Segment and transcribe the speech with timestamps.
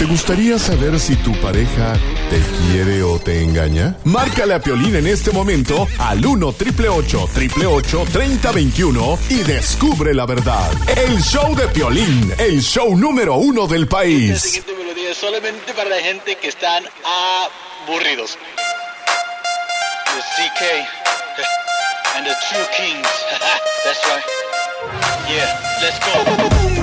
[0.00, 1.92] ¿Te gustaría saber si tu pareja
[2.30, 2.40] te
[2.72, 3.98] quiere o te engaña?
[4.04, 10.70] Márcale a Piolín en este momento al 1 888 3021 y descubre la verdad.
[10.96, 14.40] El show de Piolín, el show número uno del La país.
[14.40, 16.82] siguiente melodía es solamente para la gente que están
[17.84, 18.38] aburridos.
[20.06, 20.62] The CK
[22.16, 23.06] and the True Kings.
[23.84, 24.24] That's right.
[25.28, 26.79] Yeah, let's go.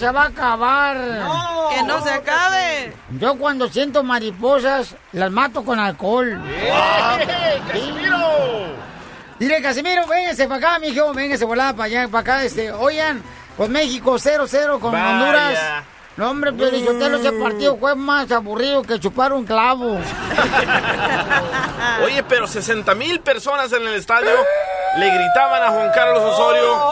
[0.00, 0.96] Se va a acabar.
[1.70, 2.92] Que no se acabe.
[3.10, 6.40] Yo cuando siento mariposas, las mato con alcohol.
[9.38, 13.22] Dile, Casimiro, véngase para acá, mijo, véngase volada para allá, para acá, este, oigan,
[13.56, 15.10] pues México 0-0 con Vaya.
[15.10, 15.58] Honduras.
[16.16, 16.76] No, hombre, pero
[17.16, 19.98] ese partido fue más aburrido que chupar un clavo.
[22.04, 24.30] Oye, pero 60 mil personas en el estadio
[24.98, 26.89] le gritaban a Juan Carlos Osorio.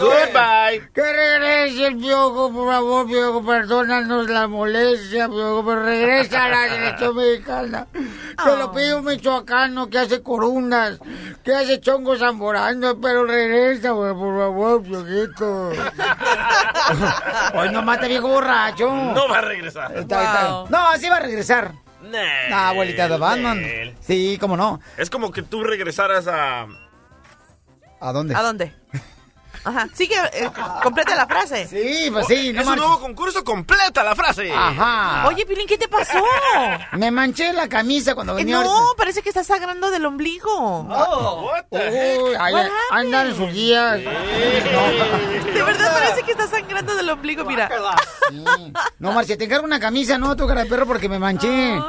[0.00, 0.90] Goodbye.
[0.94, 6.68] Que regrese el Piojo, por favor, Piojo, perdónanos la molestia, Piojo, pero regresa a la
[6.68, 7.86] selección mexicana.
[7.92, 10.98] Te lo pido un michoacano que hace corundas,
[11.44, 15.70] que hace chongos zamorando, pero regresa, güey, por favor, Piojito.
[17.54, 18.90] Hoy no mate viejo borracho.
[18.92, 19.92] No va a regresar.
[19.96, 21.72] Está- está- No, así va a regresar.
[22.02, 23.60] Nel, Ah, abuelita de Batman.
[23.60, 23.94] Nel.
[24.00, 24.80] Sí, cómo no.
[24.96, 26.66] Es como que tú regresaras a...
[28.00, 28.34] ¿A dónde?
[28.34, 28.74] ¿A dónde?
[29.64, 29.88] Ajá.
[29.94, 30.50] Sigue, eh,
[30.82, 31.66] completa la frase.
[31.68, 34.52] Sí, pues sí, no es un nuevo concurso, completa la frase.
[34.52, 35.26] Ajá.
[35.28, 36.18] Oye, Pilín, ¿qué te pasó?
[36.92, 38.96] Me manché la camisa cuando Eh, venía no, ahorita.
[38.96, 40.80] parece que estás sangrando del ombligo.
[40.82, 42.20] What the heck?
[42.54, 42.60] Uy,
[42.90, 43.98] andan en sus días.
[43.98, 47.68] De verdad parece que estás sangrando del ombligo, mira.
[48.98, 51.48] No, Marcia, te encargo una camisa, no, tu cara de perro, porque me manché.
[51.48, 51.82] ¿Quién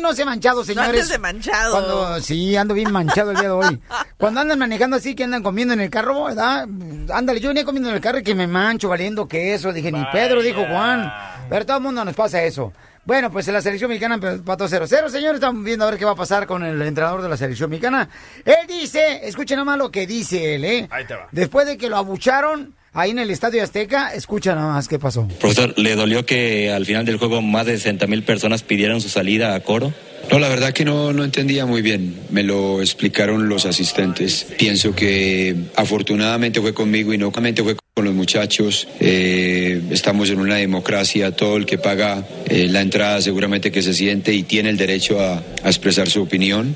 [0.00, 0.88] no se ha manchado, señores?
[0.88, 1.72] andes de manchado.
[1.72, 3.80] Cuando, sí, ando bien manchado el día de hoy.
[4.16, 6.66] Cuando andan manejando así, que andan comiendo en el carro, ¿verdad?
[7.12, 9.72] Ándale, yo venía comiendo en el carro y que me mancho valiendo queso.
[9.72, 11.12] Dije, ni Pedro, dijo Juan.
[11.48, 12.72] Pero todo el mundo nos pasa eso.
[13.04, 15.36] Bueno, pues en la selección mexicana empató 0-0, señores.
[15.36, 18.08] Estamos viendo a ver qué va a pasar con el entrenador de la selección mexicana.
[18.44, 20.88] Él dice, escuchen nada más lo que dice él, ¿eh?
[20.90, 21.28] Ahí te va.
[21.30, 25.28] Después de que lo abucharon ahí en el Estadio Azteca, escucha nada más qué pasó.
[25.38, 29.08] Profesor, ¿le dolió que al final del juego más de 60 mil personas pidieran su
[29.08, 29.92] salida a coro?
[30.30, 32.16] No, la verdad que no, no entendía muy bien.
[32.30, 34.46] Me lo explicaron los asistentes.
[34.58, 38.88] Pienso que afortunadamente fue conmigo y no solamente fue con los muchachos.
[38.98, 41.30] Eh, estamos en una democracia.
[41.30, 45.20] Todo el que paga eh, la entrada seguramente que se siente y tiene el derecho
[45.20, 46.74] a, a expresar su opinión.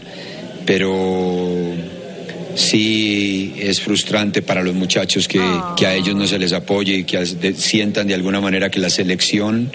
[0.64, 1.74] Pero
[2.54, 5.40] sí es frustrante para los muchachos que,
[5.76, 8.80] que a ellos no se les apoye y que de- sientan de alguna manera que
[8.80, 9.70] la selección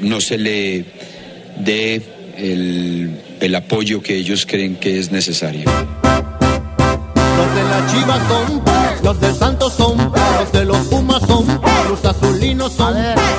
[0.00, 0.84] no se le
[1.58, 2.02] dé
[2.36, 3.10] el,
[3.40, 5.64] el apoyo que ellos creen que es necesario.
[5.64, 8.62] Los de la Chivas son,
[9.02, 9.98] los del Santos son,
[10.40, 11.46] los de los Pumas son,
[11.90, 12.96] los azulinos son,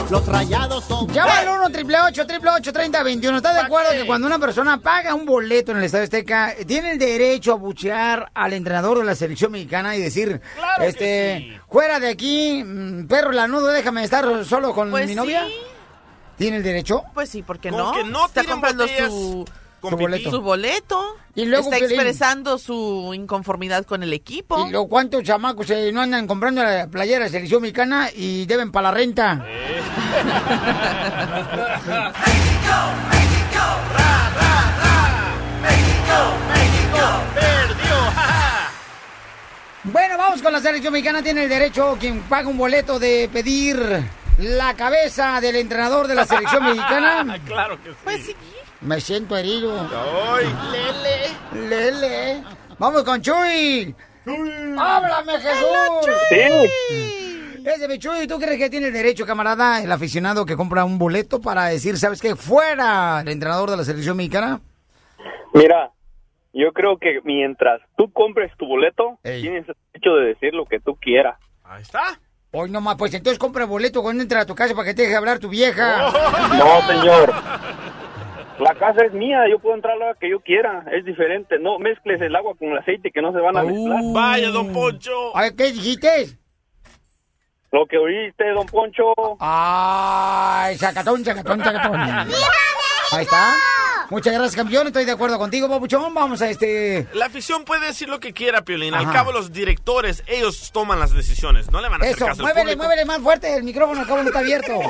[0.09, 1.07] los rayados son.
[1.07, 5.25] Llama al 1 888 888 3021 ¿Estás de acuerdo que cuando una persona paga un
[5.25, 9.53] boleto en el Estadio Azteca, tiene el derecho a buchear al entrenador de la selección
[9.53, 10.41] mexicana y decir,
[10.81, 15.45] este, fuera de aquí, mm, perro lanudo, déjame estar solo con Pues mi novia?
[15.45, 15.53] sí.
[16.37, 17.03] ¿Tiene el derecho?
[17.13, 17.91] Pues sí, ¿por qué Con no?
[17.93, 19.45] que no Está comprando botellas su,
[19.81, 20.29] Su boleto.
[20.29, 21.17] su boleto.
[21.33, 24.67] Y luego, está expresando su inconformidad con el equipo.
[24.67, 28.45] ¿Y lo cuántos chamacos eh, no andan comprando la playera de la selección mexicana y
[28.45, 29.45] deben para la renta?
[39.83, 41.23] Bueno, vamos con la selección mexicana.
[41.23, 43.79] Tiene el derecho quien paga un boleto de pedir
[44.37, 47.39] la cabeza del entrenador de la selección mexicana.
[47.45, 47.97] claro que sí.
[48.03, 48.35] Pues sí.
[48.81, 49.73] Me siento herido.
[49.79, 50.45] Ay.
[51.53, 51.69] Lele.
[51.69, 52.43] Lele.
[52.79, 53.95] Vamos con Chuy.
[54.77, 56.15] ¡Háblame, Jesús!
[56.29, 57.61] Sí.
[57.63, 60.97] Ese mi Chuy, ¿tú crees que tiene el derecho, camarada, el aficionado que compra un
[60.97, 62.35] boleto para decir, ¿sabes qué?
[62.35, 64.61] Fuera el entrenador de la selección mexicana.
[65.53, 65.91] Mira,
[66.53, 70.79] yo creo que mientras tú compres tu boleto, tienes el derecho de decir lo que
[70.79, 71.37] tú quieras.
[71.63, 72.19] Ahí está.
[72.53, 75.03] Hoy nomás, pues entonces compra el boleto cuando entra a tu casa para que te
[75.03, 76.11] deje hablar tu vieja.
[76.57, 77.33] No, señor.
[78.61, 81.57] La casa es mía, yo puedo entrar a la hora que yo quiera, es diferente.
[81.57, 83.99] No mezcles el agua con el aceite que no se van a mezclar.
[84.13, 85.35] Vaya, don Poncho.
[85.35, 86.37] A ver, ¿qué dijiste?
[87.71, 89.13] Lo que oíste, don Poncho.
[89.39, 91.99] Ay, sacatón, sacatón, sacatón.
[91.99, 93.55] Ahí está.
[94.11, 94.87] Muchas gracias, campeón.
[94.87, 96.13] Estoy de acuerdo contigo, papuchón.
[96.13, 97.07] Vamos a este...
[97.13, 98.93] La afición puede decir lo que quiera, Piolín.
[98.93, 101.71] Al cabo, los directores, ellos toman las decisiones.
[101.71, 103.55] No le van a hacer Eso, caso muévele, muévele más fuerte.
[103.55, 104.73] El micrófono al cabo no está abierto.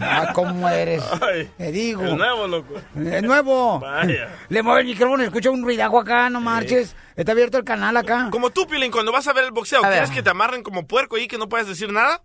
[0.00, 1.02] Ah, ¿cómo eres?
[1.22, 2.04] Ay, Te digo.
[2.04, 2.74] Es nuevo, loco.
[2.94, 3.80] Es nuevo.
[3.80, 4.28] Vaya.
[4.50, 6.94] Le mueve el micrófono, escucha un ruidajo acá, no marches.
[7.16, 8.28] Está abierto el canal acá.
[8.30, 9.92] Como tú, Piolín, cuando vas a ver el boxeo, A ver.
[9.98, 12.22] ¿quieres que te amarren como puerco ahí que no puedes decir nada?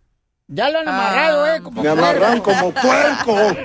[0.48, 1.62] Ya lo han amarrado, eh.
[1.62, 3.38] Como Me amarran como puerco.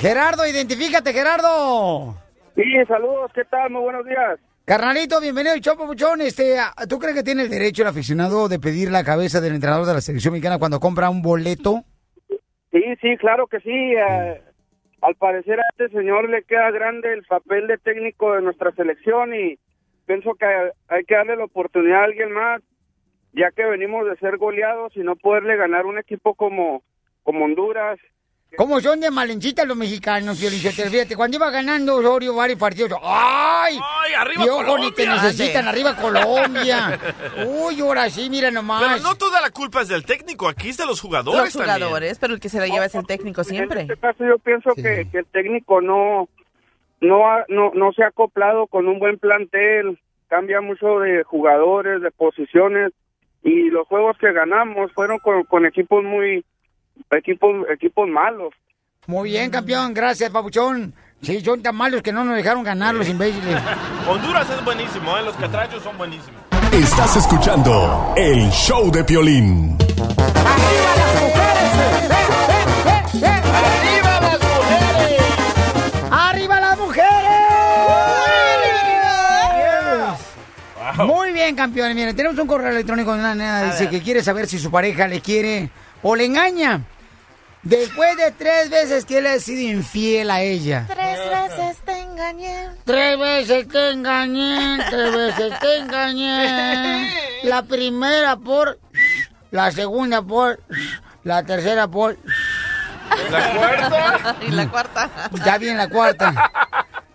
[0.00, 2.14] Gerardo, identifícate, Gerardo.
[2.54, 3.70] Sí, saludos, ¿qué tal?
[3.70, 4.38] Muy buenos días.
[4.64, 6.20] Carnalito, bienvenido al show, papuchón.
[6.20, 6.56] Este,
[6.88, 9.94] ¿Tú crees que tiene el derecho el aficionado de pedir la cabeza del entrenador de
[9.94, 11.82] la selección mexicana cuando compra un boleto?
[12.72, 13.70] Sí, sí, claro que sí.
[13.70, 14.40] eh,
[15.02, 19.34] al parecer a este señor le queda grande el papel de técnico de nuestra selección
[19.34, 19.58] y
[20.06, 20.46] pienso que
[20.88, 22.62] hay que darle la oportunidad a alguien más,
[23.32, 26.82] ya que venimos de ser goleados y no poderle ganar un equipo como,
[27.22, 27.98] como Honduras.
[28.56, 30.90] ¿Cómo son de malenchitas los mexicanos, Piolichotelo?
[30.92, 33.78] Fíjate, cuando iba ganando Osorio varios partidos, ¡ay!
[33.82, 35.22] ¡Ay, arriba Y ojo, ni te Colombia!
[35.22, 36.98] necesitan, arriba Colombia.
[37.46, 38.82] Uy, ahora sí, mira nomás.
[38.82, 42.18] Pero no toda la culpa es del técnico, aquí es de los jugadores Los jugadores,
[42.18, 43.82] pero el que se la lleva es el técnico siempre.
[43.82, 46.28] En este caso yo pienso que, que el técnico no,
[47.00, 49.98] no, ha- no, no se ha acoplado con un buen plantel,
[50.28, 52.92] cambia mucho de jugadores, de posiciones
[53.42, 56.44] y los juegos que ganamos fueron con, con equipos muy
[57.10, 58.52] equipos equipos malos.
[59.06, 60.94] Muy bien, campeón, gracias, papuchón.
[61.20, 63.62] Sí, son tan malos que no nos dejaron ganar los imbéciles.
[64.08, 65.22] Honduras es buenísimo, ¿eh?
[65.22, 66.40] los catrachos son buenísimos.
[66.72, 69.76] Estás escuchando el show de Piolín.
[70.50, 71.74] ¡Arriba las mujeres!
[76.10, 77.14] ¡Arriba las mujeres!
[81.06, 81.94] Muy bien, campeones.
[81.94, 83.64] Miren, tenemos un correo electrónico de una nena.
[83.64, 85.70] Dice que quiere saber si su pareja le quiere
[86.02, 86.80] o le engaña.
[87.64, 90.86] Después de tres veces que él ha sido infiel a ella.
[90.86, 92.68] Tres veces te engañé.
[92.84, 97.10] Tres veces te engañé, tres veces te engañé.
[97.44, 98.78] La primera por,
[99.50, 100.60] la segunda por,
[101.24, 102.18] la tercera por,
[103.30, 104.36] ¿La cuarta?
[104.46, 105.10] y la cuarta.
[105.44, 106.50] ya bien la cuarta.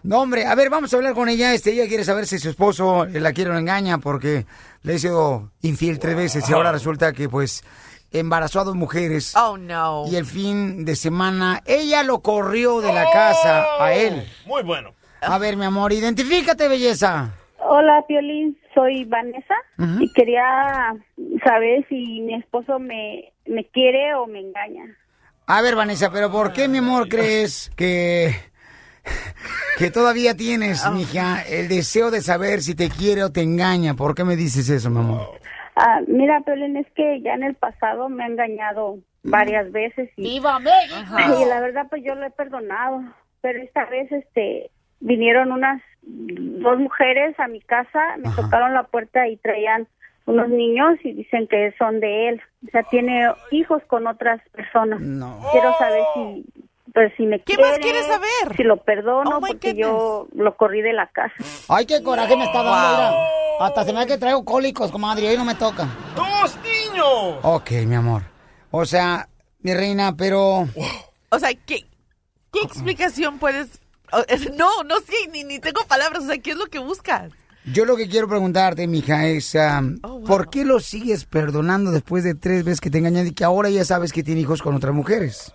[0.01, 1.53] No, hombre, a ver, vamos a hablar con ella.
[1.53, 4.45] Este, ella quiere saber si su esposo la quiere o la engaña porque
[4.81, 7.63] le ha sido infiel tres veces y ahora resulta que, pues,
[8.11, 9.35] embarazó a dos mujeres.
[9.35, 10.05] Oh, no.
[10.09, 14.27] Y el fin de semana ella lo corrió de la casa a él.
[14.45, 14.93] Muy bueno.
[15.21, 17.33] A ver, mi amor, identifícate, belleza.
[17.61, 19.55] Hola, Piolín, soy Vanessa
[19.99, 20.95] y quería
[21.43, 24.97] saber si mi esposo me, me quiere o me engaña.
[25.45, 28.33] A ver, Vanessa, pero ¿por qué, mi amor, crees que,
[29.77, 33.93] que todavía tienes, mija, el deseo de saber si te quiere o te engaña?
[33.93, 35.39] ¿Por qué me dices eso, mi amor?
[35.81, 40.23] Ah, mira, Piolín, es que ya en el pasado me ha engañado varias veces y,
[40.23, 41.15] ¡Viva México!
[41.41, 43.01] y la verdad pues yo lo he perdonado,
[43.41, 49.27] pero esta vez este vinieron unas dos mujeres a mi casa, me tocaron la puerta
[49.29, 49.87] y traían
[50.25, 52.41] unos niños y dicen que son de él.
[52.67, 54.99] O sea, tiene hijos con otras personas.
[55.51, 56.45] Quiero saber si
[56.93, 58.55] pues si me ¿Qué quiere, más quieres saber?
[58.57, 61.35] Si lo perdono Oh, porque yo lo corrí de la casa.
[61.69, 63.17] Ay, qué coraje me está dando.
[63.59, 65.87] Hasta se me da que traigo cólicos, comadre, hoy no me toca.
[66.15, 67.39] ¡Dos niños!
[67.43, 68.23] Ok, mi amor.
[68.71, 69.27] O sea,
[69.59, 70.67] mi reina, pero...
[71.29, 71.85] O sea, ¿qué,
[72.53, 73.81] qué explicación puedes...?
[74.55, 76.23] No, no sé, ni, ni tengo palabras.
[76.23, 77.31] O sea, ¿qué es lo que buscas?
[77.65, 79.55] Yo lo que quiero preguntarte, mija, es...
[80.03, 83.43] Oh, ¿Por qué lo sigues perdonando después de tres veces que te engañan y que
[83.43, 85.53] ahora ya sabes que tiene hijos con otras mujeres?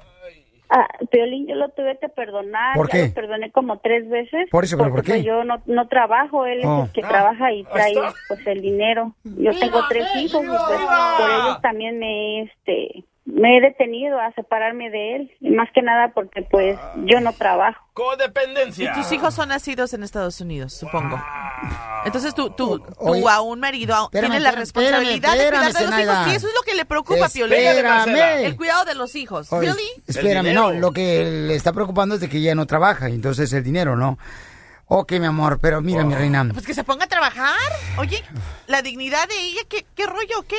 [0.70, 2.74] Ah, Piolín, yo lo tuve que perdonar.
[2.76, 3.08] ¿Por ya qué?
[3.08, 4.48] lo perdoné como tres veces.
[4.50, 5.18] Por eso, ¿pero por porque, qué?
[5.18, 6.82] pues, yo no, no trabajo, él Oh.
[6.82, 8.12] es el que Ah, trabaja y ahí trae está.
[8.28, 9.14] pues el dinero.
[9.24, 10.58] Yo tengo tres hijos y pues
[11.18, 15.80] por ellos también me este me he detenido a separarme de él, y más que
[15.80, 17.82] nada porque pues yo no trabajo.
[17.94, 18.90] Codependencia.
[18.90, 21.22] Y tus hijos son nacidos en Estados Unidos, supongo.
[22.04, 25.72] Entonces tú, tú, tú Oye, a un marido espérame, tienes la espérame, responsabilidad de cuidar
[25.72, 26.16] de los hijos.
[26.24, 27.58] Sí, eso es lo que le preocupa a Piolín.
[27.58, 29.50] El cuidado de los hijos.
[29.52, 29.70] Oye,
[30.06, 33.64] espérame, no, lo que le está preocupando es de que ella no trabaja, entonces el
[33.64, 34.18] dinero, ¿no?
[34.86, 36.46] Ok, mi amor, pero mira, mi reina.
[36.52, 37.56] Pues que se ponga a trabajar.
[37.96, 38.22] Oye,
[38.66, 40.56] la dignidad de ella, ¿qué, qué rollo, qué?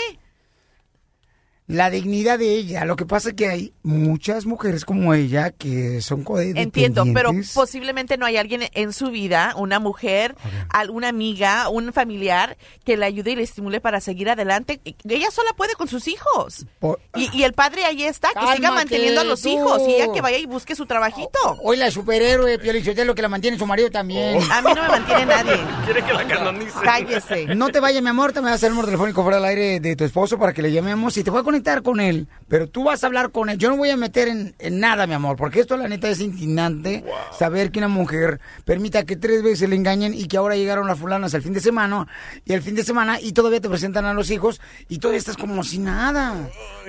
[1.67, 2.85] La dignidad de ella.
[2.85, 6.63] Lo que pasa es que hay muchas mujeres como ella que son codependientes.
[6.63, 10.35] Entiendo, pero posiblemente no hay alguien en su vida, una mujer,
[10.69, 14.79] alguna amiga, un familiar que le ayude y le estimule para seguir adelante.
[15.09, 16.67] Ella sola puede con sus hijos.
[16.77, 19.49] Por- Y, y el padre ahí está, que siga manteniendo a los tú.
[19.49, 21.39] hijos y ella que vaya y busque su trabajito.
[21.63, 24.39] Hoy la superhéroe, Piolichotelo, que la mantiene su marido también.
[24.51, 25.57] A mí no me mantiene nadie.
[25.85, 26.73] Quiere que la canonice.
[26.83, 27.55] Cállese.
[27.55, 29.45] No te vayas, mi amor, te me vas a hacer el número telefónico fuera del
[29.45, 32.27] aire de tu esposo para que le llamemos y te voy a conectar con él.
[32.47, 33.57] Pero tú vas a hablar con él.
[33.57, 36.19] Yo no voy a meter en, en nada, mi amor, porque esto la neta es
[36.21, 40.87] indignante saber que una mujer permita que tres veces le engañen y que ahora llegaron
[40.87, 42.07] las fulanas el fin de semana
[42.45, 45.37] y el fin de semana y todavía te presentan a los hijos y todavía estás
[45.37, 46.35] como si nada.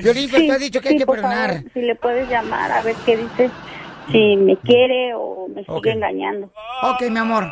[0.01, 1.55] Pues, Sí, te has dicho que hay sí, que por perdonar.
[1.55, 3.51] favor, si le puedes llamar a ver qué dice,
[4.13, 6.53] si me quiere o me sigue engañando.
[6.83, 7.45] Ok, mi amor.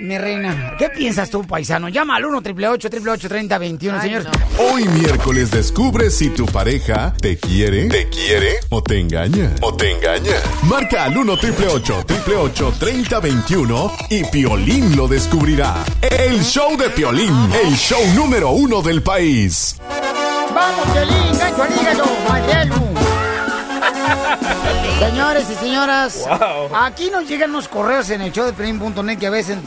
[0.00, 1.88] Mi reina, ¿qué piensas tú, paisano?
[1.88, 4.24] Llama al 1 888 3021 señor.
[4.58, 9.54] Hoy miércoles descubre si tu pareja te quiere, te quiere o te engaña.
[9.62, 10.34] O te engaña.
[10.64, 15.84] Marca al 1 888 3021 y Piolín lo descubrirá.
[16.02, 17.32] El show de Piolín,
[17.64, 19.76] el show número uno del país.
[20.52, 21.38] ¡Vamos, Piolín!
[21.38, 22.04] ¡Gancho al hígado!
[24.98, 26.74] Señores y señoras, Wow.
[26.76, 29.58] aquí nos llegan unos correos en el show de Piolín.net que a veces,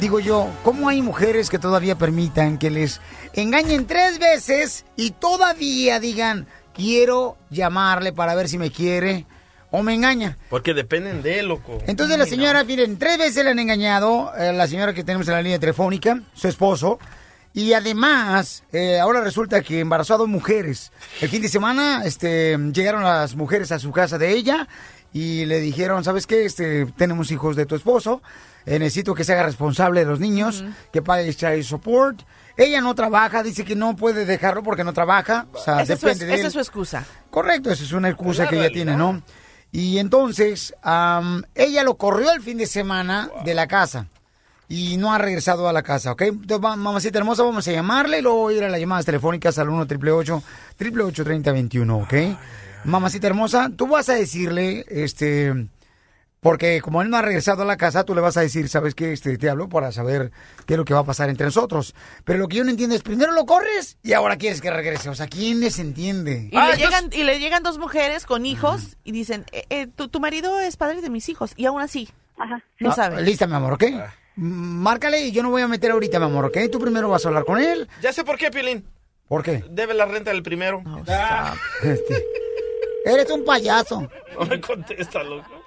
[0.00, 3.00] digo yo, ¿cómo hay mujeres que todavía permitan que les
[3.34, 9.26] engañen tres veces y todavía digan, quiero llamarle para ver si me quiere
[9.70, 10.38] o me engaña?
[10.48, 11.78] Porque dependen de él, loco.
[11.86, 15.34] Entonces la señora, miren, tres veces le han engañado, eh, la señora que tenemos en
[15.34, 16.98] la línea telefónica, su esposo,
[17.52, 20.92] y además, eh, ahora resulta que embarazó a dos mujeres.
[21.20, 24.66] El fin de semana, este, llegaron las mujeres a su casa de ella
[25.12, 26.46] y le dijeron, ¿sabes qué?
[26.46, 28.22] Este, tenemos hijos de tu esposo,
[28.66, 32.22] eh, necesito que se haga responsable de los niños, que pague child support.
[32.56, 36.00] Ella no trabaja, dice que no puede dejarlo porque no trabaja, o sea, Esa es
[36.00, 36.46] su, depende de esa él.
[36.48, 37.04] es su excusa.
[37.30, 39.22] Correcto, esa es una excusa Es que ella tiene, ¿no?
[39.72, 44.06] Y entonces, am, ella lo corrió el fin de semana de la casa
[44.68, 46.22] y no ha regresado a la casa, ¿ok?
[46.22, 49.82] Entonces, mamacita hermosa, vamos a llamarle y luego ir a las llamadas telefónicas al 1
[49.82, 50.34] 888
[50.76, 52.14] 888 3021 ¿ok?
[52.84, 55.66] Mamacita hermosa, tú vas a decirle, este,
[56.40, 58.94] porque como él no ha regresado a la casa, tú le vas a decir, ¿sabes
[58.94, 59.12] qué?
[59.12, 60.32] Este, te hablo para saber
[60.66, 61.94] qué es lo que va a pasar entre nosotros.
[62.24, 65.08] Pero lo que yo no entiendo es, primero lo corres y ahora quieres que regrese.
[65.10, 66.48] O sea, ¿quién les entiende?
[66.50, 70.08] Y, le llegan, y le llegan dos mujeres con hijos y dicen, eh, eh, tu,
[70.08, 71.52] tu marido es padre de mis hijos.
[71.56, 72.08] Y aún así,
[72.78, 73.20] no Ah, sabe.
[73.22, 73.84] Lista, mi amor, ¿ok?
[74.36, 76.56] Mm, Márcale y yo no voy a meter ahorita, mi amor, ¿ok?
[76.72, 77.86] Tú primero vas a hablar con él.
[78.00, 78.86] Ya sé por qué, Piolín.
[79.28, 79.62] ¿Por qué?
[79.70, 80.82] Debe la renta del primero.
[81.82, 82.24] Este,
[83.04, 84.08] eres un payaso.
[84.38, 85.59] No me contesta, loco.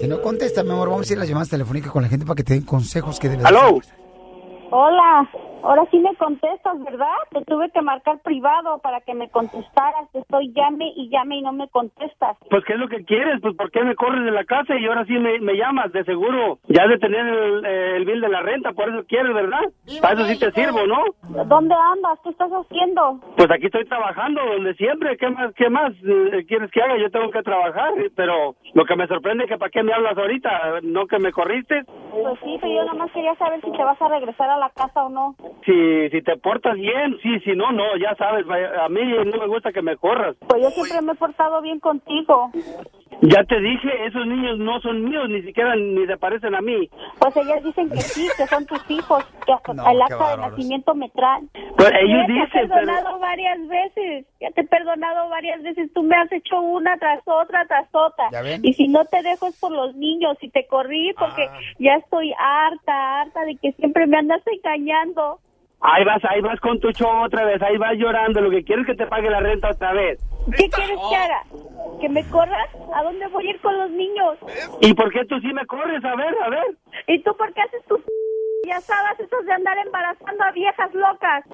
[0.00, 2.24] Si no contesta, mi amor, vamos a ir a las llamadas telefónicas con la gente
[2.26, 3.78] para que te den consejos que debes ¿Aló?
[3.78, 3.94] hacer.
[4.70, 5.30] Hola,
[5.64, 7.14] ahora sí me contestas, ¿verdad?
[7.30, 10.10] Te tuve que marcar privado para que me contestaras.
[10.12, 12.36] Te estoy llame y llame y no me contestas.
[12.50, 13.40] Pues, ¿qué es lo que quieres?
[13.40, 15.92] Pues, ¿por qué me corres de la casa y ahora sí me, me llamas?
[15.92, 19.04] De seguro, ya has de tener el, eh, el bill de la renta, por eso
[19.06, 19.60] quieres, ¿verdad?
[20.00, 21.02] Para eso sí te sirvo, ¿no?
[21.46, 22.18] ¿Dónde andas?
[22.22, 23.20] ¿Qué estás haciendo?
[23.36, 25.16] Pues aquí estoy trabajando, donde siempre.
[25.16, 26.98] ¿Qué más, qué más eh, quieres que haga?
[26.98, 30.16] Yo tengo que trabajar, pero lo que me sorprende es que ¿para qué me hablas
[30.16, 30.80] ahorita?
[30.82, 31.84] ¿No que me corriste?
[32.10, 34.70] Pues sí, pero yo nada más quería saber si te vas a regresar a la
[34.70, 35.34] casa o no.
[35.64, 39.46] Si, si te portas bien, sí, si no, no, ya sabes, a mí no me
[39.46, 40.36] gusta que me corras.
[40.46, 42.50] Pues yo siempre me he portado bien contigo.
[43.22, 46.90] Ya te dije, esos niños no son míos, ni siquiera ni se parecen a mí.
[47.18, 50.42] Pues ellas dicen que sí, que son tus hijos, que hasta No, el acta de
[50.42, 51.48] nacimiento me traen.
[51.76, 55.62] Pues ellos Ya te he dicen, pero- perdonado varias veces, ya te he perdonado varias
[55.62, 58.28] veces, tú me has hecho una tras otra, tras otra.
[58.32, 58.60] ¿Ya ven?
[58.64, 61.58] Y si no te dejo es por los niños, y te corrí porque Ah.
[61.78, 65.38] ya estoy harta, harta de que siempre me andas engañando.
[65.86, 68.88] Ahí vas, ahí vas con tu show otra vez, ahí vas llorando, lo que quieres
[68.88, 70.18] es que te pague la renta otra vez.
[70.56, 71.42] ¿Qué quieres que haga?
[72.00, 72.70] ¿Que me corras?
[72.94, 74.38] ¿A dónde voy a ir con los niños?
[74.80, 76.02] ¿Y por qué tú sí me corres?
[76.02, 76.64] A ver, a ver.
[77.06, 78.00] ¿Y tú por qué haces tus
[78.80, 81.44] sabes esas de andar embarazando a viejas locas?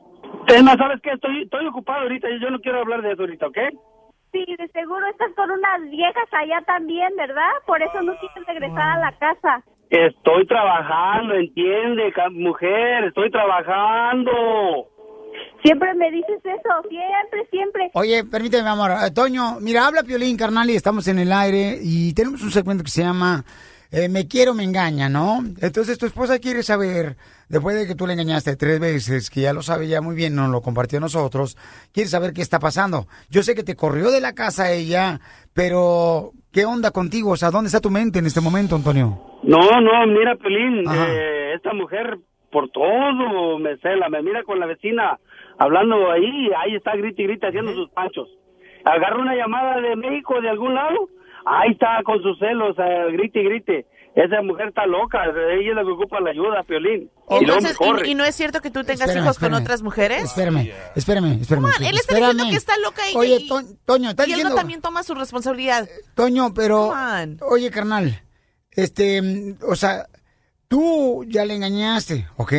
[0.47, 1.11] Es más, ¿sabes qué?
[1.11, 3.59] Estoy, estoy ocupado ahorita y yo no quiero hablar de eso ahorita, ¿ok?
[4.31, 7.51] Sí, de seguro estás con unas viejas allá también, ¿verdad?
[7.67, 9.65] Por eso no quieres regresar a la casa.
[9.91, 14.31] Estoy trabajando, entiende, mujer, estoy trabajando.
[15.65, 17.91] Siempre me dices eso, siempre, siempre.
[17.95, 18.93] Oye, permíteme, amor.
[18.93, 22.85] Eh, Toño, mira, habla Piolín, carnal, y estamos en el aire y tenemos un segmento
[22.85, 23.45] que se llama
[23.91, 25.45] eh, Me quiero, me engaña, ¿no?
[25.61, 27.17] Entonces tu esposa quiere saber,
[27.49, 30.37] después de que tú le engañaste tres veces, que ya lo sabe ya muy bien,
[30.37, 31.57] nos lo compartió a nosotros,
[31.93, 33.09] quiere saber qué está pasando.
[33.29, 35.21] Yo sé que te corrió de la casa ella,
[35.53, 37.31] pero ¿qué onda contigo?
[37.31, 39.19] O sea, ¿dónde está tu mente en este momento, Antonio?
[39.43, 42.19] No, no, mira, Pelín, eh, esta mujer
[42.51, 45.19] por todo me cela, me mira con la vecina
[45.59, 48.29] hablando ahí, ahí está grite y grite haciendo sus panchos.
[48.85, 51.09] Agarra una llamada de México, de algún lado,
[51.45, 53.87] ahí está con sus celos, eh, grite y grite.
[54.15, 57.11] Esa mujer está loca, ella es la que ocupa la ayuda, Piolín.
[58.05, 60.25] y no es cierto que tú tengas Espérame, hijos con otras mujeres?
[60.25, 61.67] Espérame, espérame, espérame.
[61.81, 64.81] Él está diciendo que está loca y, Oye, To- Toño, está y él no también
[64.81, 65.89] toma su responsabilidad.
[66.15, 66.93] Toño, pero...
[67.49, 68.21] Oye, carnal,
[68.73, 70.07] este, o sea,
[70.67, 72.53] tú ya le engañaste, ¿ok?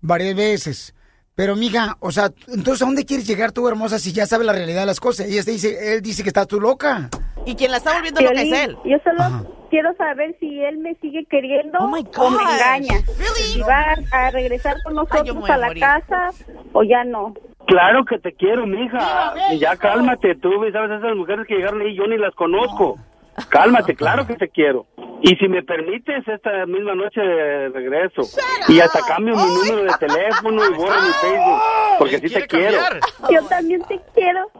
[0.00, 0.94] Varias veces.
[1.34, 4.52] Pero, mija, o sea, entonces, ¿a dónde quieres llegar tú, hermosa, si ya sabes la
[4.54, 5.26] realidad de las cosas?
[5.26, 7.10] Ella te dice, él dice que estás tú loca.
[7.46, 8.76] Y quien la está volviendo loca es Piolín, él.
[8.84, 12.98] Yo solo quiero saber si él me sigue queriendo Oh o me engaña.
[13.06, 13.52] Really?
[13.52, 16.30] Si va a regresar con nosotros a a la casa
[16.72, 17.34] o ya no.
[17.66, 19.34] Claro que te quiero, mija.
[19.52, 22.96] Y ya cálmate, tú sabes esas mujeres que llegaron ahí, yo ni las conozco.
[23.48, 24.86] Cálmate, claro que te quiero.
[25.22, 27.20] Y si me permites, esta misma noche
[27.68, 28.22] regreso.
[28.68, 31.60] Y hasta cambio mi número de teléfono y borro mi Facebook.
[31.98, 32.78] Porque sí te quiero.
[33.30, 34.50] Yo también te quiero.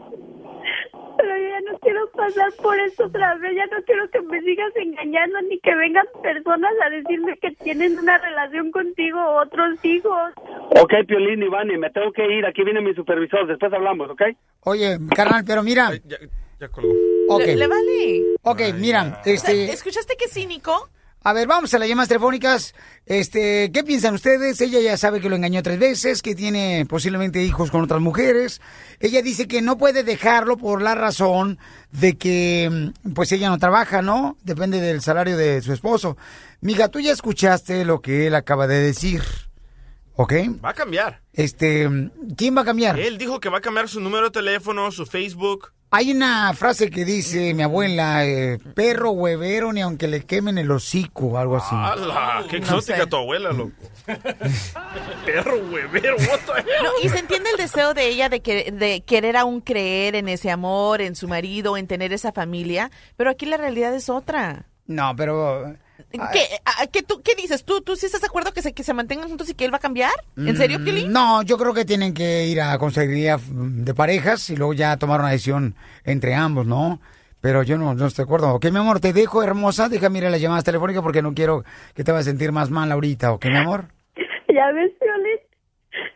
[1.17, 3.55] Pero yo ya no quiero pasar por eso otra vez.
[3.55, 7.97] Ya no quiero que me sigas engañando ni que vengan personas a decirme que tienen
[7.97, 10.33] una relación contigo o otros hijos.
[10.81, 12.45] Ok, Piolín, Ivani, me tengo que ir.
[12.45, 13.47] Aquí viene mi supervisor.
[13.47, 14.21] Después hablamos, ¿ok?
[14.61, 15.91] Oye, carnal, pero mira...
[16.59, 16.91] Ya colgó.
[17.29, 17.45] Ok.
[17.45, 18.23] Le, le vale.
[18.41, 19.71] Ok, mira, este...
[19.71, 20.89] ¿Escuchaste qué cínico?
[21.23, 22.73] A ver, vamos a las llamadas telefónicas.
[23.05, 24.61] Este, ¿qué piensan ustedes?
[24.61, 28.61] Ella ya sabe que lo engañó tres veces, que tiene posiblemente hijos con otras mujeres.
[28.99, 31.59] Ella dice que no puede dejarlo por la razón
[31.91, 34.37] de que, mm, pues ella no trabaja, ¿no?
[34.43, 36.17] Depende del salario de su esposo.
[36.61, 39.21] Mija, tú ya escuchaste lo que él acaba de decir,
[40.15, 40.33] ¿ok?
[40.63, 41.21] Va a cambiar.
[41.33, 41.89] Este,
[42.37, 42.99] ¿quién va a cambiar?
[42.99, 45.73] Él dijo que va a cambiar su número de teléfono, su Facebook.
[45.89, 50.69] Hay una frase que dice mi abuela, eh, perro huevero ni aunque le quemen el
[50.69, 51.73] hocico, algo así.
[51.73, 52.43] ¡Hala!
[52.49, 53.07] ¡Qué No exótica sé.
[53.07, 53.71] tu abuela, loco!
[55.25, 56.83] Perro huevero, what the hell?
[56.83, 60.27] No, y se entiende el deseo de ella de, que, de querer aún creer en
[60.29, 64.65] ese amor, en su marido, en tener esa familia, pero aquí la realidad es otra.
[64.87, 65.73] No, pero...
[66.11, 67.63] ¿Qué, a- qué tú, ¿Qué dices?
[67.65, 69.73] ¿Tú, ¿Tú sí estás de acuerdo que se, que se mantengan juntos y que él
[69.73, 70.11] va a cambiar?
[70.35, 71.11] ¿En serio, Mm, Piolín?
[71.11, 74.97] No, yo creo que tienen que ir a consejería mm, de parejas y luego ya
[74.97, 76.99] tomar una decisión entre ambos, ¿no?
[77.41, 78.53] Pero yo no, no estoy de acuerdo.
[78.55, 79.89] Ok, mi amor, te dejo, hermosa.
[79.89, 82.69] Déjame ir a las llamadas telefónicas porque no quiero que te vayas a sentir más
[82.69, 83.85] mal ahorita, ¿ok, mi amor?
[84.49, 85.39] Ya ves, Piolín,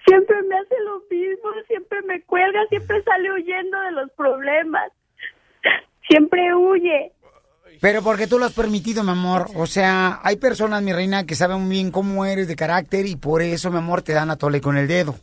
[0.08, 4.91] siempre me hace lo mismo, siempre me cuelga, siempre sale huyendo de los problemas.
[6.10, 7.12] Siempre huye.
[7.82, 9.50] Pero porque tú lo has permitido, mi amor.
[9.56, 13.15] O sea, hay personas, mi reina, que saben muy bien cómo eres de carácter y
[13.15, 15.15] por eso, mi amor, te dan a tole con el dedo.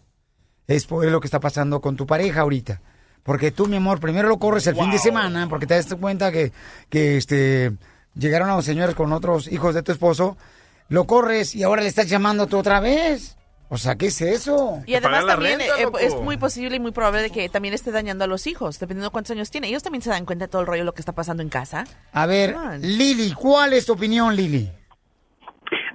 [0.66, 2.82] Es por lo que está pasando con tu pareja ahorita.
[3.22, 6.32] Porque tú, mi amor, primero lo corres el fin de semana porque te das cuenta
[6.32, 6.52] que,
[6.90, 7.76] que este,
[8.16, 10.36] llegaron a los señores con otros hijos de tu esposo.
[10.88, 13.37] Lo corres y ahora le estás llamando tú otra vez.
[13.70, 14.82] O sea, ¿qué es eso?
[14.86, 15.66] Y además también eh,
[16.00, 19.08] es muy posible y muy probable de que también esté dañando a los hijos, dependiendo
[19.08, 19.68] de cuántos años tiene.
[19.68, 21.50] Ellos también se dan cuenta de todo el rollo de lo que está pasando en
[21.50, 21.84] casa.
[22.12, 22.56] A ver.
[22.80, 24.70] Lili, ¿cuál es tu opinión, Lili?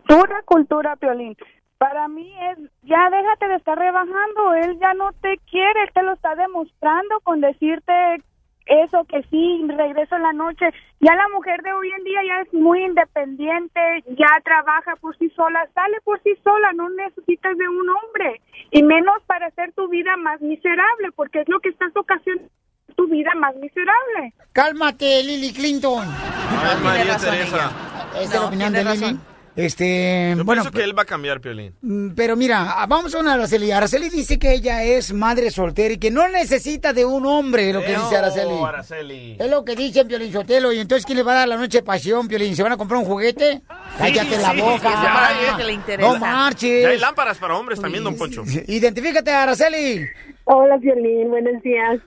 [0.08, 1.36] Pura cultura, Piolín.
[1.80, 6.04] Para mí es, ya déjate de estar rebajando, él ya no te quiere, él te
[6.04, 8.24] lo está demostrando con decirte
[8.66, 10.66] eso, que sí, regreso en la noche.
[11.00, 13.80] Ya la mujer de hoy en día ya es muy independiente,
[14.18, 18.84] ya trabaja por sí sola, sale por sí sola, no necesitas de un hombre, y
[18.84, 22.50] menos para hacer tu vida más miserable, porque es lo que estás ocasionando
[22.96, 24.34] tu vida más miserable.
[24.52, 26.08] Cálmate, Lily Clinton.
[26.08, 27.72] Ay, María Teresa.
[28.14, 29.33] Esa es la opinión de Lily.
[29.56, 31.76] Este, Yo bueno, pienso que él va a cambiar, Piolín.
[31.82, 33.72] mm, pero mira, vamos a una Araceli.
[33.72, 37.82] Araceli dice que ella es madre soltera y que no necesita de un hombre, lo
[37.82, 38.56] que dice Araceli.
[38.66, 39.38] Araceli.
[39.40, 40.74] Es lo que dice Piolín Sotelo.
[40.74, 42.56] Y entonces, ¿quién le va a dar la noche de pasión, Piolín?
[42.56, 43.62] ¿Se van a comprar un juguete?
[43.98, 45.56] Cállate la sí, boca.
[45.58, 46.10] Que le interesa.
[46.14, 46.84] No marches.
[46.84, 48.44] Ya hay lámparas para hombres también, don Poncho.
[48.68, 50.04] Identifícate, Araceli.
[50.46, 52.00] Hola, Violín, buenos días.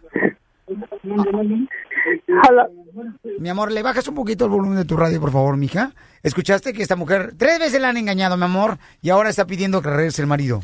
[3.39, 5.93] Mi amor, ¿le bajas un poquito el volumen de tu radio, por favor, mija?
[6.23, 9.83] ¿Escuchaste que esta mujer tres veces la han engañado, mi amor, y ahora está pidiendo
[9.83, 10.61] que regrese el marido?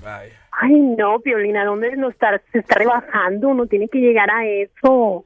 [0.53, 3.49] Ay, no, Violina, ¿dónde no está, se está rebajando?
[3.49, 5.25] Uno tiene que llegar a eso.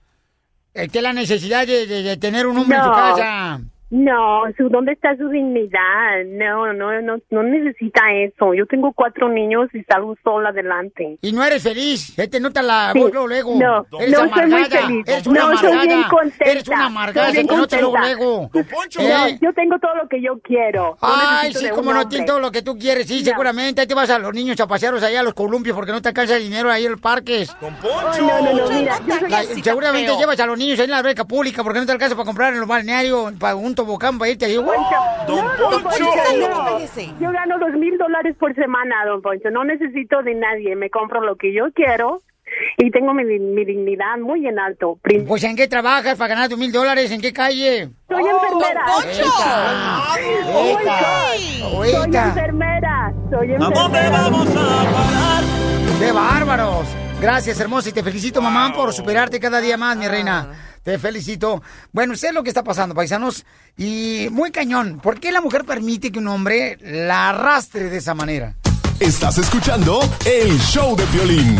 [0.74, 3.60] Es que la necesidad de, de- de tener un hombre en su casa.
[3.88, 6.24] No, su, ¿dónde está su dignidad?
[6.26, 8.52] No, no, no, no necesita eso.
[8.52, 11.18] Yo tengo cuatro niños y salgo sola adelante.
[11.22, 12.12] Y no eres feliz.
[12.14, 12.98] Se te nota la Sí.
[12.98, 13.54] voz luego.
[13.56, 14.86] No, eres no soy muy amargada.
[14.88, 15.04] feliz.
[15.06, 15.84] Eres una No, soy amargada.
[15.84, 16.44] bien contenta.
[16.50, 17.26] Eres una amargada.
[17.28, 18.50] Soy Se te nota luego, luego.
[18.98, 19.38] No, ¿Eh?
[19.40, 20.96] yo tengo todo lo que yo quiero.
[21.00, 23.80] No Ay, sí, como no tienes todo lo que tú quieres, sí, seguramente.
[23.82, 26.08] Ahí te vas a los niños a pasearlos allá a los columpios porque no te
[26.08, 27.54] alcanza el dinero ahí en los parques.
[27.54, 30.18] Con Ay, no, no, no, mira, yo soy La- seguramente feo.
[30.18, 32.52] llevas a los niños ahí en la alberca pública porque no te alcanza para comprar
[32.52, 34.54] en los balnearios, para un tobogán para irte ahí.
[34.54, 34.80] Don Poncho.
[36.40, 36.78] no.
[37.20, 39.50] Yo gano dos mil dólares por semana, don Poncho.
[39.50, 40.74] No necesito de nadie.
[40.74, 42.22] Me compro lo que yo quiero
[42.78, 44.98] y tengo mi, mi dignidad muy en alto.
[45.26, 47.10] Pues ¿en qué trabajas para ganar tus mil dólares?
[47.10, 47.90] ¿En qué calle?
[48.08, 48.84] Soy enfermera.
[48.86, 49.24] Poncho!
[51.70, 53.12] Soy enfermera.
[53.30, 54.32] Soy enfermera.
[55.98, 56.86] ¡Qué bárbaros!
[57.20, 60.75] Gracias, hermosa, y te felicito, mamá, por superarte cada día más, mi reina.
[60.86, 61.64] Te felicito.
[61.90, 63.44] Bueno, sé lo que está pasando, paisanos,
[63.76, 65.00] y muy cañón.
[65.02, 68.54] ¿Por qué la mujer permite que un hombre la arrastre de esa manera?
[69.00, 71.56] Estás escuchando el show de violín.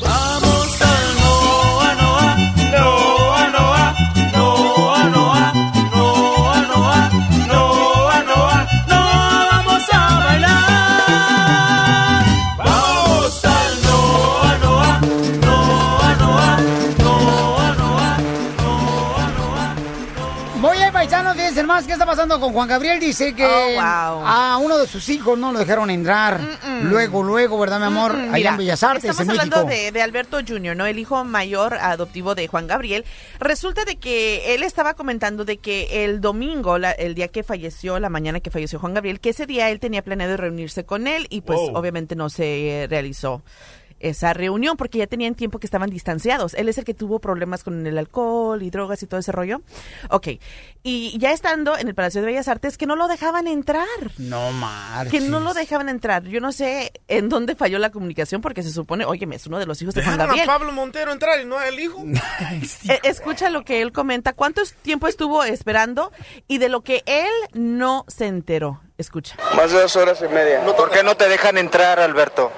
[0.00, 0.78] Vamos
[1.20, 2.36] Noa, Noa
[2.72, 3.09] Noa,
[21.80, 23.00] más, ¿qué está pasando con Juan Gabriel?
[23.00, 23.82] Dice que Oh, wow.
[24.26, 26.40] a uno de sus hijos no lo dejaron entrar.
[26.82, 28.14] Luego, luego, ¿verdad, mi amor?
[28.16, 29.84] Mm, Allá mira, en Bellas Artes, Estamos en hablando México.
[29.84, 30.86] de, de Alberto Jr., ¿no?
[30.86, 33.04] El hijo mayor adoptivo de Juan Gabriel.
[33.38, 37.98] Resulta de que él estaba comentando de que el domingo, la- el día que falleció,
[37.98, 41.26] la mañana que falleció Juan Gabriel, que ese día él tenía planeado reunirse con él
[41.30, 41.76] y pues Wow.
[41.76, 43.42] obviamente no se realizó
[44.00, 46.54] esa reunión porque ya tenían tiempo que estaban distanciados.
[46.54, 49.60] Él es el que tuvo problemas con el alcohol y drogas y todo ese rollo.
[50.08, 50.28] Ok.
[50.82, 53.86] Y ya estando en el Palacio de Bellas Artes, que no lo dejaban entrar
[54.18, 55.12] No marches.
[55.12, 56.24] que no lo dejaban entrar.
[56.24, 59.66] Yo no sé en dónde falló la comunicación porque se supone, oye, es uno de
[59.66, 60.46] los hijos de Juan Dejaron a Gabriel.
[60.46, 62.02] Pablo Montero entrar y no el hijo.
[62.88, 66.10] Eh, escucha lo que él comenta, cuánto tiempo estuvo esperando
[66.48, 68.80] y de lo que él no se enteró.
[69.00, 69.34] Escucha.
[69.54, 70.60] Más de dos horas y media.
[70.76, 72.50] ¿Por qué no te dejan entrar, Alberto?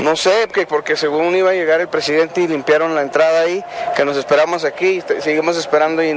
[0.00, 3.62] No sé, que porque según iba a llegar el presidente y limpiaron la entrada ahí,
[3.94, 6.08] que nos esperamos aquí, y te- seguimos esperando y,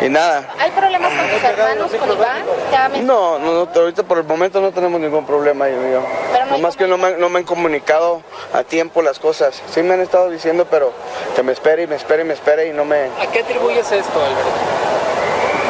[0.00, 0.48] y nada.
[0.58, 3.06] ¿Hay problemas con tus hermanos, con Iván?
[3.06, 5.76] No, no, no, ahorita por el momento no tenemos ningún problema, yo.
[5.90, 6.06] yo.
[6.32, 8.22] Pero no Nomás que no me, han- no me han comunicado
[8.54, 9.60] a tiempo las cosas.
[9.72, 10.92] Sí me han estado diciendo, pero
[11.36, 13.10] que me espere y me espere y me espere y no me...
[13.20, 14.50] ¿A qué atribuyes esto, Alberto?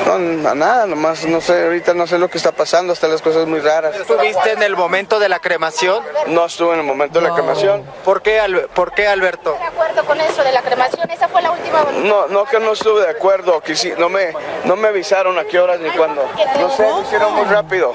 [0.06, 3.22] No, a nada, nomás no sé, ahorita no sé lo que está pasando, están las
[3.22, 3.96] cosas muy raras.
[3.96, 6.02] ¿Estuviste en el momento de la cremación?
[6.26, 7.82] No estuve en el momento de la cremación.
[8.04, 9.56] ¿Por qué, Al- ¿Por qué Alberto?
[9.58, 11.10] de acuerdo con eso de la cremación.
[11.10, 11.84] Esa fue la última.
[12.04, 15.44] No, no que no estuve de acuerdo, que sí, no me, no me avisaron a
[15.44, 16.22] qué horas ni cuándo.
[16.60, 17.94] No sé, lo hicieron muy rápido.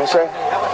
[0.00, 0.18] No sé.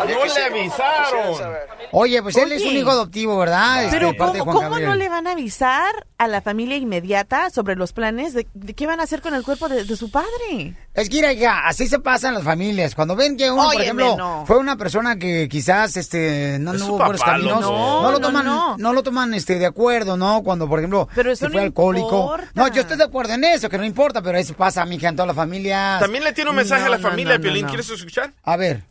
[0.08, 1.56] No le avisaron.
[1.92, 3.84] Oye, pues él es un hijo adoptivo, ¿verdad?
[3.84, 4.12] Este, Pero
[4.44, 8.74] ¿cómo, no le van a avisar a la familia inmediata sobre los planes de, de
[8.74, 10.74] qué van a hacer con el cuerpo de, de su padre?
[10.94, 12.94] Es que, mira, hija, así se pasan las familias.
[12.94, 14.44] Cuando ven que uno, por ejemplo, no.
[14.46, 17.72] fue una persona que quizás este, no anduvo por los caminos, loco.
[18.02, 18.92] no, lo No, toman, no, no.
[18.92, 20.42] lo toman este, de acuerdo, ¿no?
[20.42, 22.20] Cuando, por ejemplo, Pero eso se no fue alcohólico.
[22.34, 22.50] importa.
[22.54, 25.16] No, yo estoy de acuerdo en eso, que no importa, pero eso pasa, mija, en
[25.16, 26.00] todas las familias.
[26.00, 27.62] También le tiene un mensaje a la No, no, familia, no, no, Piolín.
[27.64, 27.68] no.
[27.68, 28.32] ¿Quieres escuchar?
[28.42, 28.82] A ver.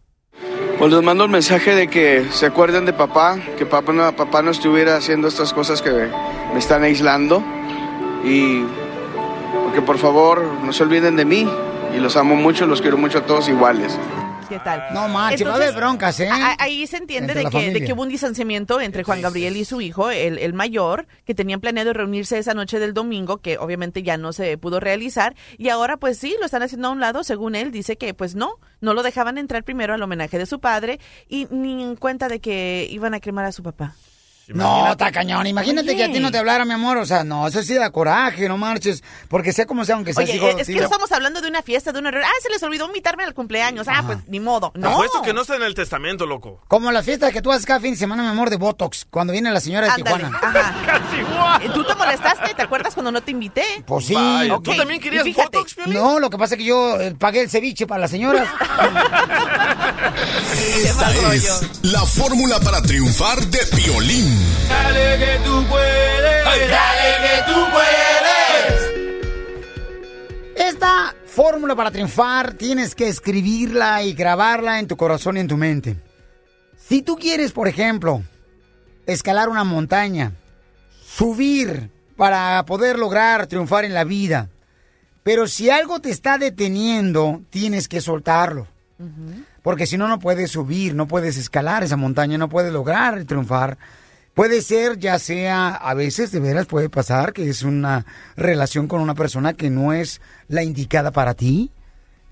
[0.77, 4.41] Pues les mando el mensaje de que se acuerden de papá, que papá no, papá
[4.41, 7.41] no estuviera haciendo estas cosas que me, están aislando.
[8.23, 8.63] Y
[9.73, 11.49] que por favor no se olviden de mí.
[11.95, 13.97] Y los amo mucho, los quiero mucho a todos iguales.
[14.49, 14.93] ¿Qué tal?
[14.93, 16.29] No manches, va a haber broncas, ¿eh?
[16.31, 19.65] a- Ahí se entiende de que, de que hubo un distanciamiento entre Juan Gabriel y
[19.65, 24.03] su hijo, el, el mayor, que tenían planeado reunirse esa noche del domingo, que obviamente
[24.03, 27.23] ya no se pudo realizar, y ahora pues sí, lo están haciendo a un lado,
[27.23, 30.59] según él, dice que pues no, no lo dejaban entrar primero al homenaje de su
[30.59, 33.95] padre y ni en cuenta de que iban a cremar a su papá.
[34.47, 35.47] No, está cañón.
[35.47, 36.97] Imagínate que a ti no te hablara, mi amor.
[36.97, 39.03] O sea, no, eso sí da coraje, no marches.
[39.27, 41.61] Porque sea como sea, aunque sea Oye, hijo es que no estamos hablando de una
[41.61, 42.31] fiesta, de una reunión.
[42.31, 43.87] Ah, se les olvidó invitarme al cumpleaños.
[43.89, 44.71] Ah, pues ni modo.
[44.75, 44.89] No.
[44.89, 46.61] apuesto que no está en el testamento, loco.
[46.67, 49.07] Como la fiesta que tú haces cada fin de semana, mi amor, de Botox.
[49.09, 50.39] Cuando viene la señora de Ándale, Tijuana.
[50.41, 51.51] ajá.
[51.61, 52.53] Eh, ¿Tú te molestaste?
[52.53, 53.63] ¿Te acuerdas cuando no te invité?
[53.85, 54.13] Pues sí.
[54.13, 57.41] Vaya, ¿tú también querías Y fíjate, No, lo que pasa es que yo eh, pagué
[57.41, 58.47] el ceviche para las señoras.
[60.83, 64.34] Esta es la fórmula para triunfar de Piolín.
[64.69, 66.45] Dale que tú puedes.
[66.69, 67.95] Dale que tú puedes.
[70.55, 75.57] Esta fórmula para triunfar tienes que escribirla y grabarla en tu corazón y en tu
[75.57, 75.97] mente.
[76.77, 78.21] Si tú quieres, por ejemplo,
[79.05, 80.33] escalar una montaña,
[81.05, 84.49] subir para poder lograr triunfar en la vida,
[85.23, 88.67] pero si algo te está deteniendo, tienes que soltarlo.
[89.63, 93.77] Porque si no, no puedes subir, no puedes escalar esa montaña, no puedes lograr triunfar.
[94.35, 98.99] Puede ser, ya sea, a veces de veras puede pasar que es una relación con
[98.99, 100.19] una persona que no es
[100.49, 101.71] la indicada para ti,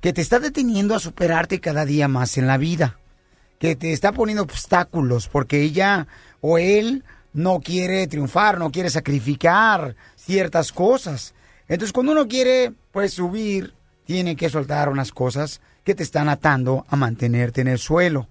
[0.01, 2.99] que te está deteniendo a superarte cada día más en la vida,
[3.57, 6.07] que te está poniendo obstáculos porque ella
[6.41, 11.33] o él no quiere triunfar, no quiere sacrificar ciertas cosas.
[11.69, 13.73] Entonces, cuando uno quiere, pues subir,
[14.05, 18.27] tiene que soltar unas cosas que te están atando a mantenerte en el suelo.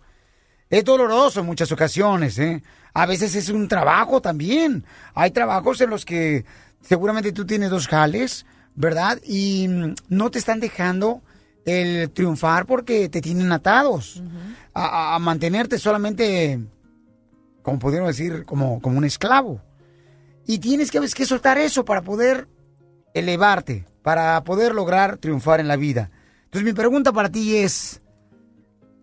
[0.68, 2.62] Es doloroso en muchas ocasiones, ¿eh?
[2.94, 4.84] A veces es un trabajo también.
[5.14, 6.44] Hay trabajos en los que
[6.82, 9.18] seguramente tú tienes dos jales, ¿verdad?
[9.24, 11.22] Y mm, no te están dejando
[11.64, 14.22] el triunfar porque te tienen atados
[14.74, 16.58] a, a- a mantenerte solamente,
[17.62, 19.60] como podríamos decir, como, como un esclavo.
[20.46, 22.48] Y tienes que, que soltar eso para poder
[23.14, 26.10] elevarte, para poder lograr triunfar en la vida.
[26.44, 28.02] Entonces mi pregunta para ti es,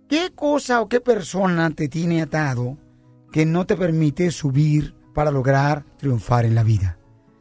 [0.09, 2.77] ¿qué cosa o qué persona te tiene atado
[3.31, 6.97] que no te permite subir para lograr triunfar en la vida?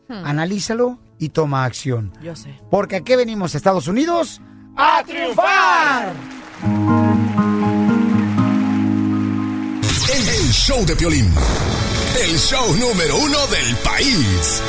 [0.08, 0.24] Hmm.
[0.24, 2.12] Analízalo y toma acción.
[2.22, 2.54] Yo sé.
[2.70, 4.40] Porque aquí venimos a Estados Unidos
[4.76, 6.12] a triunfar.
[10.14, 11.32] El, el show de Piolín.
[12.22, 14.62] El show número uno del país.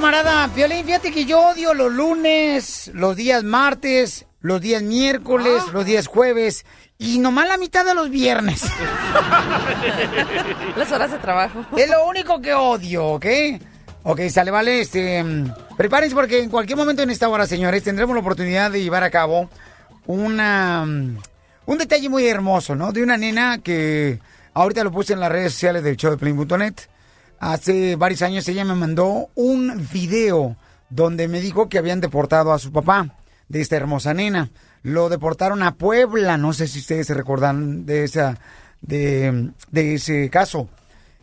[0.00, 5.84] Camarada, Piolín, fíjate que yo odio los lunes, los días martes, los días miércoles, los
[5.84, 6.64] días jueves
[6.96, 8.62] y nomás la mitad de los viernes.
[10.76, 11.66] Las horas de trabajo.
[11.76, 13.26] Es lo único que odio, ¿ok?
[14.04, 15.22] Ok, sale, vale, este...
[15.76, 19.10] Prepárense porque en cualquier momento en esta hora, señores, tendremos la oportunidad de llevar a
[19.10, 19.50] cabo
[20.06, 20.82] una...
[20.82, 22.92] Un detalle muy hermoso, ¿no?
[22.92, 24.18] De una nena que
[24.54, 26.74] ahorita lo puse en las redes sociales del show de Play.net.
[27.40, 30.56] Hace varios años ella me mandó un video
[30.90, 33.16] donde me dijo que habían deportado a su papá
[33.48, 34.50] de esta hermosa nena.
[34.82, 38.38] Lo deportaron a Puebla, no sé si ustedes se recordan de esa
[38.82, 40.68] de, de ese caso.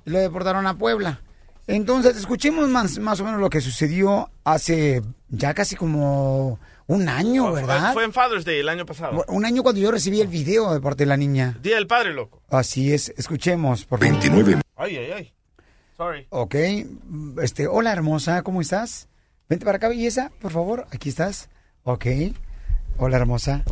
[0.06, 1.22] Lo deportaron a Puebla.
[1.68, 7.52] Entonces, escuchemos más, más o menos lo que sucedió hace ya casi como un año,
[7.52, 7.94] ¿verdad?
[7.94, 9.24] Fue en Father's Day el año pasado.
[9.28, 11.58] Un año cuando yo recibí el video de parte de la niña.
[11.62, 12.42] Día del Padre, loco.
[12.50, 14.14] Así es, escuchemos, por favor.
[14.20, 14.62] 29.
[14.78, 15.34] Ay, ay, ay.
[15.98, 16.28] Sorry.
[16.30, 16.56] Ok,
[17.42, 19.08] este, hola hermosa, ¿cómo estás?
[19.50, 21.50] Vente para acá, belleza, por favor, aquí estás.
[21.84, 22.06] Ok,
[22.98, 23.64] hola hermosa.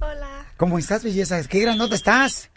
[0.00, 0.44] Hola.
[0.56, 1.40] ¿Cómo estás, belleza?
[1.44, 2.50] ¿Qué grandota estás?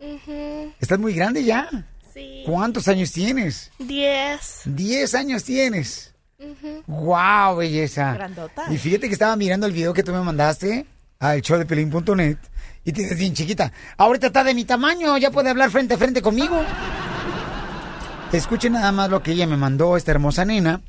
[0.00, 0.72] Ujú.
[0.80, 1.68] ¿Estás muy grande ya?
[2.12, 2.42] Sí.
[2.44, 3.70] ¿Cuántos años tienes?
[3.78, 4.62] Diez.
[4.64, 6.12] Diez años tienes.
[6.40, 6.82] Ujú.
[6.88, 8.14] ¡Wow, belleza!
[8.14, 8.64] Grandota.
[8.68, 10.86] Y fíjate que estaba mirando el video que tú me mandaste
[11.20, 12.38] al show de pelín.net
[12.84, 13.72] y te ves bien chiquita.
[13.96, 16.60] Ahorita está de mi tamaño, ya puede hablar frente a frente conmigo.
[18.34, 20.80] Escuchen nada más lo que ella me mandó, esta hermosa nena,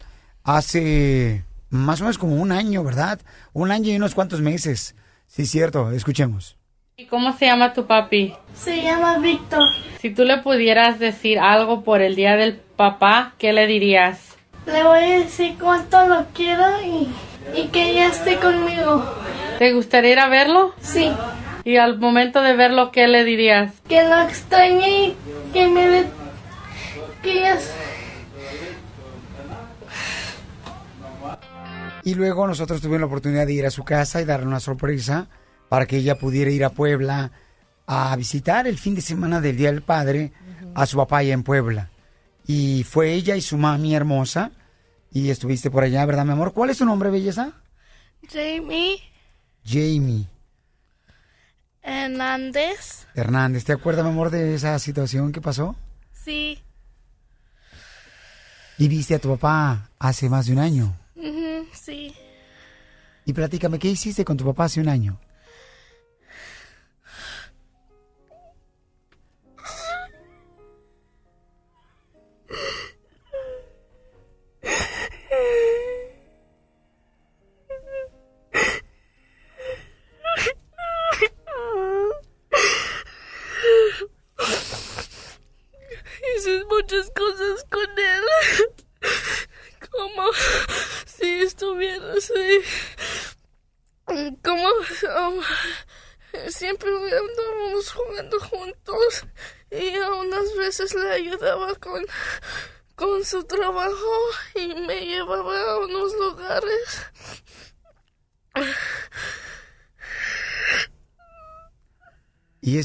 [0.44, 3.20] hace más o menos como un año, ¿verdad?
[3.54, 4.96] Un año y unos cuantos meses.
[5.28, 6.58] Sí, cierto, escuchemos.
[6.98, 8.34] ¿Y cómo se llama tu papi?
[8.56, 9.62] Se llama Víctor.
[10.00, 14.36] Si tú le pudieras decir algo por el día del papá, ¿qué le dirías?
[14.66, 17.08] Le voy a decir cuánto lo quiero y,
[17.56, 19.06] y que ya esté conmigo.
[19.60, 20.74] ¿Te gustaría ir a verlo?
[20.82, 21.12] Sí.
[21.64, 23.72] Y al momento de verlo, ¿qué le dirías?
[23.88, 25.16] Que lo extrañe y
[25.54, 26.25] que me dé...
[32.04, 35.28] Y luego nosotros tuvimos la oportunidad de ir a su casa y darle una sorpresa
[35.70, 37.32] para que ella pudiera ir a Puebla
[37.88, 40.32] a visitar el fin de semana del Día del Padre
[40.76, 41.90] a su papá allá en Puebla.
[42.46, 44.52] Y fue ella y su mami hermosa
[45.12, 46.54] y estuviste por allá, ¿verdad, mi amor?
[46.54, 47.54] ¿Cuál es tu nombre, belleza?
[48.30, 49.00] Jamie
[49.66, 50.28] Jamie
[51.82, 53.08] Hernández.
[53.16, 53.64] Hernández.
[53.64, 55.76] ¿Te acuerdas, mi amor, de esa situación que pasó?
[56.12, 56.65] Sí.
[58.78, 60.96] ¿Y viste a tu papá hace más de un año?
[61.16, 62.14] Ujú, sí.
[63.26, 65.18] Y platícame, ¿qué hiciste con tu papá hace un año?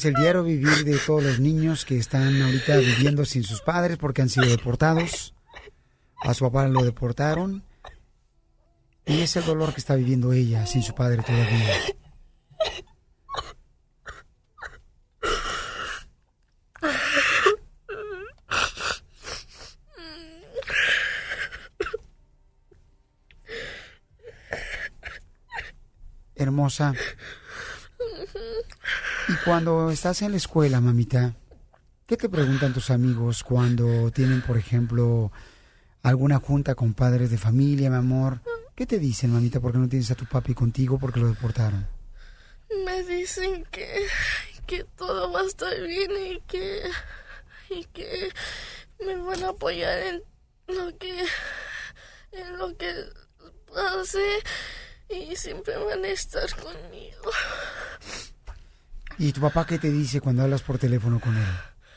[0.01, 3.99] Es el diario vivir de todos los niños que están ahorita viviendo sin sus padres
[3.99, 5.35] porque han sido deportados.
[6.23, 7.63] A su papá lo deportaron.
[9.05, 11.75] Y es el dolor que está viviendo ella sin su padre todavía.
[26.37, 26.95] Hermosa.
[29.31, 31.37] Y cuando estás en la escuela, mamita,
[32.05, 35.31] ¿qué te preguntan tus amigos cuando tienen, por ejemplo,
[36.03, 38.41] alguna junta con padres de familia, mi amor?
[38.75, 41.87] ¿Qué te dicen, mamita, porque no tienes a tu papi contigo porque lo deportaron?
[42.85, 44.09] Me dicen que,
[44.67, 46.83] que todo va a estar bien y que,
[47.71, 48.33] y que
[49.07, 50.25] me van a apoyar en
[50.67, 51.25] lo que,
[52.33, 52.93] en lo que
[53.73, 54.43] pase
[55.09, 57.31] y siempre van a estar conmigo.
[59.21, 61.45] ¿Y tu papá qué te dice cuando hablas por teléfono con él?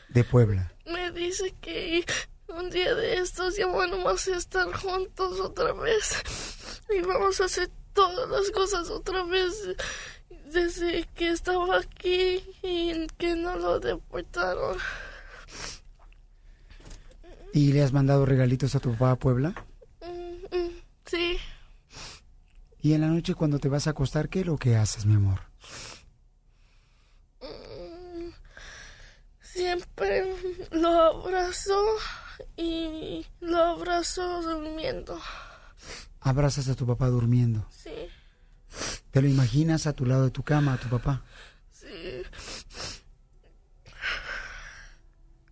[0.09, 0.73] De Puebla.
[0.85, 2.05] Me dice que
[2.49, 6.21] un día de estos ya vamos a estar juntos otra vez
[6.95, 9.53] y vamos a hacer todas las cosas otra vez
[10.51, 14.77] desde que estaba aquí y que no lo deportaron.
[17.53, 19.55] ¿Y le has mandado regalitos a tu papá a Puebla?
[20.01, 20.69] Mm, mm,
[21.05, 21.37] Sí,
[22.81, 25.15] ¿Y en la noche cuando te vas a acostar, qué es lo que haces, mi
[25.15, 25.39] amor?
[27.41, 28.29] mm,
[29.53, 30.35] siempre
[30.71, 31.79] lo abrazo
[32.57, 35.19] y lo abrazo durmiendo.
[36.21, 37.67] Abrazas a tu papá durmiendo.
[37.69, 37.91] Sí,
[39.11, 41.23] ¿Te lo imaginas a tu lado de tu cama, a tu papá?
[41.71, 41.87] sí.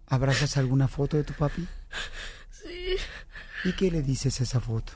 [0.07, 1.65] ¿Abrazas alguna foto de tu papi?
[2.49, 2.95] Sí,
[3.63, 4.93] ¿Y qué le dices a esa foto?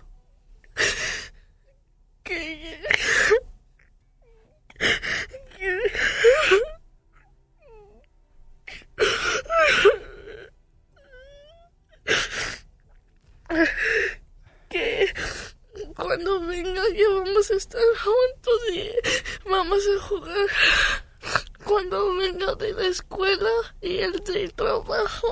[16.16, 20.48] Cuando venga ya vamos a estar juntos y vamos a jugar.
[21.66, 23.50] Cuando venga de la escuela
[23.82, 25.28] y el del trabajo.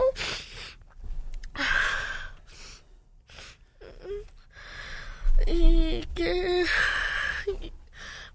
[5.47, 6.65] Y que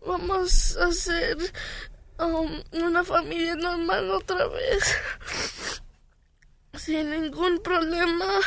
[0.06, 1.36] vamos a hacer
[2.18, 4.96] um, una familia normal otra vez.
[6.78, 8.40] Sin ningún problema.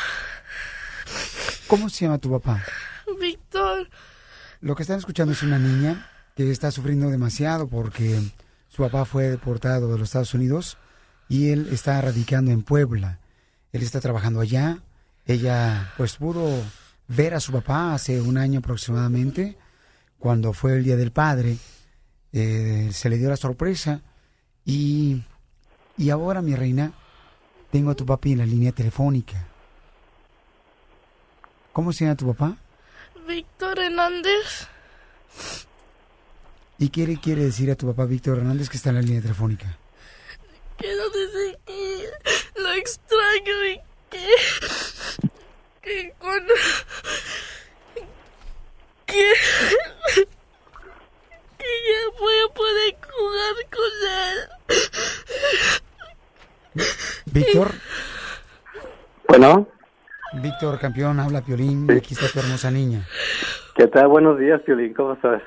[1.68, 2.64] ¿Cómo se llama tu papá?
[3.20, 3.88] Víctor
[4.60, 8.20] Lo que están escuchando es una niña que está sufriendo demasiado porque
[8.68, 10.78] su papá fue deportado de los Estados Unidos
[11.28, 13.18] y él está radicando en Puebla.
[13.72, 14.78] Él está trabajando allá.
[15.26, 16.62] Ella pues pudo
[17.08, 19.56] ver a su papá hace un año aproximadamente,
[20.18, 21.56] cuando fue el Día del Padre.
[22.32, 24.00] Eh, se le dio la sorpresa
[24.64, 25.22] y,
[25.98, 26.92] y ahora, mi reina,
[27.70, 29.46] tengo a tu papi en la línea telefónica.
[31.72, 32.56] ¿Cómo se llama tu papá?
[33.32, 34.68] Víctor Hernández
[36.78, 39.22] ¿Y qué le quiere decir a tu papá Víctor Hernández que está en la línea
[39.22, 39.78] telefónica?
[40.76, 42.10] quiero decir que
[42.60, 44.26] lo extraño y que
[45.80, 46.52] que cuando
[49.06, 49.32] que
[51.56, 54.36] que ya voy a poder jugar con él
[57.32, 57.72] Víctor.
[59.26, 59.68] Bueno,
[60.34, 61.86] Víctor, campeón, habla Piolín.
[61.88, 63.06] y Aquí está tu hermosa niña.
[63.76, 64.08] ¿qué tal?
[64.08, 65.42] Buenos días, Piolín, ¿cómo estás?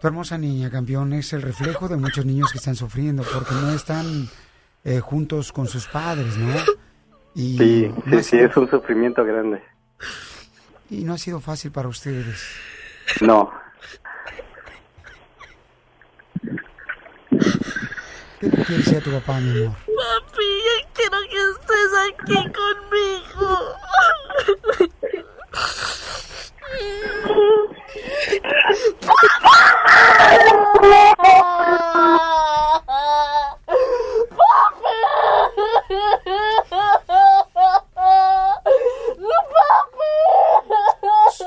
[0.00, 3.70] Tu hermosa niña, campeón, es el reflejo de muchos niños que están sufriendo porque no
[3.70, 4.28] están
[4.84, 6.54] eh, juntos con sus padres, ¿no?
[7.34, 9.62] Y Sí, no sí, sí, es un sufrimiento grande.
[10.90, 12.44] Y no ha sido fácil para ustedes.
[13.20, 13.50] No,
[18.50, 19.64] ¿Qué tu papá, mi?
[19.64, 23.50] Papi, ya quiero que estés aquí conmigo.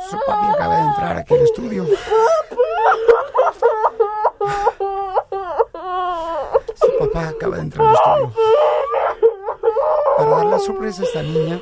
[0.09, 1.85] Su papi acaba de entrar aquí al estudio.
[7.17, 8.33] Papá acaba de entrar al estudio.
[10.17, 11.59] Para dar la sorpresa a esta niña.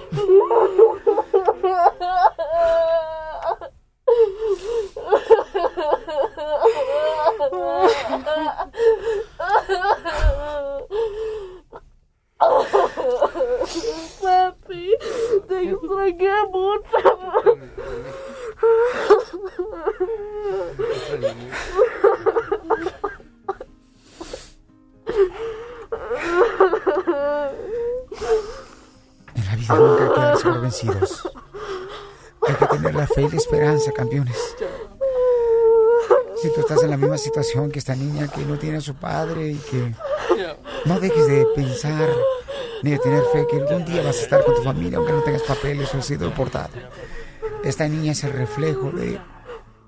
[14.22, 14.92] Papi,
[15.48, 16.98] te extrañé mucho.
[29.36, 31.30] En la vida nunca hay que vencidos.
[32.48, 34.38] Hay que tener la fe y la esperanza, campeones.
[36.42, 38.96] Si tú estás en la misma situación que esta niña que no tiene a su
[38.96, 39.96] padre y que
[40.86, 42.10] no dejes de pensar
[42.84, 45.24] ni de tener fe que algún día vas a estar con tu familia aunque no
[45.24, 46.70] tengas papeles o has sido deportado.
[47.64, 49.20] Esta niña es el reflejo de,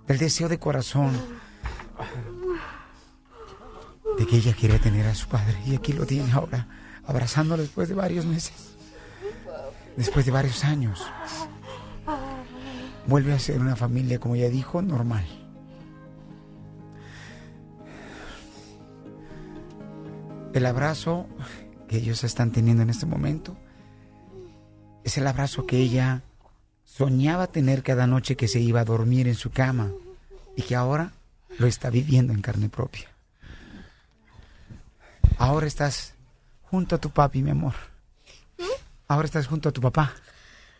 [0.07, 1.11] del deseo de corazón
[4.17, 6.67] de que ella quiere tener a su padre y aquí lo tiene ahora,
[7.05, 8.75] abrazándolo después de varios meses,
[9.95, 11.05] después de varios años.
[13.05, 15.25] Vuelve a ser una familia, como ya dijo, normal.
[20.53, 21.27] El abrazo
[21.87, 23.55] que ellos están teniendo en este momento
[25.03, 26.23] es el abrazo que ella
[26.83, 29.91] soñaba tener cada noche que se iba a dormir en su cama
[30.55, 31.13] y que ahora
[31.59, 33.07] lo está viviendo en carne propia.
[35.37, 36.15] Ahora estás
[36.63, 37.73] junto a tu papi, mi amor.
[39.07, 40.13] Ahora estás junto a tu papá,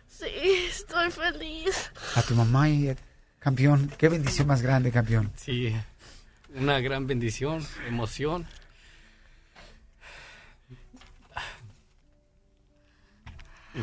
[0.10, 0.26] Sí,
[0.70, 1.92] estoy feliz.
[2.16, 2.96] a tu mamá y a-
[3.40, 3.90] campeón.
[3.98, 5.32] Qué bendición más grande, campeón.
[5.36, 5.74] Sí,
[6.56, 8.46] una gran bendición, emoción.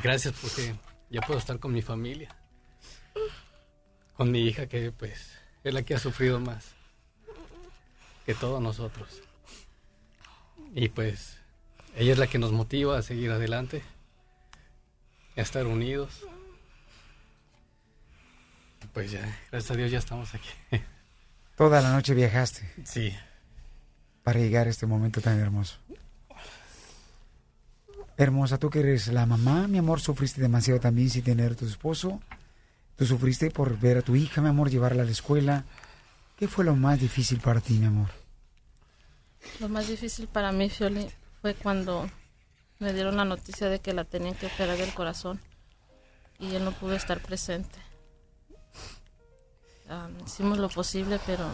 [0.03, 0.75] Gracias porque
[1.11, 2.35] ya puedo estar con mi familia.
[4.17, 6.67] Con mi hija que pues es la que ha sufrido más
[8.27, 9.21] que todos nosotros.
[10.75, 11.39] Y pues
[11.97, 13.83] ella es la que nos motiva a seguir adelante,
[15.37, 16.27] a estar unidos.
[18.93, 19.21] Pues ya,
[19.51, 20.49] gracias a Dios ya estamos aquí.
[21.57, 22.69] Toda la noche viajaste.
[22.85, 23.15] Sí.
[24.25, 25.77] Para llegar a este momento tan hermoso.
[28.17, 31.67] Hermosa, tú que eres la mamá, mi amor, sufriste demasiado también sin tener a tu
[31.67, 32.21] esposo.
[32.97, 35.65] Tú sufriste por ver a tu hija, mi amor, llevarla a la escuela.
[36.37, 38.24] ¿Qué fue lo más difícil para ti, mi amor?
[39.61, 41.09] Lo más difícil para mí, Fioli,
[41.41, 42.09] fue cuando
[42.79, 45.41] me dieron la noticia de que la tenían que operar del corazón
[46.39, 47.79] y él no pudo estar presente.
[49.89, 51.47] Ah, hicimos lo posible, pero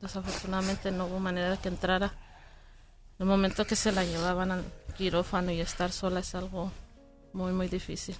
[0.00, 2.12] desafortunadamente no hubo manera de que entrara.
[3.18, 4.64] El momento que se la llevaban al
[4.96, 6.72] quirófano y estar sola es algo
[7.32, 8.16] muy, muy difícil.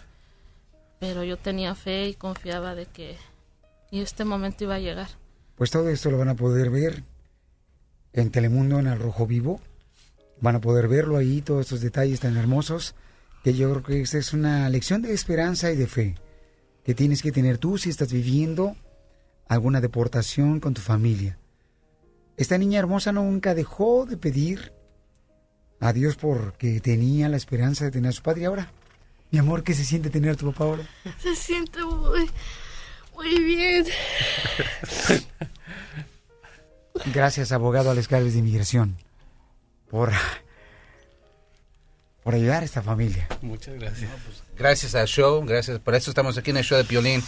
[1.00, 3.18] Pero yo tenía fe y confiaba de que
[3.90, 5.08] y este momento iba a llegar.
[5.56, 7.02] Pues todo esto lo van a poder ver
[8.12, 9.60] en Telemundo, en el Rojo Vivo.
[10.40, 12.94] Van a poder verlo ahí, todos estos detalles tan hermosos,
[13.44, 16.14] que yo creo que esta es una lección de esperanza y de fe
[16.84, 18.76] que tienes que tener tú si estás viviendo
[19.48, 21.38] alguna deportación con tu familia.
[22.36, 24.72] Esta niña hermosa nunca dejó de pedir
[25.80, 28.46] a Dios porque tenía la esperanza de tener a su padre.
[28.46, 28.72] Ahora,
[29.30, 30.88] mi amor, ¿qué se siente tener a tu papá ahora?
[31.18, 32.28] Se siente muy,
[33.14, 33.84] muy bien.
[37.06, 38.96] Gracias, abogado Alex Gálvez de Inmigración,
[39.90, 40.12] por,
[42.22, 43.26] por ayudar a esta familia.
[43.40, 44.10] Muchas gracias.
[44.56, 45.80] Gracias al show, gracias.
[45.80, 47.22] Por eso estamos aquí en el show de Piolín,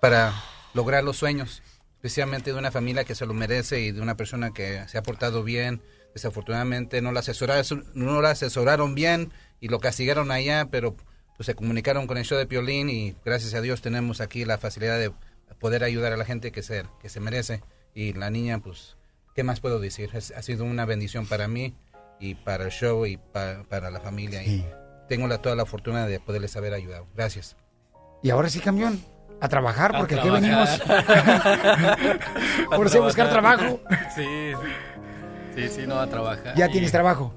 [0.00, 0.32] para
[0.74, 1.62] lograr los sueños,
[1.96, 5.02] especialmente de una familia que se lo merece y de una persona que se ha
[5.02, 5.82] portado bien.
[6.14, 10.96] Desafortunadamente no la asesoraron, no la asesoraron bien y lo castigaron allá, pero
[11.36, 14.56] pues se comunicaron con el show de Piolín y gracias a Dios tenemos aquí la
[14.56, 15.12] facilidad de
[15.58, 17.62] poder ayudar a la gente que se, que se merece.
[17.94, 18.95] Y la niña, pues,
[19.36, 20.10] ¿qué más puedo decir?
[20.14, 21.74] Es- ha sido una bendición para mí
[22.18, 24.42] y para el show y pa- para la familia.
[24.42, 24.66] Y
[25.08, 27.06] tengo la, toda la fortuna de poderles haber ayudado.
[27.14, 27.54] Gracias.
[28.22, 29.00] Y ahora sí, camión,
[29.40, 30.68] a trabajar, A porque aquí venimos.
[32.74, 33.80] Por si a buscar trabajo.
[34.14, 34.68] Sí, sí.
[35.54, 36.54] Sí, sí, no, a trabajar.
[36.56, 37.34] ¿Ya Y, tienes trabajo?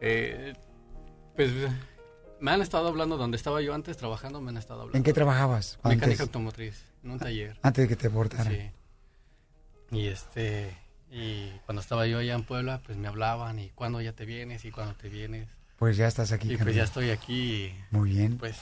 [0.00, 0.52] eh,
[1.36, 1.50] pues
[2.40, 4.98] me han estado hablando donde estaba yo antes trabajando, me han estado hablando.
[4.98, 5.78] ¿En qué trabajabas?
[5.82, 6.20] Mecánica antes?
[6.20, 7.56] automotriz, en un taller.
[7.62, 8.52] Antes de que te portaran.
[8.52, 8.70] Sí.
[9.92, 10.76] Y este,
[11.16, 14.64] y cuando estaba yo allá en Puebla, pues me hablaban y cuándo ya te vienes
[14.64, 15.48] y cuándo te vienes.
[15.78, 16.52] Pues ya estás aquí.
[16.52, 17.72] Y pues ya estoy aquí.
[17.90, 18.36] Muy bien.
[18.38, 18.56] Pues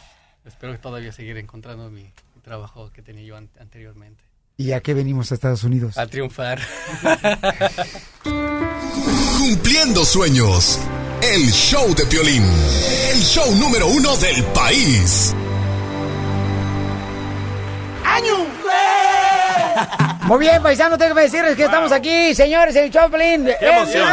[0.45, 4.23] espero que todavía seguir encontrando mi, mi trabajo que tenía yo an- anteriormente.
[4.59, 5.97] ¿Y a qué venimos a Estados Unidos?
[5.97, 6.61] A triunfar.
[9.39, 10.79] Cumpliendo sueños.
[11.23, 12.43] El show de Piolín.
[13.13, 15.35] El show número uno del país.
[20.33, 23.45] Muy bien, paisano, tengo que decirles que estamos aquí, señores, en Choplin.
[23.45, 24.09] ¡Qué emoción!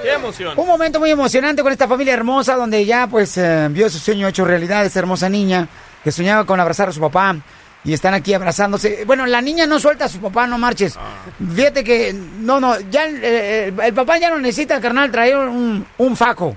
[0.00, 0.54] ¡Qué emoción!
[0.56, 4.28] Un momento muy emocionante con esta familia hermosa donde ya pues eh, vio su sueño
[4.28, 5.66] hecho realidad, esta hermosa niña
[6.04, 7.34] que soñaba con abrazar a su papá
[7.82, 9.04] y están aquí abrazándose.
[9.06, 10.96] Bueno, la niña no suelta a su papá, no marches.
[11.56, 15.84] Fíjate que, no, no, ya eh, el, el papá ya no necesita, carnal, traer un,
[15.98, 16.54] un fajo.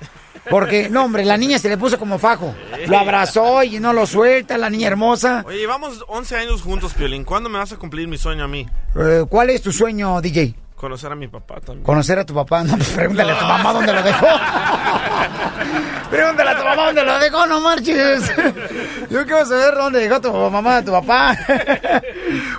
[0.49, 2.55] Porque, no, hombre, la niña se le puso como fajo.
[2.87, 5.43] Lo abrazó y no lo suelta, la niña hermosa.
[5.45, 7.23] Oye, llevamos 11 años juntos, Piolín.
[7.23, 8.67] ¿Cuándo me vas a cumplir mi sueño a mí?
[8.95, 10.55] Eh, ¿Cuál es tu sueño, DJ?
[10.75, 11.83] Conocer a mi papá también.
[11.83, 12.63] Conocer a tu papá.
[12.63, 14.27] No, pues pregúntale a tu mamá dónde lo dejó.
[16.09, 18.31] Pregúntale a tu mamá dónde lo dejó, no marches.
[19.09, 21.37] Yo quiero saber dónde dejó tu mamá, tu papá.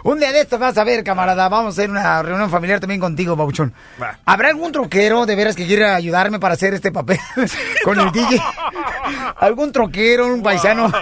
[0.04, 1.48] Un día de estos vas a ver, camarada.
[1.48, 3.74] Vamos a hacer una reunión familiar también contigo, Babuchón.
[4.24, 7.18] ¿Habrá algún troquero de veras que quiera ayudarme para hacer este papel
[7.84, 8.40] con el DJ?
[9.38, 10.92] ¿Algún troquero, un paisano?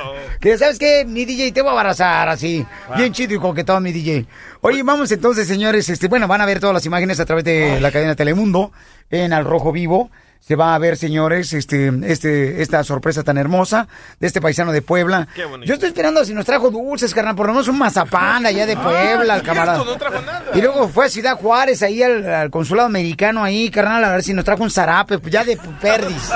[0.41, 2.65] Que sabes que mi DJ te va a abrazar así.
[2.97, 4.27] Bien chido y coquetón, mi DJ.
[4.63, 5.89] Oye, vamos entonces, señores.
[5.91, 8.73] Este, bueno, van a ver todas las imágenes a través de la cadena Telemundo
[9.11, 10.11] en Al Rojo Vivo.
[10.41, 13.87] Se va a ver, señores, este, este, esta sorpresa tan hermosa
[14.19, 15.29] de este paisano de Puebla.
[15.35, 15.67] Qué bonito.
[15.69, 18.75] Yo estoy esperando si nos trajo dulces, carnal, por lo menos un mazapán allá de
[18.77, 19.85] Puebla, el camarada.
[19.85, 20.45] No trajo nada.
[20.55, 24.23] Y luego fue a Ciudad Juárez, ahí al, al consulado americano, ahí, carnal, a ver
[24.23, 26.31] si nos trajo un zarape, pues ya de perdis.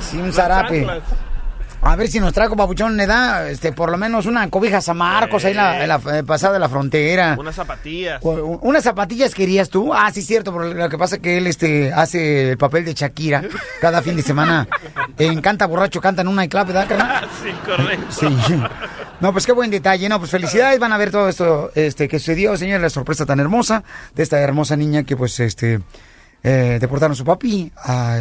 [0.00, 0.86] Sí, un zarape.
[1.80, 4.96] A ver si nos trajo, papuchón, le da, este, por lo menos una cobija San
[4.96, 7.36] Marcos ahí la, en la, eh, pasada de la frontera.
[7.38, 8.20] Unas zapatillas.
[8.22, 9.94] ¿Unas zapatillas querías tú?
[9.94, 12.94] Ah, sí, cierto, pero lo que pasa es que él este, hace el papel de
[12.94, 13.42] Shakira
[13.80, 14.66] cada fin de semana.
[15.18, 17.28] En Canta Borracho canta en una y clap, ¿verdad, carnal?
[17.42, 18.06] Sí, correcto.
[18.10, 18.26] Sí.
[19.20, 20.08] No, pues qué buen detalle.
[20.08, 20.78] No, pues felicidades.
[20.78, 22.80] Van a ver todo esto este, que sucedió, señor.
[22.80, 23.82] La sorpresa tan hermosa
[24.14, 25.80] de esta hermosa niña que, pues, este,
[26.44, 27.72] eh, deportaron a su papi.
[27.76, 28.20] Ah,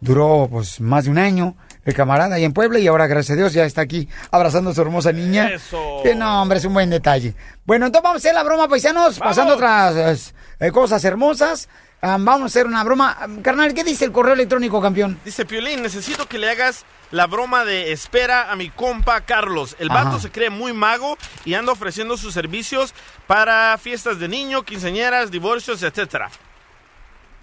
[0.00, 1.56] duró, pues, más de un año.
[1.84, 4.74] El camarada ahí en Puebla y ahora, gracias a Dios, ya está aquí abrazando a
[4.74, 5.50] su hermosa niña.
[5.50, 6.00] Eso.
[6.02, 7.34] Que no, hombre, es un buen detalle.
[7.64, 11.68] Bueno, entonces vamos a hacer la broma, paisanos, pasando otras eh, cosas hermosas.
[12.02, 13.16] Ah, vamos a hacer una broma.
[13.42, 15.18] Carnal, ¿qué dice el correo electrónico, campeón?
[15.24, 19.76] Dice Piolín, necesito que le hagas la broma de espera a mi compa Carlos.
[19.78, 20.20] El vato Ajá.
[20.20, 22.94] se cree muy mago y anda ofreciendo sus servicios
[23.26, 26.30] para fiestas de niño, quinceañeras, divorcios, etcétera.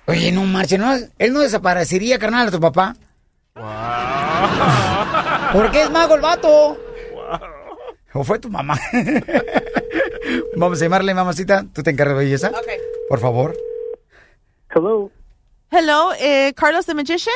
[0.07, 0.95] Oye, no marche, ¿no?
[1.19, 2.95] Él no desaparecería, carnal, a tu papá.
[5.53, 6.77] ¿Por qué es mago el vato?
[8.13, 8.75] ¿O fue tu mamá?
[10.55, 11.65] Vamos a llamarle, mamacita.
[11.73, 12.51] ¿Tú te encargas de belleza?
[13.09, 13.55] Por favor.
[14.73, 15.11] Hello.
[15.71, 17.35] Hello, eh, Carlos the Magician.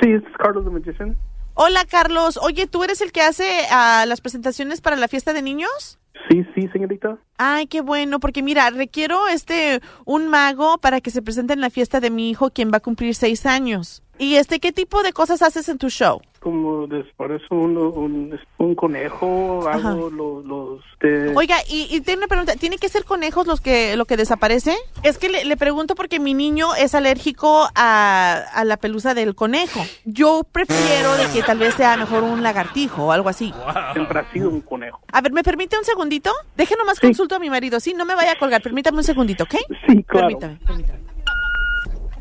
[0.00, 1.16] Sí, es Carlos the Magician.
[1.54, 2.38] Hola, Carlos.
[2.42, 5.98] Oye, ¿tú eres el que hace ah, las presentaciones para la fiesta de niños?
[6.28, 7.18] Sí, sí, señorita.
[7.38, 11.70] Ay, qué bueno, porque mira, requiero este un mago para que se presente en la
[11.70, 14.03] fiesta de mi hijo, quien va a cumplir seis años.
[14.18, 16.20] Y este, ¿qué tipo de cosas haces en tu show?
[16.38, 20.44] Como des- parece un, un, un conejo, hago los...
[20.44, 24.04] los de- Oiga, y, y tengo una pregunta, ¿tiene que ser conejos los que lo
[24.04, 24.76] que desaparece?
[25.02, 29.34] Es que le, le pregunto porque mi niño es alérgico a, a la pelusa del
[29.34, 29.80] conejo.
[30.04, 33.52] Yo prefiero de que tal vez sea mejor un lagartijo o algo así.
[33.94, 35.00] Siempre ha sido un conejo.
[35.12, 36.30] A ver, ¿me permite un segundito?
[36.56, 37.80] Deje nomás consulto a mi marido.
[37.80, 38.62] Sí, no me vaya a colgar.
[38.62, 39.54] Permítame un segundito, ¿ok?
[39.88, 40.28] Sí, claro.
[40.38, 41.13] Permítame, permítame.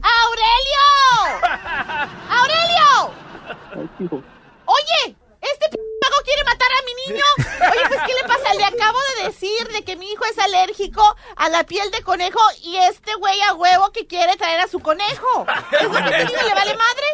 [0.04, 0.84] ¡Aurelio!
[2.30, 3.14] ¡Aurelio!
[4.66, 7.26] Oye, este p mago quiere matar a mi niño.
[7.72, 8.54] Oye, pues ¿qué le pasa?
[8.54, 11.04] Le acabo de decir de que mi hijo es alérgico
[11.36, 14.80] a la piel de conejo y este güey a huevo que quiere traer a su
[14.80, 15.46] conejo.
[15.72, 16.42] ¿Es lo que digo?
[16.48, 17.08] ¿Le vale madre?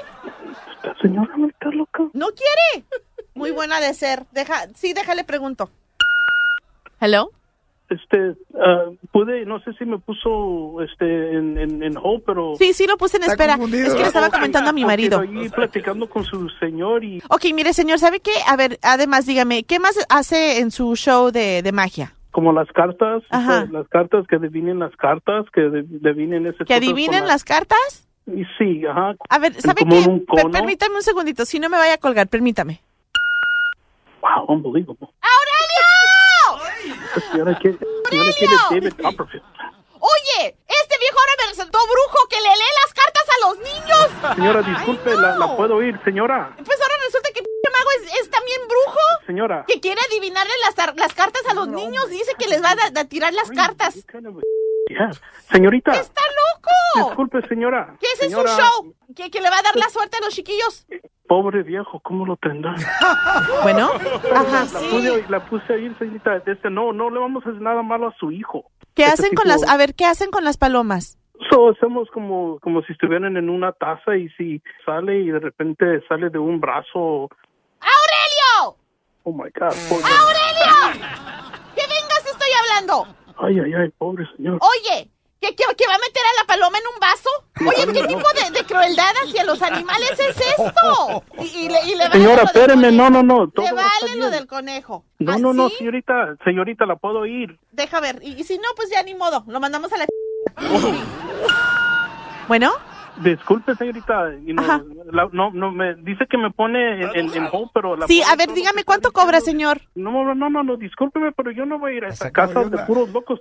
[0.76, 2.04] Esta señora no está loca.
[2.14, 2.86] ¿No quiere?
[3.34, 4.26] Muy buena de ser.
[4.32, 5.70] Deja, sí, déjale pregunto.
[7.00, 7.32] Hello.
[7.90, 12.54] Este, ah, pude, no sé si me puso este en, en, en hold, pero...
[12.58, 13.56] Sí, sí, lo puse en espera.
[13.56, 15.22] Es que le estaba comentando a mi marido.
[15.24, 17.20] Estoy platicando con su señor y...
[17.30, 18.32] Ok, mire, señor, ¿sabe qué?
[18.48, 22.14] A ver, además, dígame, ¿qué más hace en su show de, de magia?
[22.32, 27.44] Como las cartas, las cartas que adivinen las cartas, que adivinen ese ¿Que adivinen las
[27.44, 28.08] cartas?
[28.28, 29.16] Y sí, ajá.
[29.30, 30.08] A ver, ¿sabe qué?
[30.08, 32.82] un Per- permítame un segundito, si no me vaya a colgar, permítame.
[34.22, 35.08] Wow, unbelievable.
[35.22, 35.89] ¡Aurelio!
[37.32, 37.60] Señora
[39.02, 39.44] Copperfield.
[40.02, 44.36] Oye, este viejo ahora me resultó brujo que le lee las cartas a los niños.
[44.36, 46.56] Señora, disculpe, la, la puedo oír, señora.
[46.64, 49.00] Pues ahora resulta que p mago es, es también brujo.
[49.28, 49.66] Señora.
[49.68, 52.10] Que quiere adivinarle las, las cartas a los niños.
[52.10, 53.96] Dice que les va a, a tirar las cartas.
[55.52, 55.92] Señorita.
[55.94, 57.08] ¡Está loco!
[57.10, 57.96] Disculpe, señora.
[58.00, 58.96] ¿Qué ese es Señora, un show?
[59.16, 60.86] ¿Que, que le va a dar la suerte a los chiquillos.
[61.28, 62.76] Pobre viejo, ¿cómo lo tendrá?
[63.64, 63.92] Bueno,
[64.34, 66.40] ajá, La, puse, la puse ahí, señorita.
[66.40, 68.66] Dice, no, no le vamos a hacer nada malo a su hijo.
[68.96, 71.18] ¿Qué Ese hacen con las, a ver, qué hacen con las palomas?
[71.50, 75.86] So, hacemos como, como si estuvieran en una taza y si sale y de repente
[76.08, 77.30] sale de un brazo.
[77.80, 78.78] ¡Aurelio!
[79.24, 79.74] Oh my God.
[79.90, 81.08] pobre- ¡Aurelio!
[81.76, 83.08] ¡Que vengas, estoy hablando!
[83.42, 84.60] Ay, ay, ay, pobre señor.
[84.62, 85.10] Oye,
[85.40, 87.30] ¿que, que, que va a meter a la paloma en un vaso?
[87.62, 91.24] Oye, ¿qué tipo de, de crueldad hacia los animales es esto?
[91.40, 93.50] Y, y le, y le vale Señora, espéreme, no, no, no.
[93.50, 95.06] todo Le vale lo del conejo.
[95.20, 97.58] No, no, no, señorita, señorita, la puedo ir.
[97.72, 98.20] Deja ver.
[98.22, 99.44] Y, y si no, pues ya ni modo.
[99.48, 100.06] Lo mandamos a la...
[102.50, 102.72] Bueno.
[103.24, 104.64] Disculpe, señorita, y no,
[105.12, 108.22] la- no, no, me dice que me pone en, en, en hold, pero la Sí,
[108.24, 109.82] a ver, dígame cuánto cobra, señor.
[109.96, 112.64] No, no, no, no, no, discúlpeme, pero yo no voy a ir a esa casa
[112.64, 113.40] de puros locos.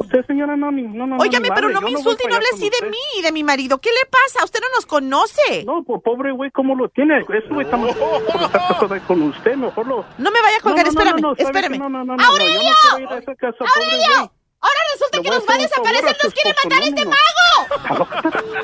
[0.00, 2.46] Usted, señora, no, ni, no, no, no, Óigame, pero no me insulte y no hable
[2.52, 3.78] así de mí y de mi marido.
[3.78, 4.44] ¿Qué le pasa?
[4.44, 5.64] Usted no nos conoce.
[5.64, 7.18] No, pues, pobre güey, ¿cómo lo tiene?
[7.20, 7.94] Ese güey está mal
[9.06, 10.04] con usted, mejor lo...
[10.18, 11.78] No me vaya a colgar, No, no, no, espérame, no, ¿sabe espérame.
[11.78, 12.72] No, no, no, no, no, yo no ¡Aurelio!
[12.82, 14.32] quiero ir a esa casa, pobre ¡Aurelio!
[14.60, 18.08] Ahora resulta que nos va a desaparecer, nos quiere matar este mago.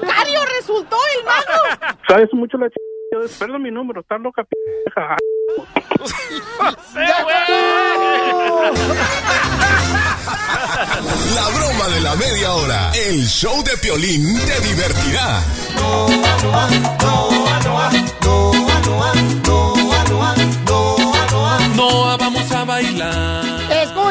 [0.01, 1.63] Cario resultó el mago.
[2.09, 2.75] ¿Sabes mucho la ch...
[3.61, 4.57] Mi número, está loca, p***.
[11.35, 12.91] La broma de la media hora.
[12.93, 15.45] El show de Piolín te divertirá.
[21.77, 23.44] No vamos a bailar.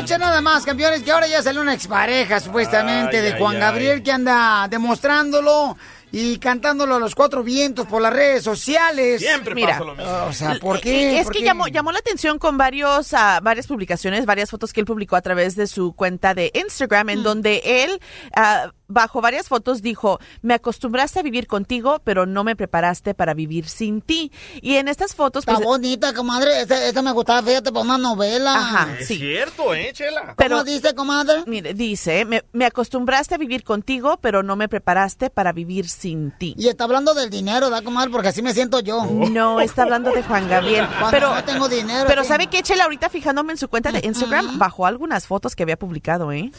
[0.04, 3.62] Escuchen nada más, campeones, que ahora ya salió una expareja supuestamente Ay, de Juan ay.
[3.62, 5.78] Gabriel que anda demostrándolo
[6.16, 9.26] y cantándolo a los cuatro vientos por las redes sociales.
[9.56, 9.82] Mira,
[10.28, 11.18] O sea, ¿por qué?
[11.18, 11.46] Es ¿Por que qué?
[11.46, 15.22] llamó, llamó la atención con varios, ah, varias publicaciones, varias fotos que él publicó a
[15.22, 17.10] través de su cuenta de Instagram, Mm.
[17.10, 18.00] en donde él,
[18.36, 23.34] ah, bajo varias fotos, dijo, me acostumbraste a vivir contigo, pero no me preparaste para
[23.34, 24.32] vivir sin ti.
[24.62, 25.42] Y en estas fotos...
[25.42, 26.62] Está pues, bonita, comadre.
[26.62, 28.54] Esta, esta me gustaba, fíjate, para una novela.
[28.54, 29.18] Ajá, Es sí.
[29.18, 30.36] cierto, ¿eh, Chela?
[30.38, 31.42] ¿Cómo dice, comadre?
[31.48, 36.03] Mire, dice, me, me acostumbraste a vivir contigo, pero no me preparaste para vivir sin
[36.38, 36.56] ti.
[36.58, 38.12] Y está hablando del dinero, ¿da, comadre?
[38.12, 39.04] Porque así me siento yo.
[39.06, 40.88] No, está hablando de Juan Gabriel.
[40.88, 42.06] Cuando pero no tengo dinero.
[42.08, 42.30] Pero sí.
[42.30, 42.84] ¿sabe qué, Chela?
[42.86, 46.52] Ahorita fijándome en su cuenta de Instagram, bajó algunas fotos que había publicado, ¿eh?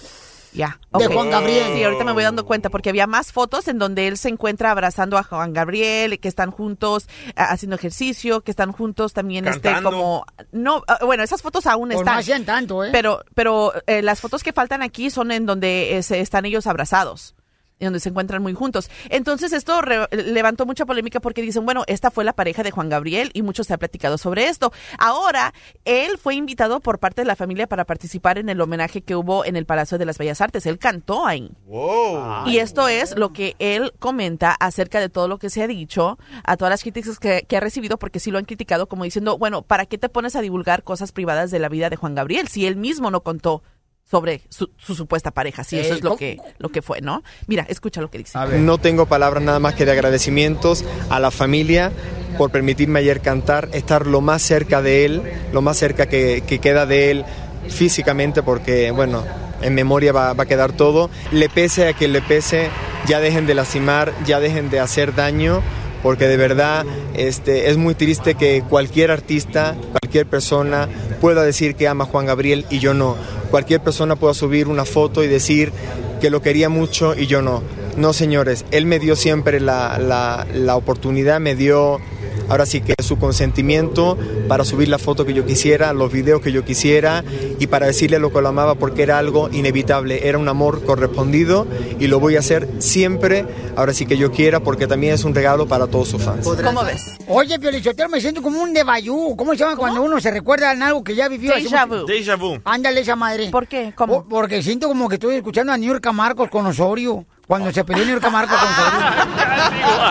[0.53, 0.79] Ya.
[0.97, 1.09] De.
[1.09, 1.65] Juan Gabriel.
[1.75, 4.71] Sí, ahorita me voy dando cuenta porque había más fotos en donde él se encuentra
[4.71, 10.25] abrazando a Juan Gabriel, que están juntos haciendo ejercicio, que están juntos también este como
[10.53, 12.15] no, ah, bueno, esas fotos aún están.
[12.15, 12.91] no hacían tanto, ¿eh?
[12.93, 16.69] Pero pero eh, las fotos que faltan aquí son en donde eh, se- están ellos
[16.69, 17.35] abrazados
[17.81, 18.91] donde se encuentran muy juntos.
[19.11, 22.89] Entonces esto re- levantó mucha polémica porque dicen, bueno, esta fue la pareja de Juan
[22.89, 24.73] Gabriel y mucho se ha platicado sobre esto.
[24.99, 25.53] Ahora,
[25.85, 29.45] él fue invitado por parte de la familia para participar en el homenaje que hubo
[29.45, 30.67] en el Palacio de las Bellas Artes.
[30.67, 31.51] Él cantó ahí.
[31.67, 32.47] Wow.
[32.47, 36.19] Y esto es lo que él comenta acerca de todo lo que se ha dicho,
[36.45, 39.37] a todas las críticas que, que ha recibido, porque sí lo han criticado como diciendo,
[39.39, 42.49] bueno, ¿para qué te pones a divulgar cosas privadas de la vida de Juan Gabriel
[42.49, 43.63] si él mismo no contó
[44.05, 45.65] sobre su, su supuesta pareja?
[45.65, 47.23] Si eso Ey, es lo que, lo que fue, ¿no?
[47.47, 48.39] Mira, escucha lo que dice.
[48.59, 51.93] No tengo palabras nada más que de agradecimientos a la familia
[52.39, 56.59] por permitirme ayer cantar, estar lo más cerca de él, lo más cerca que, que
[56.59, 57.25] queda de él
[57.69, 59.25] físicamente, porque, bueno,
[59.63, 61.11] en memoria va, va a quedar todo.
[61.33, 62.69] Le pese a que le pese,
[63.07, 65.63] ya dejen de lastimar, ya dejen de hacer daño,
[66.05, 66.85] porque de verdad
[67.17, 70.89] este, es muy triste que cualquier artista, cualquier persona
[71.21, 73.17] pueda decir que ama a Juan Gabriel y yo no.
[73.51, 75.73] Cualquier persona pueda subir una foto y decir
[76.21, 77.63] que lo quería mucho y yo no.
[77.97, 82.01] No, señores, él me dio siempre la, la- la oportunidad, me dio
[82.49, 84.19] ahora sí que su consentimiento
[84.49, 87.25] para subir la foto que yo quisiera, los videos que yo quisiera
[87.59, 91.67] y para decirle lo que lo amaba porque era algo inevitable, era un amor correspondido
[91.99, 95.35] y lo voy a hacer siempre, ahora sí que yo quiera porque también es un
[95.35, 96.47] regalo para todos sus fans.
[96.63, 97.17] ¿Cómo ves?
[97.29, 99.37] Oye, Piolichotero, me siento como un debayú.
[99.37, 101.55] ¿Cómo se llama cuando uno se recuerda en algo que ya vivió?
[101.57, 101.87] mucho?
[101.87, 102.07] vu.
[102.07, 102.61] Déjà vu.
[102.65, 103.51] Ándale esa madre.
[103.51, 103.93] ¿Por qué?
[103.95, 104.27] ¿Cómo?
[104.29, 107.25] porque siento como que estoy escuchando a Niurka Marcos con Osorio.
[107.47, 109.01] Cuando se peleó Niurka Marcos con Osorio.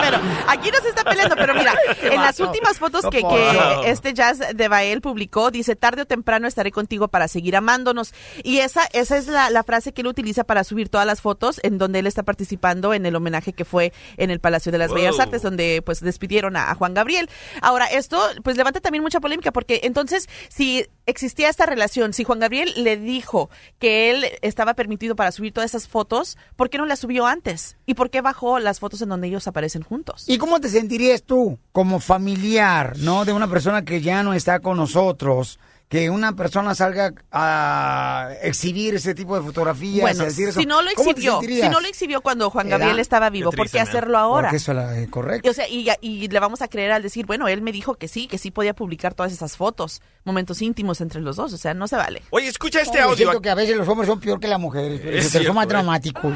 [0.02, 0.18] pero
[0.48, 4.40] aquí no se está peleando, pero mira, en las últimas fotos que, que este Jazz
[4.54, 8.14] de Bael publicó, dice, tarde o temprano estaré contigo para seguir amándonos.
[8.42, 11.60] Y esa, esa es la, la frase que él utiliza para subir todas las fotos
[11.62, 14.88] en donde él está participando en el homenaje que fue en el Palacio de las
[14.88, 14.98] Wow.
[14.98, 17.28] Bellas Artes, donde pues despidieron a, a Juan Gabriel.
[17.60, 22.38] Ahora, esto pues levanta también mucha polémica, porque entonces, si existía esta relación, si Juan
[22.38, 26.86] Gabriel le dijo que él estaba permitido para subir todas esas fotos, ¿por qué no
[26.86, 27.76] las subió antes?
[27.86, 30.24] ¿Y por qué bajó las fotos en donde ellos aparecen juntos?
[30.28, 33.24] ¿Y cómo te sentirías tú como familiar, no?
[33.24, 35.58] De una persona que ya no está con nosotros,
[35.88, 40.58] que una persona salga a exhibir ese tipo de fotografías, Bueno, a decir eso.
[40.58, 41.66] si no lo ¿Cómo te exhibió, sentirías?
[41.68, 42.68] si no lo exhibió cuando Juan.
[42.68, 44.48] Gabriel estaba vivo, Qué ¿por qué hacerlo ahora?
[44.48, 45.46] Porque eso es eh, correcto.
[45.46, 47.94] Y, o sea, y, y le vamos a creer al decir, bueno, él me dijo
[47.94, 51.58] que sí, que sí podía publicar todas esas fotos, momentos íntimos entre los dos, o
[51.58, 52.22] sea, no se vale.
[52.30, 53.16] Oye, escucha este audio.
[53.16, 55.54] siento que a veces los hombres son peor que las mujeres, pero Es son cierto,
[55.54, 55.68] más eh.
[55.68, 56.32] dramáticos.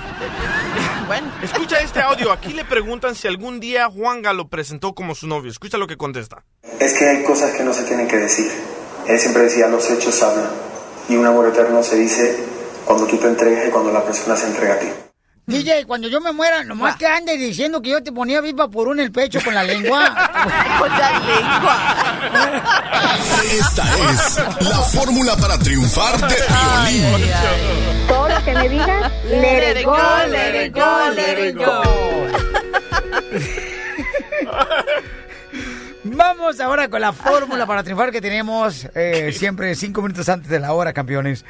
[1.09, 1.33] Bueno.
[1.43, 2.31] Escucha este audio.
[2.31, 5.51] Aquí le preguntan si algún día Juanga lo presentó como su novio.
[5.51, 6.45] Escucha lo que contesta.
[6.79, 8.53] Es que hay cosas que no se tienen que decir.
[9.07, 10.51] Él siempre decía, los hechos hablan.
[11.09, 12.37] Y un amor eterno se dice
[12.85, 14.89] cuando tú te entregas y cuando la persona se entrega a ti.
[15.47, 18.87] DJ, cuando yo me muera, nomás que andes diciendo que yo te ponía viva por
[18.87, 20.05] un el pecho con la lengua.
[20.79, 21.79] con la lengua.
[23.51, 27.88] Esta es la fórmula para triunfar de violín.
[28.09, 29.97] Todo lo que me digas, let it go,
[30.29, 31.83] let it go, let it go.
[36.05, 40.59] Vamos ahora con la fórmula para triunfar que tenemos eh, siempre cinco minutos antes de
[40.59, 41.45] la hora, campeones.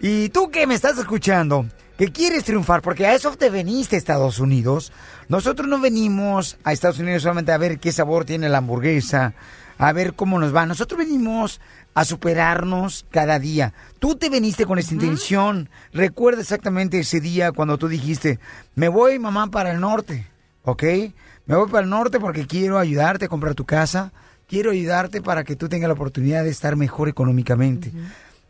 [0.00, 3.98] Y tú que me estás escuchando, que quieres triunfar, porque a eso te veniste a
[3.98, 4.92] Estados Unidos.
[5.28, 9.34] Nosotros no venimos a Estados Unidos solamente a ver qué sabor tiene la hamburguesa,
[9.78, 10.66] a ver cómo nos va.
[10.66, 11.60] Nosotros venimos
[12.00, 13.74] a superarnos cada día.
[13.98, 15.68] Tú te veniste con esta intención.
[15.92, 18.38] Recuerda exactamente ese día cuando tú dijiste,
[18.74, 20.26] me voy mamá para el norte,
[20.64, 20.82] ¿ok?
[21.44, 24.14] Me voy para el norte porque quiero ayudarte a comprar tu casa,
[24.48, 27.92] quiero ayudarte para que tú tengas la oportunidad de estar mejor económicamente.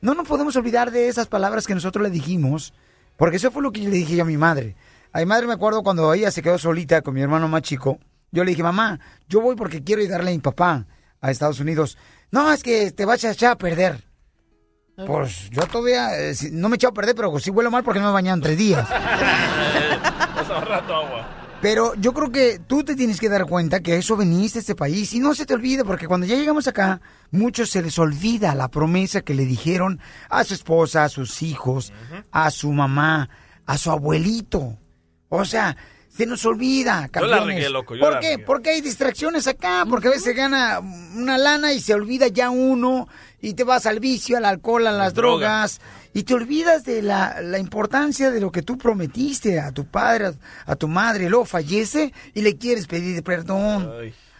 [0.00, 2.72] No nos podemos olvidar de esas palabras que nosotros le dijimos,
[3.16, 4.76] porque eso fue lo que yo le dije yo a mi madre.
[5.12, 7.98] A mi madre me acuerdo cuando ella se quedó solita con mi hermano más chico,
[8.30, 10.86] yo le dije, mamá, yo voy porque quiero ayudarle a mi papá
[11.20, 11.98] a Estados Unidos.
[12.30, 14.04] No, es que te vas a echar a perder.
[15.06, 18.00] Pues yo todavía eh, no me he echado a perder, pero sí huelo mal porque
[18.00, 18.82] no me he bañado en tres días.
[18.90, 21.40] Estás ahorrando agua.
[21.60, 24.74] Pero yo creo que tú te tienes que dar cuenta que eso veniste a este
[24.74, 28.54] país y no se te olvide, porque cuando ya llegamos acá, muchos se les olvida
[28.54, 30.00] la promesa que le dijeron
[30.30, 31.92] a su esposa, a sus hijos,
[32.30, 33.28] a su mamá,
[33.66, 34.78] a su abuelito.
[35.28, 35.76] O sea,
[36.20, 37.08] se nos olvida, Yo la
[37.38, 37.56] campeones.
[37.56, 38.30] regué, loco, yo ¿Por la qué?
[38.32, 38.44] regué.
[38.44, 42.50] Porque hay distracciones acá, porque a veces se gana una lana y se olvida ya
[42.50, 43.08] uno
[43.40, 45.80] y te vas al vicio, al alcohol, a las drogas
[46.12, 50.26] y te olvidas de la, la importancia de lo que tú prometiste a tu padre,
[50.26, 50.32] a,
[50.72, 53.90] a tu madre, luego fallece y le quieres pedir perdón.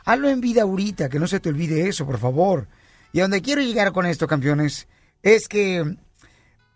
[0.04, 2.68] Hazlo en vida ahorita, que no se te olvide eso, por favor.
[3.12, 4.86] Y a donde quiero llegar con esto, campeones,
[5.22, 5.96] es que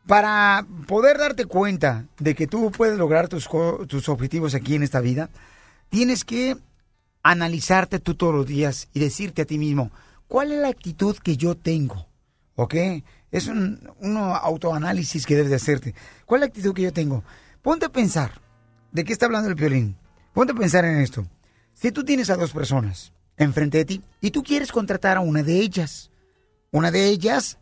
[0.07, 3.49] para poder darte cuenta de que tú puedes lograr tus,
[3.87, 5.31] tus objetivos aquí en esta vida,
[5.89, 6.57] tienes que
[7.23, 9.91] analizarte tú todos los días y decirte a ti mismo,
[10.29, 12.07] ¿cuál es la actitud que yo tengo?
[12.57, 12.75] ¿Ok?
[13.31, 15.95] Es un, un autoanálisis que debes de hacerte.
[16.27, 17.25] ¿Cuál es la actitud que yo tengo?
[17.63, 18.41] Ponte a pensar.
[18.93, 19.97] ¿De qué está hablando el violín?
[20.33, 21.27] Ponte a pensar en esto.
[21.73, 25.43] Si tú tienes a dos personas enfrente de ti y tú quieres contratar a una
[25.43, 26.11] de ellas,
[26.71, 27.59] una de ellas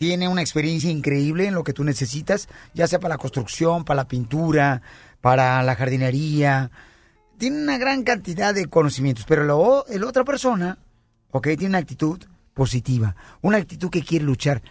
[0.00, 3.96] tiene una experiencia increíble en lo que tú necesitas, ya sea para la construcción, para
[3.96, 4.80] la pintura,
[5.20, 6.70] para la jardinería.
[7.36, 9.56] Tiene una gran cantidad de conocimientos, pero la
[10.06, 10.78] otra persona,
[11.32, 12.18] ok, tiene una actitud
[12.54, 14.62] positiva, una actitud que quiere luchar,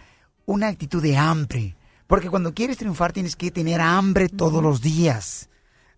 [0.46, 1.76] una actitud de hambre.
[2.08, 5.48] Porque cuando quieres triunfar tienes que tener hambre todos los días.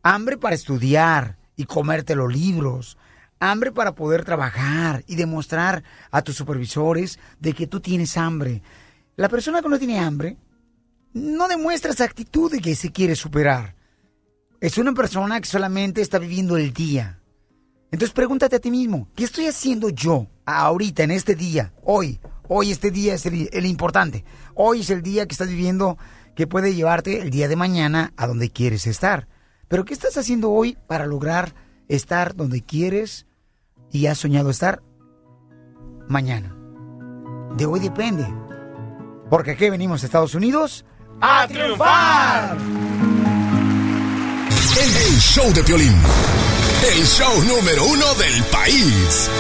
[0.03, 2.99] Hambre para estudiar y comerte los libros.
[3.41, 8.61] Hambre para poder trabajar y demostrar a tus supervisores de que tú tienes hambre.
[9.17, 10.39] La persona que no tiene hambre
[11.13, 13.77] no demuestra esa actitud de que se quiere superar.
[14.61, 17.21] Es una persona que solamente está viviendo el día.
[17.91, 22.21] Entonces pregúntate a ti mismo, ¿qué estoy haciendo yo ahorita, en este día, hoy?
[22.49, 24.25] Hoy este día es el, el importante.
[24.55, 25.99] Hoy es el día que estás viviendo
[26.35, 29.29] que puede llevarte el día de mañana a donde quieres estar.
[29.69, 31.55] Pero ¿qué estás haciendo hoy para lograr
[31.89, 33.27] estar donde quieres
[33.91, 34.83] y has soñado estar
[36.09, 36.57] mañana?
[37.57, 38.42] De hoy depende.
[39.33, 40.85] Porque aquí venimos a Estados Unidos
[41.23, 42.55] a triunfar.
[44.79, 45.97] El, el show de Piolín.
[46.87, 49.31] El show número uno del país.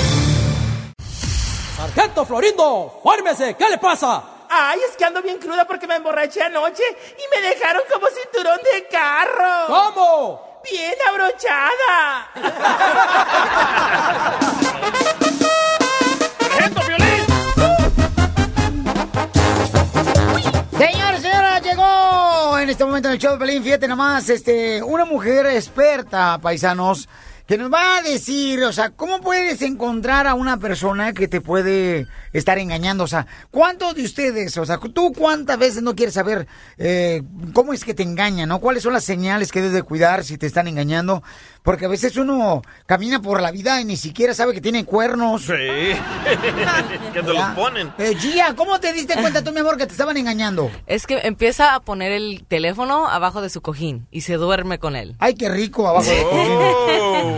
[1.76, 4.22] Sargento Florindo, fórmese, ¿qué le pasa?
[4.48, 8.60] Ay, es que ando bien cruda porque me emborraché anoche y me dejaron como cinturón
[8.72, 9.66] de carro.
[9.66, 10.62] ¿Cómo?
[10.70, 12.30] Bien abrochada.
[16.58, 17.01] Señores,
[22.62, 27.08] en este momento en el show de Pelín, fíjate nomás, este, una mujer experta, paisanos,
[27.44, 31.40] que nos va a decir, o sea, ¿cómo puedes encontrar a una persona que te
[31.40, 33.04] puede estar engañando?
[33.04, 36.46] O sea, ¿cuántos de ustedes, o sea, tú cuántas veces no quieres saber
[36.78, 37.22] eh,
[37.52, 38.60] cómo es que te engañan, ¿no?
[38.60, 41.22] ¿Cuáles son las señales que debes de cuidar si te están engañando?
[41.62, 45.42] Porque a veces uno camina por la vida y ni siquiera sabe que tiene cuernos.
[45.42, 45.52] Sí.
[47.12, 47.92] que te los ponen.
[47.98, 50.70] Eh, Gia, ¿cómo te diste cuenta tú, mi amor, que te estaban engañando?
[50.86, 54.96] Es que empieza a poner el teléfono abajo de su cojín y se duerme con
[54.96, 55.14] él.
[55.18, 56.24] Ay, qué rico abajo del
[57.14, 57.36] Oh.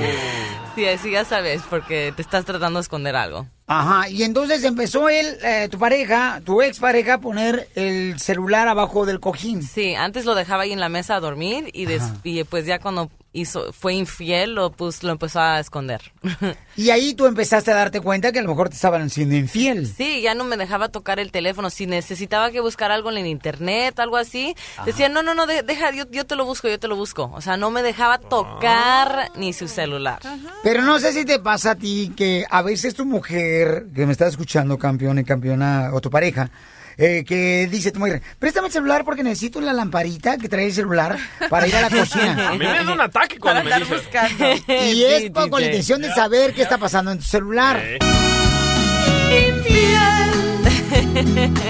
[0.74, 3.46] Sí, así ya sabes, porque te estás tratando de esconder algo.
[3.66, 8.68] Ajá, y entonces empezó él, eh, tu pareja, tu ex pareja, a poner el celular
[8.68, 9.62] abajo del cojín.
[9.62, 12.78] Sí, antes lo dejaba ahí en la mesa a dormir y, des- y pues ya
[12.78, 16.12] cuando hizo fue infiel lo pues lo empezó a esconder.
[16.76, 19.86] Y ahí tú empezaste a darte cuenta que a lo mejor te estaban siendo infiel.
[19.86, 21.70] Sí, ya no me dejaba tocar el teléfono.
[21.70, 25.92] Si necesitaba que buscar algo en internet, algo así, decía, no, no, no, de- deja,
[25.92, 27.30] yo, yo te lo busco, yo te lo busco.
[27.32, 30.18] O sea, no me dejaba tocar ni su celular.
[30.64, 33.53] Pero no sé si te pasa a ti que a veces tu mujer,
[33.94, 36.50] que me está escuchando, campeón y campeona, o tu pareja,
[36.96, 40.72] eh, que dice tu mujer, préstame el celular porque necesito la lamparita que trae el
[40.72, 41.18] celular
[41.50, 42.50] para ir a la cocina.
[42.50, 43.98] A mí me da un ataque cuando me dicen.
[44.68, 47.80] Y es con con la intención de saber qué está pasando en tu celular.
[49.48, 50.34] Infiel.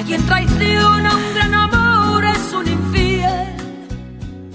[0.07, 3.55] Quien traiciona un gran amor es un infiel.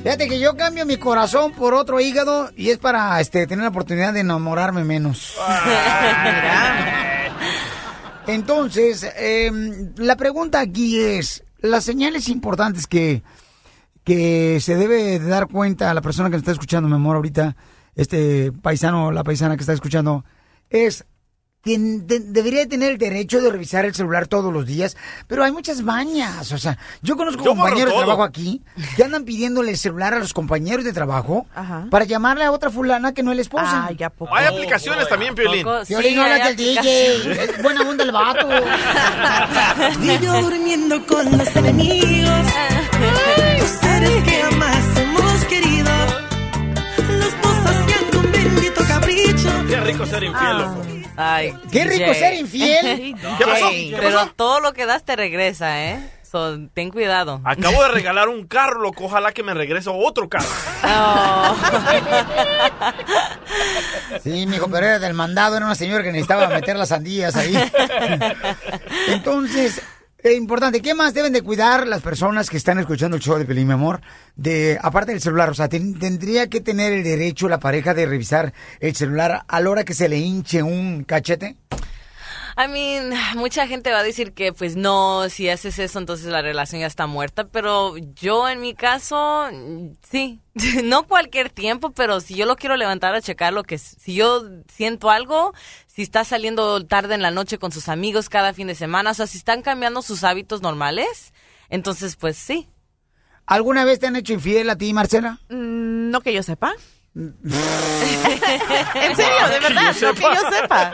[0.04, 3.70] Fíjate que yo cambio mi corazón por otro hígado y es para este, tener la
[3.70, 5.36] oportunidad de enamorarme menos.
[8.30, 13.24] Entonces, em, la pregunta aquí es, las señales importantes que,
[14.04, 17.16] que se debe de dar cuenta a la persona que nos está escuchando, mi amor,
[17.16, 17.56] ahorita,
[17.96, 20.26] este paisano la paisana que está escuchando,
[20.70, 21.06] es,
[21.64, 24.96] tien- de- debería de tener el derecho de revisar el celular todos los días,
[25.28, 28.62] pero hay muchas mañas, o sea, yo conozco Yo compañeros de trabajo aquí
[28.96, 31.46] que andan pidiéndole el celular a los compañeros de trabajo
[31.90, 33.86] para llamarle a otra fulana que no es la esposa.
[33.88, 34.34] Ay, ¿a poco?
[34.36, 35.66] Hay aplicaciones también, Piolín.
[35.88, 38.48] Piolín, no hablas del DJ, es buena onda el vato.
[40.02, 42.46] Y yo durmiendo con los enemigos.
[43.60, 45.90] Los seres que jamás hemos querido.
[47.20, 49.50] Los dos haciendo un bendito capricho.
[49.68, 50.99] Qué rico ser infiel, loco.
[51.22, 53.14] Ay, Qué rico ser infiel.
[53.38, 53.70] ¿Qué pasó?
[53.70, 54.32] ¿Qué Pero pasó?
[54.38, 56.00] todo lo que das te regresa, ¿eh?
[56.32, 57.42] So, ten cuidado.
[57.44, 59.04] Acabo de regalar un carro, loco.
[59.06, 60.48] Ojalá que me regrese otro carro.
[64.24, 67.56] Sí, mijo, pero era del mandado, era una señora que necesitaba meter las sandías ahí.
[69.08, 69.82] Entonces,
[70.24, 73.46] es importante, ¿qué más deben de cuidar las personas que están escuchando el show de
[73.46, 74.02] Pelín, mi amor?
[74.36, 78.06] De, aparte del celular, o sea, ten- tendría que tener el derecho la pareja de
[78.06, 81.56] revisar el celular a la hora que se le hinche un cachete.
[82.60, 86.42] I mean, mucha gente va a decir que pues no, si haces eso entonces la
[86.42, 90.42] relación ya está muerta, pero yo en mi caso, mm, sí,
[90.84, 94.44] no cualquier tiempo, pero si yo lo quiero levantar a checar lo que, si yo
[94.68, 95.54] siento algo,
[95.88, 99.14] si está saliendo tarde en la noche con sus amigos cada fin de semana, o
[99.14, 101.34] sea, si están cambiando sus hábitos normales,
[101.70, 102.68] entonces pues sí.
[103.46, 105.40] ¿Alguna vez te han hecho infiel a ti, Marcela?
[105.50, 106.74] Mm, no que yo sepa.
[108.96, 110.94] en serio, de verdad, no que yo sepa.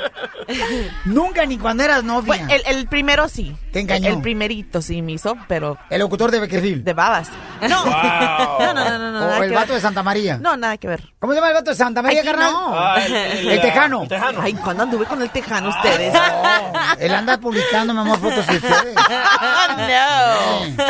[1.05, 2.25] Nunca, ni cuando eras novia.
[2.27, 3.55] Bueno, el, el primero sí.
[3.71, 4.09] Te engañó.
[4.09, 5.77] El primerito sí me hizo, pero...
[5.89, 6.83] El locutor de Beckerfield.
[6.83, 7.29] De babas.
[7.61, 7.85] No.
[7.85, 9.75] No, no, no, no, no, O el vato ver.
[9.75, 10.37] de Santa María.
[10.37, 11.13] No, nada que ver.
[11.19, 12.51] ¿Cómo se llama el vato de Santa María, Aquí carnal?
[12.51, 12.73] no.
[12.73, 14.03] Ah, el- tejano.
[14.03, 14.39] el tejano.
[14.41, 16.13] Ay, ¿cuándo anduve con el tejano ustedes?
[16.99, 18.95] Él anda publicando, mi amor, fotos de ustedes.
[19.77, 20.85] no.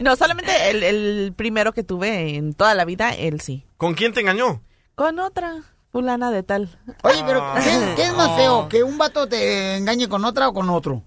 [0.00, 3.64] No, solamente el, el primero que tuve en toda la vida, él sí.
[3.76, 4.62] ¿Con quién te engañó?
[4.98, 6.76] Con otra fulana de tal.
[7.04, 8.68] Oye, pero ¿qué, qué es más feo?
[8.68, 11.02] ¿Que un vato te engañe con otra o con otro?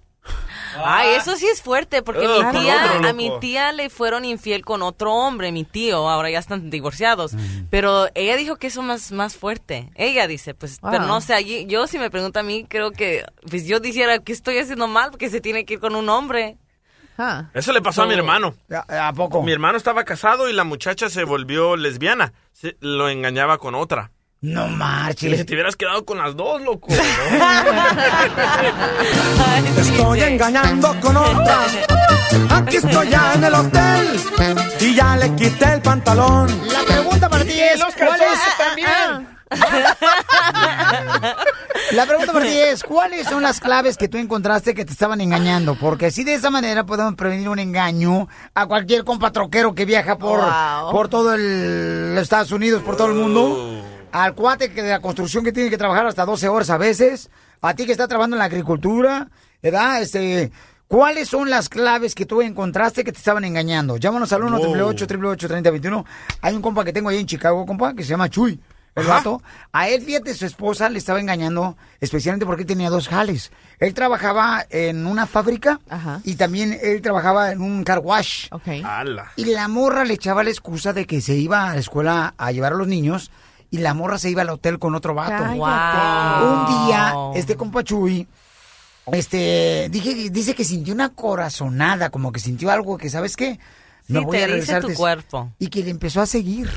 [0.84, 4.64] Ay, eso sí es fuerte, porque mi tía, otro, a mi tía le fueron infiel
[4.64, 7.34] con otro hombre, mi tío, ahora ya están divorciados.
[7.70, 9.92] Pero ella dijo que eso más más fuerte.
[9.96, 11.08] Ella dice, pues, pero Wow.
[11.08, 14.32] no sé, allí, yo si me pregunta a mí, creo que, pues yo dijera que
[14.32, 16.58] estoy haciendo mal porque se tiene que ir con un hombre.
[17.24, 17.52] Ah.
[17.54, 18.56] Eso le pasó a mi hermano.
[18.90, 19.44] ¿A, a poco?
[19.44, 22.34] Mi hermano estaba casado y la muchacha se volvió lesbiana.
[22.52, 24.10] Se- lo engañaba con otra.
[24.42, 25.46] No Y le dije, marches.
[25.46, 26.88] te hubieras quedado con las dos, loco.
[26.88, 26.96] Te
[29.82, 31.60] estoy engañando con otra.
[32.50, 34.20] Aquí estoy ya en el hotel.
[34.80, 36.48] Y ya le quité el pantalón.
[36.74, 38.58] La pregunta para ti es, los ¿cuál calzones es?
[38.58, 39.28] también.
[41.94, 45.22] La pregunta para ti es, ¿cuáles son las claves que tú encontraste que te estaban
[45.22, 45.76] engañando?
[45.76, 50.18] Porque así de esa manera podemos prevenir un engaño a cualquier compa troquero que viaja
[50.18, 50.92] por, Wow.
[50.92, 53.84] por todo el Estados Unidos, por todo el mundo.
[54.12, 57.30] Al cuate que de la construcción que tiene que trabajar hasta 12 horas a veces.
[57.62, 59.30] A ti que está trabajando en la agricultura,
[59.62, 60.02] ¿verdad?
[60.02, 60.52] Este,
[60.88, 63.98] ¿Cuáles son las claves que tú encontraste que te estaban engañando?
[63.98, 66.06] Llámanos al 1 888 3021
[66.42, 68.60] Hay un compa que tengo ahí en Chicago, compa, que se llama Chuy.
[68.96, 69.14] El Ajá.
[69.16, 69.42] vato.
[69.72, 73.52] A él, fíjate, su esposa le estaba engañando, especialmente porque él tenía dos jales.
[73.80, 76.20] Él trabajaba en una fábrica Ajá.
[76.24, 78.48] y también él trabajaba en un car wash.
[79.38, 82.52] Y la morra le echaba la excusa de que se iba a la escuela a
[82.52, 83.32] llevar a los niños
[83.70, 85.44] y la morra se iba al hotel con otro vato.
[85.44, 88.28] Un día, este compa Chuy,
[89.14, 93.60] este, dije, dice que sintió una corazonada, como que sintió algo que, ¿sabes qué?
[94.06, 95.54] Sí, te dice tu cuerpo.
[95.58, 96.70] Y que le empezó a seguir.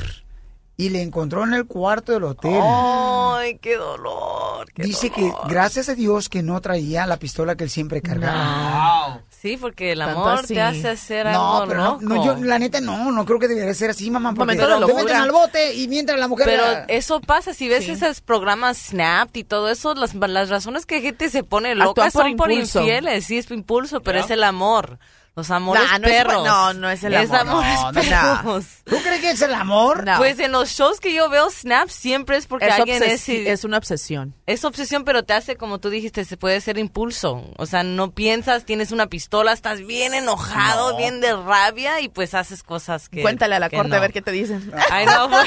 [0.77, 2.59] Y le encontró en el cuarto del hotel.
[2.61, 4.66] Ay, qué dolor.
[4.75, 9.22] dice que gracias a Dios que no traía la pistola que él siempre cargaba.
[9.29, 12.03] Sí, porque el amor te hace hacer No, algo pero no, loco.
[12.03, 14.95] no, yo la neta no, no creo que debería ser así, mamá, porque Momento te
[14.95, 16.47] meten al bote y mientras la mujer...
[16.47, 20.87] Pero la- eso pasa, si ves esos programas Snap y todo eso, las, las razones
[20.87, 24.31] que gente se pone loca por son por infieles, sí es por impulso, pero es
[24.31, 24.99] el amor.
[25.37, 26.45] Los amores Nah, no es- perros.
[26.47, 27.37] no, no es el amor.
[27.37, 28.64] amores No, no, perros.
[28.85, 30.05] ¿Tú crees que es el amor?
[30.05, 30.16] No.
[30.16, 33.28] Pues en los shows que yo veo Snap siempre es porque Es alguien es...
[33.28, 34.32] es una obsesión.
[34.47, 37.51] Es obsesión, pero te hace, como tú dijiste, se puede ser impulso.
[37.57, 42.35] O sea, no piensas, tienes una pistola, estás bien enojado, bien de rabia y pues
[42.35, 43.20] haces cosas que...
[43.22, 43.97] Cuéntale a la corte no.
[43.97, 44.70] a ver qué te dicen.
[44.91, 45.28] Ay, no,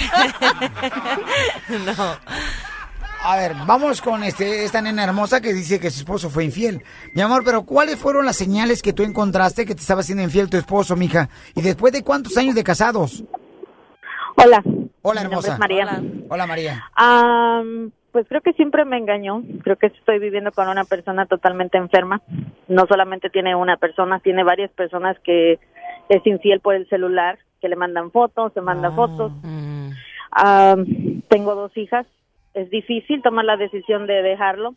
[1.85, 2.17] no.
[3.29, 6.81] A ver, vamos con este esta nena hermosa que dice que su esposo fue infiel.
[7.13, 10.49] Mi amor, pero ¿cuáles fueron las señales que tú encontraste que te estaba haciendo infiel
[10.49, 11.27] tu esposo, mija?
[11.53, 13.25] ¿Y después de cuántos años de casados?
[14.37, 14.63] Hola.
[15.01, 15.53] Hola, Mi nombre hermosa.
[15.53, 16.01] es María.
[16.29, 16.85] Hola, María.
[18.13, 19.43] Pues creo que siempre me engañó.
[19.61, 22.21] Creo que estoy viviendo con una persona totalmente enferma.
[22.69, 25.59] No solamente tiene una persona, tiene varias personas que
[26.07, 29.33] es infiel por el celular, que le mandan fotos, se mandan fotos.
[30.31, 32.05] Am, tengo dos hijas.
[32.57, 34.73] Es difícil tomar la decisión de dejarlo.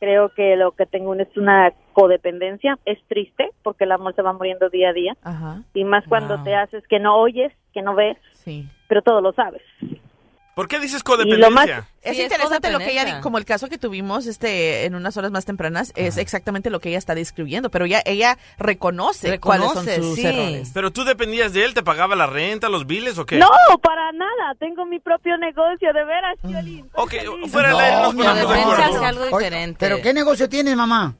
[0.00, 2.76] Creo que lo que tengo es una codependencia.
[2.84, 5.16] Es triste porque el amor se va muriendo día a día.
[5.22, 5.62] Ajá.
[5.72, 8.66] Y más cuando te haces que no oyes, que no ves, Sí.
[8.88, 9.62] pero todo lo sabes.
[10.54, 11.50] ¿Por qué dices Y lo codependencia?
[11.50, 11.68] más-
[12.02, 15.16] Es Sí, es interesante lo que ella, como el caso que tuvimos este en unas
[15.16, 19.72] horas más tempranas, es exactamente lo que ella está describiendo, pero ella, ella reconoce, cuáles
[19.72, 20.26] son Reconoce, sus sí.
[20.26, 20.70] errores.
[20.74, 21.72] ¿Pero tú dependías de él?
[21.72, 23.38] ¿Te pagaba la renta, los biles o qué?
[23.38, 23.48] No,
[23.82, 24.54] para nada.
[24.58, 26.90] Tengo mi propio negocio, de veras, Piolín.
[26.94, 27.14] Ok,
[27.48, 27.70] fuera
[28.02, 28.72] nos ponemos de acuerdo.
[28.82, 29.76] hace algo Oye, diferente.
[29.78, 31.14] ¿Pero qué negocio tienes, mamá?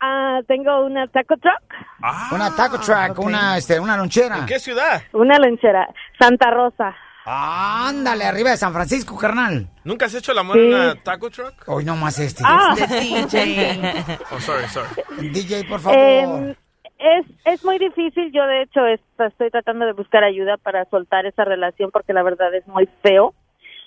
[0.00, 4.38] Ah, tengo una taco truck, Una taco truck, una, este, una lonchera.
[4.38, 5.02] ¿En qué ciudad?
[5.12, 5.86] una lonchera,
[6.18, 6.96] Santa Rosa.
[7.24, 9.68] Ándale, arriba de San Francisco, carnal.
[9.84, 10.74] ¿Nunca has hecho el amor en Sí.
[10.74, 11.54] una taco truck?
[11.66, 12.42] Hoy no más este.
[12.46, 14.18] Ah, De DJ.
[14.32, 15.28] Oh, sorry, sorry.
[15.30, 15.98] DJ, por favor.
[15.98, 16.56] eh,
[16.98, 18.30] es, es muy difícil.
[18.32, 22.22] Yo, de hecho, es- estoy tratando de buscar ayuda para soltar esa relación porque la
[22.22, 23.34] verdad es muy feo.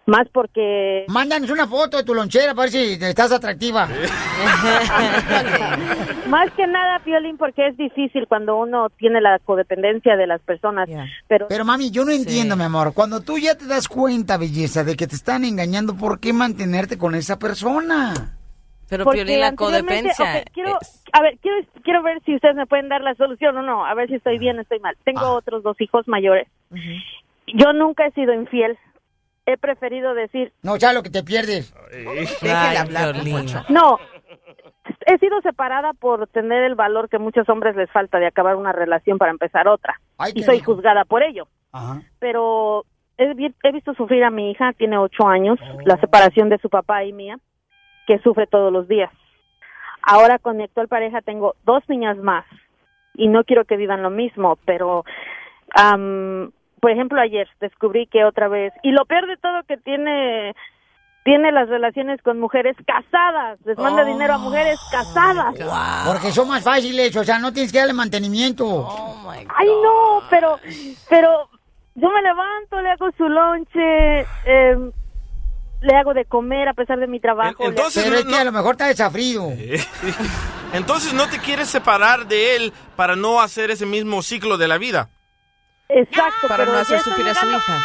[0.06, 3.88] Más porque Mándanos una foto de tu lonchera para ver si estás atractiva.
[6.28, 10.90] Más que nada, Piolín, porque es difícil cuando uno tiene la codependencia de las personas.
[11.30, 12.94] Pero, Pero mami, yo no entiendo, mi amor.
[12.94, 16.98] Cuando tú ya te das cuenta, belleza, de que te están engañando, ¿por qué mantenerte
[16.98, 18.36] con esa persona?
[18.90, 20.44] Pero porque Piolín, la codependencia...
[20.54, 20.78] quiero,
[21.14, 23.86] a ver, quiero, quiero ver si ustedes me pueden dar la solución o no.
[23.86, 24.98] A ver si estoy bien o estoy mal.
[25.06, 26.50] Tengo otros dos hijos mayores.
[27.48, 28.78] Yo nunca he sido infiel.
[29.46, 31.74] He preferido decir, No, ya lo que te pierdes.
[31.92, 33.16] Déjela hablar,
[33.70, 34.00] no.
[35.06, 38.72] He sido separada por tener el valor que muchos hombres les falta de acabar una
[38.72, 40.00] relación para empezar otra.
[40.18, 41.48] Ay, y soy juzgada por ello.
[41.76, 42.02] Ajá.
[42.20, 42.86] pero
[43.18, 46.70] he, vi- he visto sufrir a mi hija, tiene ocho años, la separación de su
[46.70, 47.38] papá y mía,
[48.08, 49.10] que sufre todos los días.
[50.04, 52.46] Ahora con mi actual pareja tengo dos niñas más
[53.16, 55.04] y no quiero que vivan lo mismo, pero,
[55.76, 56.52] am,
[56.84, 60.54] por ejemplo, ayer descubrí que otra vez, y lo peor de todo que tiene
[61.24, 65.56] tiene las relaciones con mujeres casadas, les manda dinero a mujeres casadas.
[66.06, 68.86] Porque son más fáciles, o sea, no tienes que darle mantenimiento.
[69.30, 70.60] Ay, no, pero,
[71.10, 71.48] pero
[71.96, 74.76] yo me levanto, le hago su lonche, eh,
[75.80, 77.64] le hago de comer a pesar de mi trabajo.
[77.64, 79.48] Entonces, Pero es no- que a lo mejor está desafrío.
[80.74, 84.78] Entonces no te quieres separar de él para no hacer ese mismo ciclo de la
[84.78, 85.08] vida.
[85.90, 87.84] Exacto, Para pero no hacer sufrir a su hija.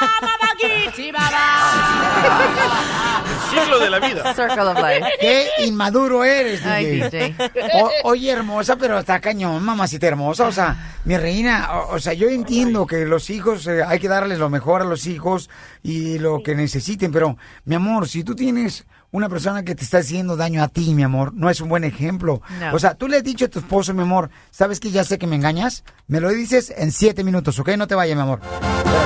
[3.50, 4.34] Ciclo de la vida.
[4.34, 5.06] Circle of life.
[5.20, 7.34] Qué inmaduro eres, Ay, DJ.
[7.38, 7.82] DJ.
[7.82, 10.46] O- oye, hermosa, pero está cañón, mamacita hermosa.
[10.46, 14.08] O sea, mi reina, o, o sea, yo entiendo que los hijos, eh, hay que
[14.08, 15.50] darles lo mejor a los hijos
[15.82, 19.98] y lo que necesiten, pero, mi amor, si tú tienes una persona que te está
[19.98, 22.42] haciendo daño a ti, mi amor, no es un buen ejemplo.
[22.60, 22.74] No.
[22.74, 25.18] O sea, tú le has dicho a tu esposo, mi amor, ¿sabes que ya sé
[25.18, 25.84] que me engañas?
[26.06, 27.70] Me lo dices en siete minutos, ¿ok?
[27.76, 28.40] No te vayas, mi amor.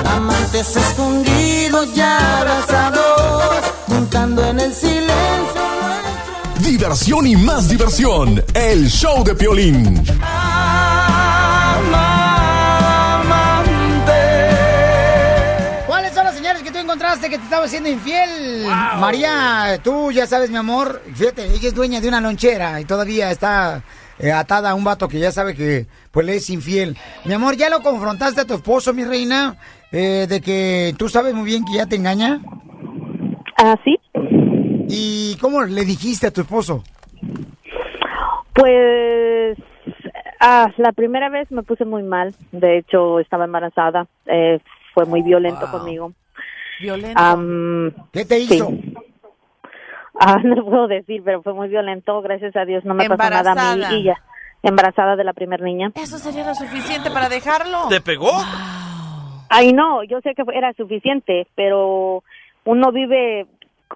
[0.05, 5.65] Amantes escondidos ya abrazados, juntando en el silencio.
[6.61, 8.43] Diversión y más diversión.
[8.53, 10.03] El show de Piolín.
[17.21, 18.67] Que te estaba haciendo infiel?
[18.99, 23.31] María, tú ya sabes, mi amor, fíjate, ella es dueña de una lonchera y todavía
[23.31, 23.81] está
[24.19, 26.95] eh, atada a un vato que ya sabe que pues le es infiel.
[27.25, 29.55] Mi amor, ¿ya lo confrontaste a tu esposo, mi reina?
[29.91, 32.39] Eh, de que tú sabes muy bien que ya te engaña.
[33.57, 33.97] Ah, sí.
[34.87, 36.83] ¿Y cómo le dijiste a tu esposo?
[38.53, 39.57] Pues
[40.39, 42.33] ah, la primera vez me puse muy mal.
[42.51, 44.07] De hecho, estaba embarazada.
[44.25, 44.59] Eh,
[44.93, 46.13] fue muy violento conmigo.
[46.79, 47.19] Violento.
[48.11, 48.69] ¿Qué te hizo?
[50.19, 52.21] Ah, no puedo decir, pero fue muy violento.
[52.21, 54.15] Gracias a Dios no me pasó nada a mí y ya.
[54.63, 55.91] Embarazada de la primer niña.
[55.95, 57.87] Eso sería lo suficiente para dejarlo.
[57.89, 58.31] ¿Te pegó?
[59.49, 62.23] Ay, no, yo sé que fue- era suficiente, pero
[62.63, 63.45] uno vive,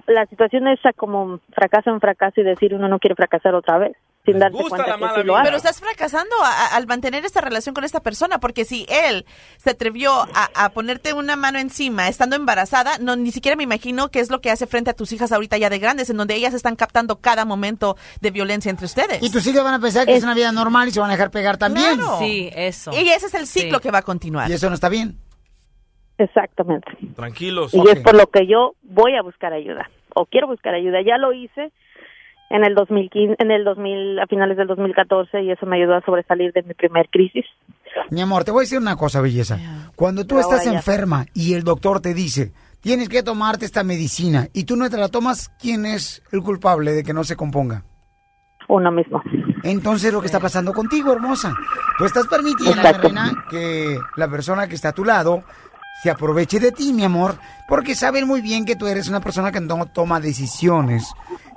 [0.08, 3.94] la situación es como fracaso en fracaso y decir uno no quiere fracasar otra vez,
[4.26, 5.46] sin darse cuenta que sí lo hace.
[5.46, 9.26] Pero estás fracasando a- a- al mantener esta relación con esta persona, porque si él
[9.58, 14.10] se atrevió a, a ponerte una mano encima estando embarazada, no ni siquiera me imagino
[14.10, 16.36] qué es lo que hace frente a tus hijas ahorita ya de grandes, en donde
[16.36, 19.24] ellas están captando cada momento de violencia entre ustedes.
[19.24, 21.14] Y tus hijos van a pensar que es, una vida normal y se van a
[21.14, 21.96] dejar pegar también.
[21.98, 22.20] Claro.
[22.20, 22.92] Sí, eso.
[22.94, 24.50] Y ese es el ciclo que va a continuar.
[24.50, 25.18] Y eso no está bien.
[26.20, 26.92] Exactamente.
[27.16, 27.74] Tranquilos.
[27.74, 31.00] Y es por lo que yo voy a buscar ayuda, o quiero buscar ayuda.
[31.02, 31.72] Ya lo hice
[32.50, 36.02] en el 2015, en el 2000, a finales del 2014, y eso me ayudó a
[36.02, 37.46] sobresalir de mi primer crisis.
[38.10, 39.58] Mi amor, te voy a decir una cosa, belleza.
[39.96, 42.52] Cuando tú estás enferma y el doctor te dice,
[42.82, 46.92] tienes que tomarte esta medicina y tú no te la tomas, ¿quién es el culpable
[46.92, 47.84] de que no se componga?
[48.68, 49.24] Uno mismo.
[49.64, 51.56] Entonces lo que está pasando contigo, hermosa.
[51.98, 55.44] Tú estás permitiendo, reina, que la persona que está a tu lado
[56.02, 57.38] se aproveche de ti, mi amor,
[57.68, 61.14] porque saben muy bien que tú eres una persona que no toma decisiones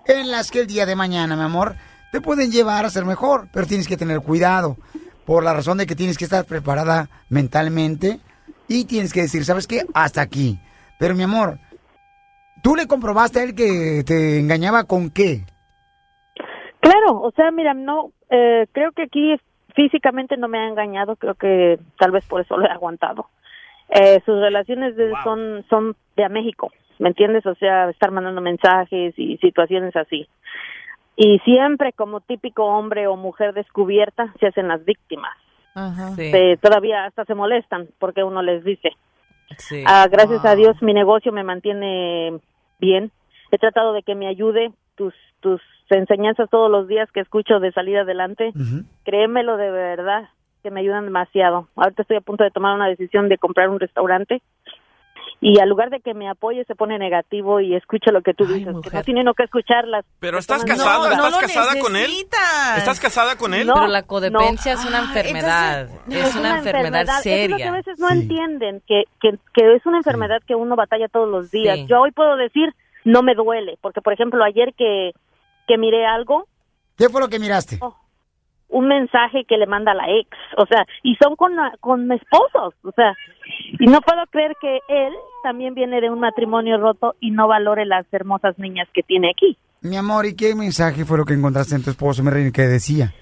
[0.07, 1.76] en las que el día de mañana, mi amor,
[2.11, 4.76] te pueden llevar a ser mejor, pero tienes que tener cuidado
[5.24, 8.18] por la razón de que tienes que estar preparada mentalmente
[8.68, 9.82] y tienes que decir, ¿sabes qué?
[9.95, 10.59] Hasta aquí.
[10.99, 11.59] Pero mi amor,
[12.62, 15.45] ¿tú le comprobaste a él que te engañaba con qué?
[16.80, 19.36] Claro, o sea, mira, no, eh, creo que aquí
[19.74, 23.26] físicamente no me ha engañado, creo que tal vez por eso lo he aguantado.
[23.95, 27.45] Eh, sus relaciones de- son son de a México, ¿me entiendes?
[27.47, 30.26] O sea, estar mandando mensajes y situaciones así.
[31.16, 35.36] Y siempre como típico hombre o mujer descubierta se hacen las víctimas.
[36.30, 38.90] Se- todavía hasta se molestan porque uno les dice.
[39.59, 39.84] Sí.
[39.86, 42.38] Ah, gracias a Dios mi negocio me mantiene
[42.78, 43.11] bien.
[43.51, 47.72] He tratado de que me ayude tus tus enseñanzas todos los días que escucho de
[47.72, 48.53] salir adelante.
[49.05, 50.28] Créemelo de verdad
[50.62, 51.68] que me ayudan demasiado.
[51.76, 54.40] Ahorita estoy a punto de tomar una decisión de comprar un restaurante
[55.40, 58.44] y al lugar de que me apoye se pone negativo y escucha lo que tú
[58.46, 60.04] dices, que no tiene uno que escucharlas.
[60.20, 62.10] Pero estás casada, ¿estás casada con él?
[62.76, 63.66] ¿Estás casada con él?
[63.66, 64.80] No, Pero la codependencia no.
[64.80, 65.80] es una Ah, enfermedad.
[66.06, 67.72] entonces, es una enfermedad Eso es lo que a seria.
[67.72, 71.76] veces no entienden, que, que, que es una enfermedad que uno batalla todos los días.
[71.76, 71.86] Sí.
[71.88, 72.72] Yo hoy puedo decir,
[73.04, 75.10] no me duele, porque por ejemplo ayer que,
[75.66, 76.46] que miré algo,
[76.96, 77.80] ¿Qué fue lo que miraste?
[78.72, 82.92] Un mensaje que le manda la ex, o sea, y son con, con esposos, o
[82.92, 83.14] sea,
[83.78, 85.12] y no puedo creer que él
[85.42, 89.56] también viene de un matrimonio roto y no valore las hermosas niñas que tiene aquí.
[89.82, 92.62] Mi amor, ¿y qué mensaje fue lo que encontraste en tu esposo, mi reina, que
[92.62, 93.12] decía?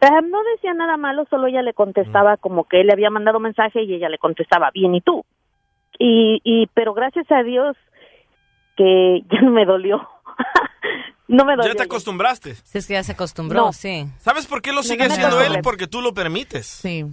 [0.00, 3.40] Ah, no decía nada malo, solo ella le contestaba como que él le había mandado
[3.40, 5.24] mensaje y ella le contestaba bien y tú.
[5.98, 7.76] Y, y pero gracias a Dios
[8.76, 10.00] que ya no me dolió.
[11.32, 11.72] No me dolió.
[11.72, 12.54] Ya te acostumbraste.
[12.54, 13.72] Si es que ya se acostumbró, No.
[13.72, 14.06] sí.
[14.18, 15.58] ¿Sabes por qué lo sigue haciendo él?
[15.62, 16.66] Porque tú lo permites.
[16.66, 17.04] Sí.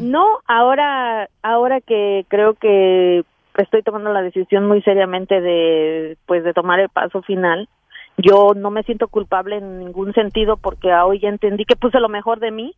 [0.00, 3.24] No, ahora ahora que creo que
[3.56, 7.68] estoy tomando la decisión muy seriamente de pues de tomar el paso final.
[8.16, 12.08] Yo no me siento culpable en ningún sentido porque hoy ya entendí que puse lo
[12.08, 12.74] mejor de mí.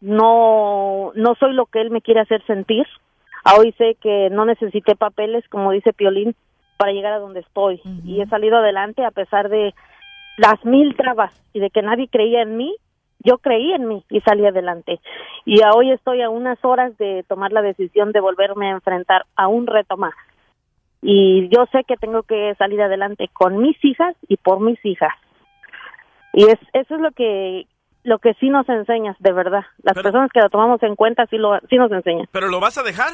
[0.00, 2.86] No no soy lo que él me quiere hacer sentir.
[3.56, 6.34] Hoy sé que no necesité papeles, como dice Piolín,
[6.76, 7.80] para llegar a donde estoy.
[8.04, 9.74] Y he salido adelante a pesar de
[10.36, 12.76] las mil trabas y de que nadie creía en mí.
[13.24, 15.00] Yo creí en mí y salí adelante.
[15.44, 19.46] Y hoy estoy a unas horas de tomar la decisión de volverme a enfrentar a
[19.46, 20.14] un reto más.
[21.02, 25.12] Y yo sé que tengo que salir adelante con mis hijas y por mis hijas.
[26.32, 27.66] Y es, eso es lo que
[28.04, 29.64] lo que sí nos enseñas, de verdad.
[29.82, 32.26] Las personas que lo tomamos en cuenta sí, lo, sí nos enseñan.
[32.32, 33.12] ¿Pero lo vas a dejar?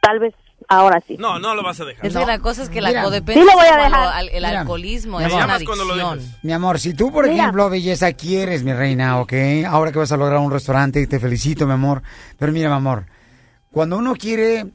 [0.00, 0.34] Tal vez
[0.68, 1.16] ahora sí.
[1.18, 2.06] No, no lo vas a dejar.
[2.06, 3.02] Es que la cosa es que la Mira.
[3.04, 4.04] codependencia Sí lo voy a es como dejar.
[4.04, 4.60] lo- al- el Mira.
[4.60, 6.20] alcoholismo, es una adicción.
[6.42, 7.42] Mi amor, si tú, por Mira.
[7.42, 9.32] ejemplo, belleza, quieres, mi reina, ¿ok?
[9.66, 12.02] Ahora que vas a lograr un restaurante, te felicito, mi amor.
[12.38, 13.06] Pero mira, mi amor,
[13.70, 14.66] cuando uno quiere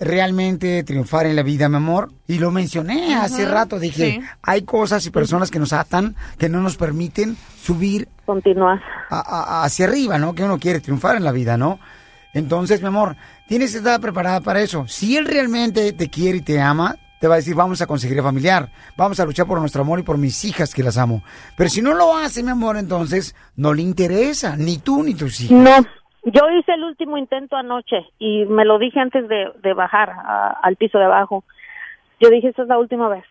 [0.00, 4.20] realmente triunfar en la vida, mi amor, y lo mencioné hace rato, dije, sí.
[4.42, 8.08] hay cosas y personas que nos atan, que no nos permiten subir.
[8.26, 8.80] Continuar.
[9.10, 10.34] hacia arriba, ¿no?
[10.34, 11.78] Que uno quiere triunfar en la vida, ¿no?
[12.34, 13.16] Entonces, mi amor,
[13.48, 14.86] tienes que estar preparada para eso.
[14.88, 18.20] Si él realmente te quiere y te ama, te va a decir, vamos a conseguir
[18.22, 21.22] familiar, vamos a luchar por nuestro amor y por mis hijas que las amo.
[21.56, 25.40] Pero si no lo hace, mi amor, entonces no le interesa, ni tú ni tus
[25.40, 25.56] hijas.
[25.56, 25.70] No,
[26.24, 30.76] yo hice el último intento anoche y me lo dije antes de, bajar a- al
[30.76, 31.44] piso de abajo.
[32.20, 33.24] Yo dije, esta es la última vez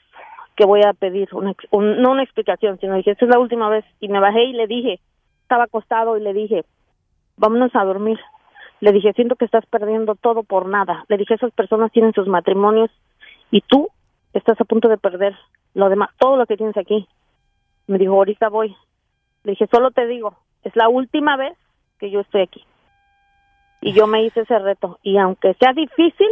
[0.56, 3.84] que voy a pedir, una, no una explicación, sino dije, esta es la última vez.
[4.00, 5.00] Y me bajé y le dije,
[5.42, 6.64] estaba acostado y le dije,
[7.38, 8.20] vámonos a dormir.
[8.84, 11.06] Le dije, siento que estás perdiendo todo por nada.
[11.08, 12.92] Le dije, esas personas tienen sus matrimonios
[13.50, 13.88] y tú
[14.34, 15.34] estás a punto de perder
[15.74, 17.08] lo demás, todo lo que tienes aquí.
[17.88, 18.76] Me dijo, ahorita voy.
[19.46, 21.58] Le dije, solo te digo, es la última vez
[21.98, 22.66] que yo estoy aquí.
[23.80, 25.00] Y yo me hice ese reto.
[25.02, 26.28] Y aunque sea difícil,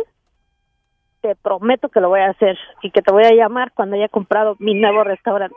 [1.22, 4.10] te prometo que lo voy a hacer y que te voy a llamar cuando haya
[4.10, 5.56] comprado mi nuevo restaurante.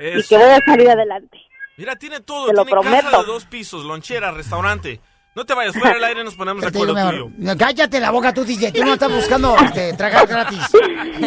[0.00, 1.38] Y que voy a salir adelante.
[1.76, 2.46] Mira, tiene todo.
[2.46, 3.20] Te lo tiene casa prometo.
[3.20, 5.00] de dos pisos, lonchera, restaurante.
[5.34, 7.44] No te vayas fuera del aire, nos ponemos de Te digo, acuerdo tú y yo.
[7.50, 8.70] amor, Cállate la boca tú, DJ.
[8.72, 10.60] Tú no estás buscando este, tragar gratis.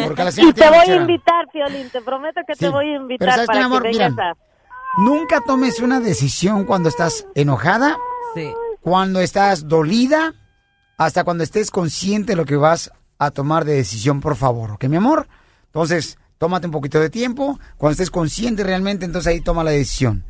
[0.06, 3.02] Porque la Y te voy a invitar, Piolín, te prometo que te voy a Pero
[3.02, 3.82] invitar ¿sabes qué, para mi amor?
[3.82, 5.00] que Mira, vengas a...
[5.02, 7.96] Nunca tomes una decisión cuando estás enojada,
[8.34, 8.50] Sí.
[8.80, 10.32] cuando estás dolida,
[10.96, 14.84] hasta cuando estés consciente de lo que vas a tomar de decisión, por favor, ¿ok,
[14.84, 15.28] mi amor?
[15.66, 17.60] Entonces, tómate un poquito de tiempo.
[17.76, 20.24] Cuando estés consciente realmente, entonces ahí toma la decisión.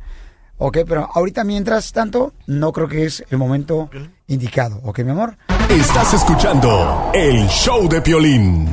[0.59, 0.79] ¿Ok?
[0.87, 3.89] Pero ahorita, mientras tanto, no creo que es el momento
[4.27, 4.79] indicado.
[4.83, 5.37] ¿Ok, mi amor?
[5.69, 8.69] Estás escuchando el show de Piolín.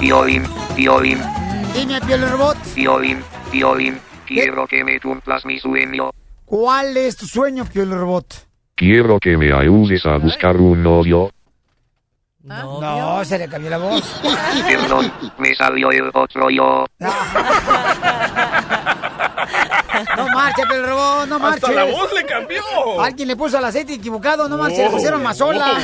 [0.00, 0.42] Violín,
[0.76, 1.18] violín,
[1.74, 3.18] Dime, Piel Robot, violín,
[3.50, 6.10] violín, quiero que me cumplas mi sueño.
[6.44, 8.46] ¿cuál es tu sueño, Piel Robot?
[8.76, 11.30] Quiero que me ayudes a buscar un novio.
[12.44, 14.20] No, se le cambió la voz.
[14.66, 16.86] Perdón, me salió el otro yo.
[20.16, 21.64] No marches, Piel Robot, no marches.
[21.64, 22.62] Hasta la voz le cambió.
[23.00, 25.78] Alguien le puso el aceite equivocado, no marches, le pusieron mazola.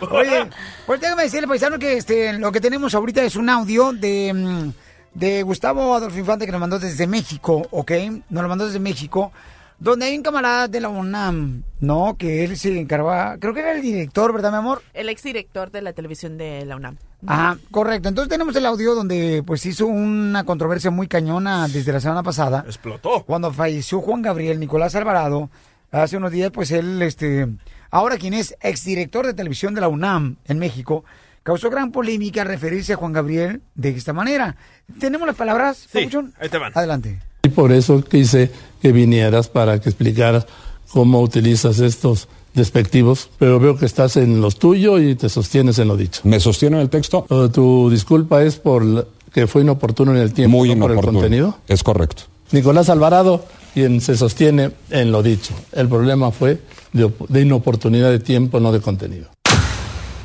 [0.10, 0.46] Oye,
[0.86, 4.72] pues déjame decirle, paisano, que este, lo que tenemos ahorita es un audio de, mm,
[5.14, 7.92] de Gustavo Adolfo Infante que nos mandó desde México, ¿ok?
[8.30, 9.32] Nos lo mandó desde México,
[9.78, 12.16] donde hay un camarada de la UNAM, ¿no?
[12.18, 14.82] Que él se encargaba, creo que era el director, ¿verdad, mi amor?
[14.92, 16.96] El exdirector de la televisión de la UNAM.
[17.26, 18.08] Ajá, correcto.
[18.08, 22.64] Entonces tenemos el audio donde pues hizo una controversia muy cañona desde la semana pasada.
[22.66, 23.24] Explotó.
[23.24, 25.50] Cuando falleció Juan Gabriel Nicolás Alvarado,
[25.90, 27.48] hace unos días, pues él, este,
[27.90, 31.04] ahora quien es exdirector de televisión de la UNAM en México,
[31.42, 34.56] causó gran polémica referirse a Juan Gabriel de esta manera.
[34.98, 35.86] ¿Tenemos las palabras?
[35.90, 36.72] Sí, ahí te van.
[36.74, 37.20] Adelante.
[37.42, 38.50] Y por eso quise
[38.82, 40.46] que vinieras para que explicaras
[40.92, 45.88] cómo utilizas estos despectivos, pero veo que estás en lo tuyo y te sostienes en
[45.88, 46.20] lo dicho.
[46.24, 47.26] ¿Me sostiene en el texto?
[47.28, 50.90] Uh, tu disculpa es por la- que fue inoportuno en el tiempo, Muy no por
[50.90, 51.20] el inoportuno.
[51.20, 51.58] contenido.
[51.68, 52.24] Es correcto.
[52.50, 53.44] Nicolás Alvarado,
[53.74, 55.54] quien se sostiene en lo dicho.
[55.72, 56.60] El problema fue
[56.92, 59.28] de, op- de inoportunidad de tiempo, no de contenido.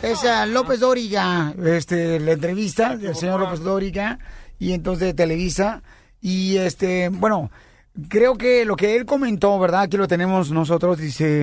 [0.02, 4.19] Es a López Dóriga, este, la entrevista del señor López Dóriga,
[4.60, 5.84] y entonces de Televisa.
[6.26, 7.52] Y este, bueno,
[8.08, 9.82] creo que lo que él comentó, ¿verdad?
[9.82, 11.41] Aquí lo tenemos nosotros, dice.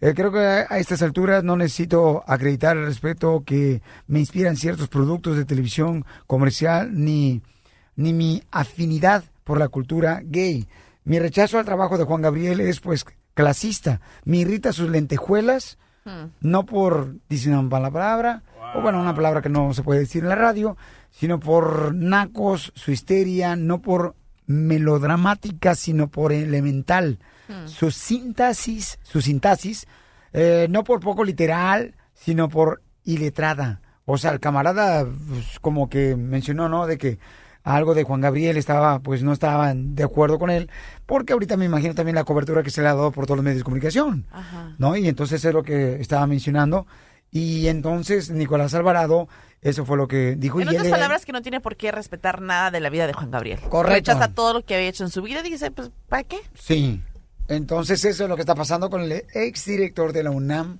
[0.00, 4.88] eh, creo que a estas alturas no necesito acreditar el respeto que me inspiran ciertos
[4.88, 7.42] productos de televisión comercial ni,
[7.96, 10.66] ni mi afinidad por la cultura gay.
[11.04, 13.04] Mi rechazo al trabajo de Juan Gabriel es pues
[13.34, 14.00] clasista.
[14.24, 15.76] Me irrita sus lentejuelas,
[16.40, 18.42] no por, dicen una mala palabra,
[18.74, 20.76] o bueno, una palabra que no se puede decir en la radio,
[21.10, 24.14] sino por nacos, su histeria, no por
[24.46, 27.18] melodramática, sino por elemental.
[27.64, 29.86] Su síntesis, su sintaxis,
[30.34, 33.80] eh, no por poco literal, sino por iletrada.
[34.04, 36.86] O sea, el camarada, pues, como que mencionó, ¿no?
[36.86, 37.18] De que
[37.62, 40.70] algo de Juan Gabriel estaba, pues no estaban de acuerdo con él,
[41.06, 43.44] porque ahorita me imagino también la cobertura que se le ha dado por todos los
[43.44, 44.26] medios de comunicación.
[44.30, 44.74] Ajá.
[44.78, 44.96] ¿no?
[44.96, 46.86] Y entonces es lo que estaba mencionando.
[47.30, 49.28] Y entonces Nicolás Alvarado,
[49.60, 50.60] eso fue lo que dijo.
[50.60, 53.06] En y otras él- palabras, que no tiene por qué respetar nada de la vida
[53.06, 53.58] de Juan Gabriel.
[53.68, 54.12] Correcto.
[54.12, 56.38] Rechaza todo lo que había hecho en su vida y dice, pues, ¿para qué?
[56.54, 57.02] Sí.
[57.48, 60.78] Entonces eso es lo que está pasando con el exdirector de la UNAM,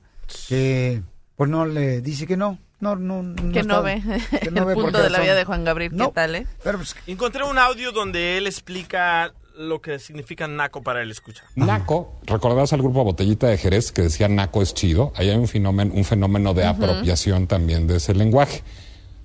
[0.48, 1.02] que
[1.36, 2.58] pues no le dice que no.
[2.80, 4.02] No, no, no Que no está- ve
[4.40, 5.22] que el ve punto de la razón.
[5.24, 5.96] vida de Juan Gabriel.
[5.96, 6.08] No.
[6.08, 6.46] ¿Qué tal, eh?
[6.62, 11.44] Pero pues, Encontré un audio donde él explica lo que significa naco para él escuchar.
[11.56, 15.12] Naco, recordarás al grupo Botellita de Jerez que decía Naco es chido.
[15.16, 18.62] Ahí hay un fenómeno, un fenómeno de apropiación también de ese lenguaje.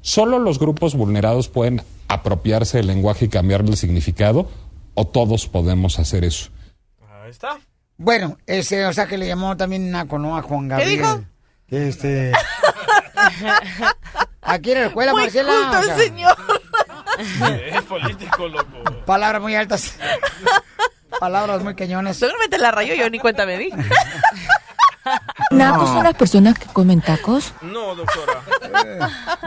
[0.02, 4.50] ¿Solo los grupos vulnerados pueden apropiarse del lenguaje y cambiarle el significado?
[4.96, 6.50] ¿O todos podemos hacer eso?
[7.24, 7.60] Ahí está.
[7.98, 10.36] bueno, ese, o sea que le llamó también Naco, ¿no?
[10.36, 10.90] A Juan Gabriel.
[11.00, 11.24] dijo?
[11.68, 12.32] Que este...
[14.42, 15.52] Aquí en la escuela, Muy Marcela.
[15.54, 16.36] culto o el sea, señor.
[17.74, 18.84] Es político, loco.
[19.06, 19.96] Palabras muy altas.
[21.20, 22.18] Palabras muy cañones.
[22.18, 23.70] Seguramente la rayó, yo ni cuenta me di.
[25.52, 27.54] ¿Nacos son las personas que comen tacos?
[27.62, 28.42] No, doctora.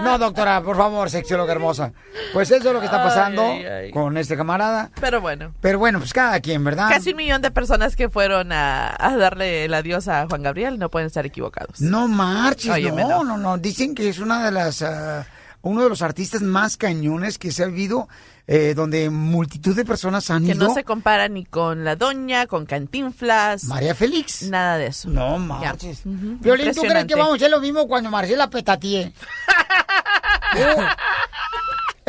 [0.02, 1.92] No, doctora, por favor, sexóloga hermosa.
[2.34, 3.90] Pues eso es lo que está pasando Ay, ay, ay.
[3.90, 4.90] con este camarada.
[5.00, 5.54] Pero bueno.
[5.62, 6.88] Pero bueno, pues cada quien, ¿verdad?
[6.90, 10.78] Casi un millón de personas que fueron a, a darle el adiós a Juan Gabriel
[10.78, 11.80] no pueden estar equivocados.
[11.80, 13.56] No marches, Óyeme, no, no, no.
[13.56, 14.82] Dicen que es una de las...
[14.82, 15.26] ah,
[15.68, 18.08] uno de los artistas más cañones que se ha vivido,
[18.46, 20.68] eh, donde multitud de personas han Que ido.
[20.68, 23.64] no se compara ni con la doña, con Cantinflas.
[23.64, 24.42] María Félix.
[24.42, 25.08] Nada de eso.
[25.08, 26.00] No marches.
[26.04, 29.12] Violín, ¿tú crees que vamos a hacer lo mismo cuando Marcela petatee?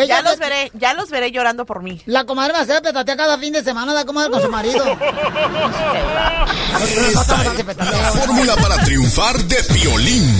[0.07, 1.99] Ya los veré, ya los veré llorando por mí.
[2.05, 4.85] La comadre Marcela petatea cada fin de semana, la comadre con su marido.
[6.83, 10.31] Esta es la fórmula para triunfar de Piolín.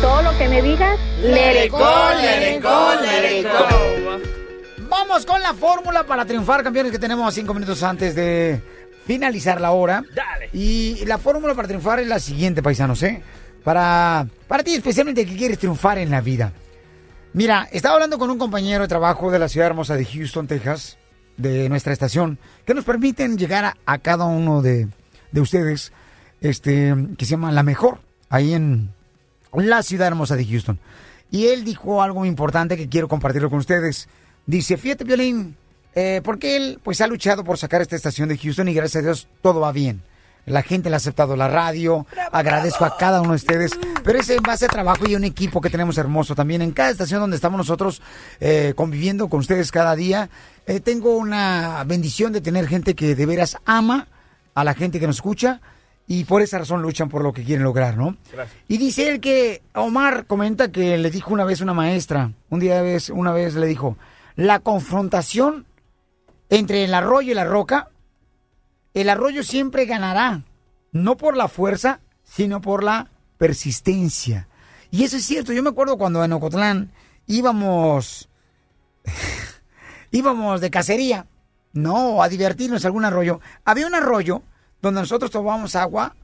[0.00, 4.88] Todo lo que me digas, Let it go, let it go, let it go.
[4.88, 8.62] Vamos con la fórmula para triunfar, campeones, que tenemos cinco minutos antes de
[9.06, 10.04] finalizar la hora.
[10.14, 10.50] Dale.
[10.52, 13.22] Y la fórmula para triunfar es la siguiente, paisanos, ¿eh?
[13.64, 16.52] Para, para ti, especialmente que quieres triunfar en la vida.
[17.32, 20.96] Mira, estaba hablando con un compañero de trabajo de la ciudad hermosa de Houston, Texas,
[21.36, 24.88] de nuestra estación, que nos permiten llegar a, a cada uno de,
[25.32, 25.92] de ustedes,
[26.40, 27.98] este, que se llama La Mejor,
[28.30, 28.90] ahí en
[29.54, 30.78] la ciudad hermosa de Houston.
[31.30, 34.08] Y él dijo algo muy importante que quiero compartirlo con ustedes.
[34.46, 35.56] Dice, fíjate, Violín,
[35.94, 39.06] eh, porque él pues ha luchado por sacar esta estación de Houston y gracias a
[39.06, 40.02] Dios todo va bien.
[40.46, 43.72] La gente le ha aceptado la radio, agradezco a cada uno de ustedes,
[44.02, 46.62] pero es en base a trabajo y un equipo que tenemos hermoso también.
[46.62, 48.00] En cada estación donde estamos nosotros
[48.40, 50.30] eh, conviviendo con ustedes cada día,
[50.66, 54.08] eh, tengo una bendición de tener gente que de veras ama
[54.54, 55.60] a la gente que nos escucha
[56.10, 58.16] y por esa razón luchan por lo que quieren lograr, ¿no?
[58.66, 62.80] Y dice él que Omar comenta que le dijo una vez una maestra, un día
[62.80, 63.98] vez, una vez le dijo,
[64.34, 65.66] la confrontación
[66.48, 67.90] entre el arroyo y la roca,
[68.94, 70.44] el arroyo siempre ganará,
[70.92, 74.48] no por la fuerza, sino por la persistencia.
[74.90, 76.90] Y eso es cierto, yo me acuerdo cuando en Ocotlán
[77.26, 78.30] íbamos,
[80.10, 81.26] íbamos de cacería,
[81.74, 83.42] no, a divertirnos algún arroyo.
[83.66, 84.42] Había un arroyo
[84.82, 86.14] donde nosotros tomábamos agua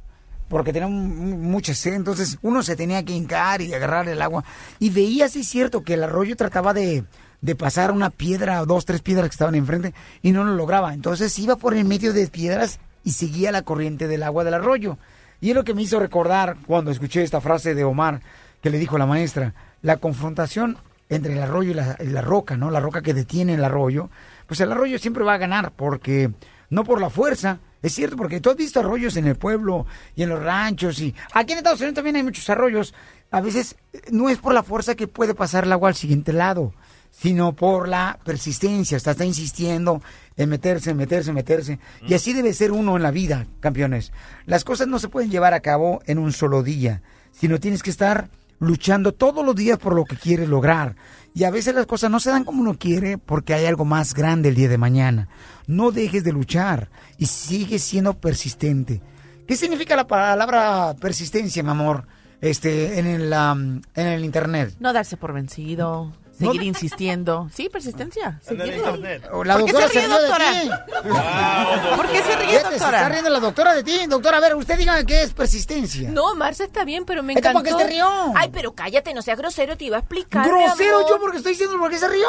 [0.49, 4.45] porque teníamos mu- mucha sed, entonces uno se tenía que hincar y agarrar el agua.
[4.79, 7.05] Y veía, sí cierto, que el arroyo trataba de,
[7.41, 10.93] de pasar una piedra dos, tres piedras que estaban enfrente y no lo lograba.
[10.93, 14.99] Entonces iba por el medio de piedras y seguía la corriente del agua del arroyo.
[15.41, 18.21] Y es lo que me hizo recordar cuando escuché esta frase de Omar
[18.63, 20.79] que le dijo la maestra, la confrontación
[21.09, 22.71] entre el arroyo y la roca, ¿no?
[22.71, 24.09] La roca que detiene el arroyo,
[24.47, 26.31] pues el arroyo siempre va a ganar porque
[26.71, 29.87] no por la fuerza, es cierto, porque tú has visto arroyos en el pueblo
[30.17, 32.95] y en los ranchos y aquí en Estados Unidos también hay muchos arroyos.
[33.31, 36.33] A veces eh, no es por la fuerza que puede pasar el agua al siguiente
[36.33, 36.73] lado,
[37.11, 38.97] sino por la persistencia.
[38.97, 40.01] Está, está insistiendo
[40.37, 41.79] en meterse, meterse, meterse.
[42.07, 44.13] Y así debe ser uno en la vida, campeones.
[44.47, 47.91] Las cosas no se pueden llevar a cabo en un solo día, sino tienes que
[47.91, 48.31] estar
[48.61, 50.97] luchando todos los días por lo que quieres lograr.
[51.35, 54.15] Y a veces las cosas no se dan como uno quiere porque hay algo más
[54.15, 55.29] grande el día de mañana.
[55.67, 59.01] No dejes de luchar y sigue siendo persistente.
[59.47, 62.07] ¿Qué significa la palabra persistencia, mi amor?
[62.41, 64.75] Este, en el, en el internet.
[64.79, 67.49] No darse por vencido, seguir insistiendo.
[67.55, 68.41] Sí, persistencia.
[68.51, 71.97] La ¿Por qué doctora se ríe, de doctora?
[71.97, 72.99] ¿Por qué se ríe, Fíjate, Se doctora?
[72.99, 73.99] está riendo la doctora de ti.
[74.09, 76.11] Doctora, a ver, usted diga qué es persistencia.
[76.11, 77.71] No, Marcia está bien, pero me ¿Esto encantó.
[77.71, 78.09] por qué se rió?
[78.35, 80.47] Ay, pero cállate, no seas grosero, te iba a explicar.
[80.47, 82.29] Grosero yo porque estoy diciendo por qué se rió.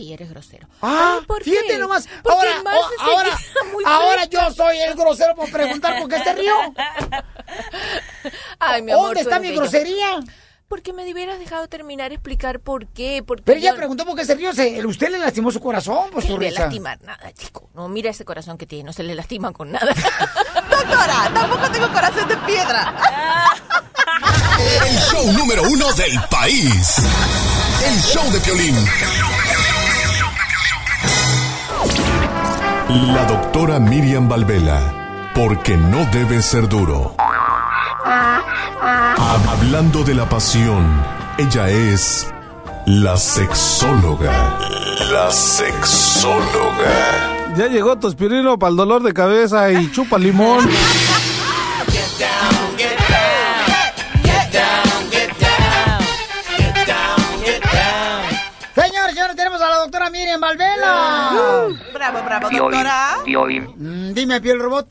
[0.00, 0.66] Sí, eres grosero.
[0.80, 1.78] Ah, Ay, ¿por fíjate qué?
[1.78, 2.08] nomás.
[2.22, 2.62] Porque Ahora,
[3.00, 3.38] ahora,
[3.72, 6.54] muy ahora yo soy el grosero por preguntar por qué se rió.
[8.58, 9.06] Ay, mi amor.
[9.08, 9.60] ¿Dónde está mi bello.
[9.60, 10.20] grosería?
[10.68, 13.22] Porque me hubieras dejado terminar explicar por qué.
[13.26, 14.54] Porque Pero ella yo- preguntó por qué se rió.
[14.54, 17.68] Se- Usted le lastimó su corazón por ¿Qué su le lastimar nada, chico.
[17.74, 19.92] No, mira ese corazón que tiene, no se le lastima con nada.
[20.70, 22.94] Doctora, tampoco tengo corazón de piedra.
[24.88, 26.96] El show número uno del país.
[27.84, 28.76] El show de Piolín.
[32.90, 35.30] La doctora Miriam Valvela.
[35.32, 37.14] Porque no debe ser duro.
[39.48, 40.84] Hablando de la pasión,
[41.38, 42.26] ella es
[42.86, 44.58] la sexóloga.
[45.12, 46.34] La sexóloga.
[47.56, 50.68] Ya llegó tu aspirino para el dolor de cabeza y chupa limón.
[58.74, 61.68] Señor, señores, tenemos a la doctora Miriam Valvela.
[62.00, 63.18] Bravo, bravo, doctora.
[63.76, 64.88] Mm, dime, piel robot.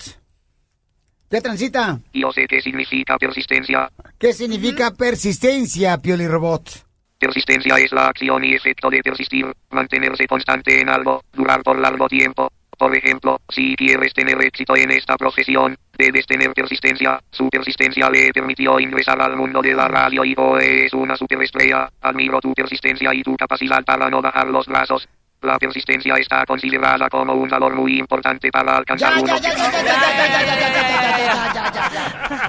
[1.27, 1.99] ¿Qué transita?
[2.13, 3.89] Yo sé qué significa persistencia.
[4.19, 6.69] ¿Qué significa persistencia, Pioli Robot?
[7.17, 12.07] Persistencia es la acción y efecto de persistir, mantenerse constante en algo, durar por largo
[12.07, 12.51] tiempo.
[12.77, 17.19] Por ejemplo, si quieres tener éxito en esta profesión, debes tener persistencia.
[17.31, 21.89] Su persistencia le permitió ingresar al mundo de la radio y hoy es una superestrella.
[22.01, 25.09] Admiro tu persistencia y tu capacidad para no bajar los brazos.
[25.41, 29.53] La persistencia está considerada como un valor muy importante para alcanzar un objetivo.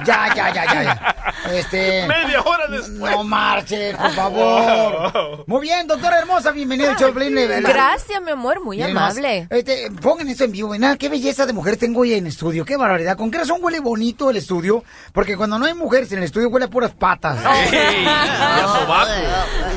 [0.05, 1.17] Ya, ya, ya, ya, ya.
[1.53, 2.07] Este.
[2.09, 3.13] Media hora después.
[3.13, 5.45] No marche, por favor.
[5.47, 9.47] Muy bien, doctora hermosa, bienvenida al show Gracias, mi amor, muy amable.
[9.51, 12.77] Este, pongan esto en vivo, nada, qué belleza de mujer tengo hoy en estudio, qué
[12.77, 13.17] barbaridad.
[13.17, 14.83] ¿Con qué razón huele bonito el estudio?
[15.13, 17.39] Porque cuando no hay mujeres en el estudio huele a puras patas.
[17.43, 17.91] Ya.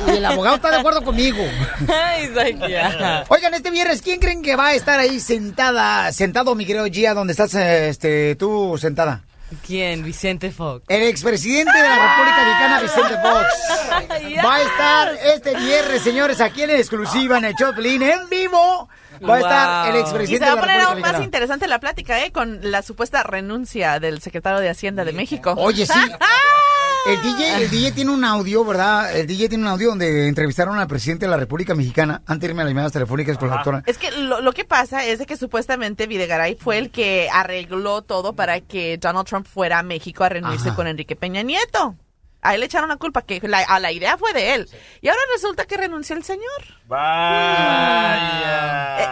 [0.06, 1.42] Y el abogado está de acuerdo conmigo.
[1.88, 2.24] Ay.
[3.28, 7.14] Oigan, este viernes, ¿quién creen que va a estar ahí sentada, sentado, mi querido Gia,
[7.14, 9.22] donde estás este, tú sentada?
[9.66, 10.02] ¿Quién?
[10.02, 10.84] Vicente Fox.
[10.88, 14.44] El expresidente de la República Mexicana, Vicente Fox.
[14.44, 18.88] Va a estar este viernes, señores, aquí en exclusiva en el Choplin, en vivo.
[19.28, 22.24] Va a estar el Y expresidente se va a poner aún más interesante la plática,
[22.24, 22.32] ¿eh?
[22.32, 25.54] Con la supuesta renuncia del secretario de Hacienda de México.
[25.56, 25.92] Oye, sí.
[27.06, 29.14] El DJ, el DJ tiene un audio, ¿verdad?
[29.14, 32.46] El DJ tiene un audio donde entrevistaron al presidente de la República Mexicana antes de
[32.52, 33.82] irme a las llamadas telefónicas con la doctora.
[33.84, 38.00] Es que lo, lo que pasa es de que supuestamente Videgaray fue el que arregló
[38.02, 40.76] todo para que Donald Trump fuera a México a reunirse Ajá.
[40.76, 41.94] con Enrique Peña Nieto.
[42.40, 44.68] A él le echaron la culpa, que la, a la idea fue de él.
[45.00, 46.44] Y ahora resulta que renunció el señor.
[46.86, 47.04] Vaya.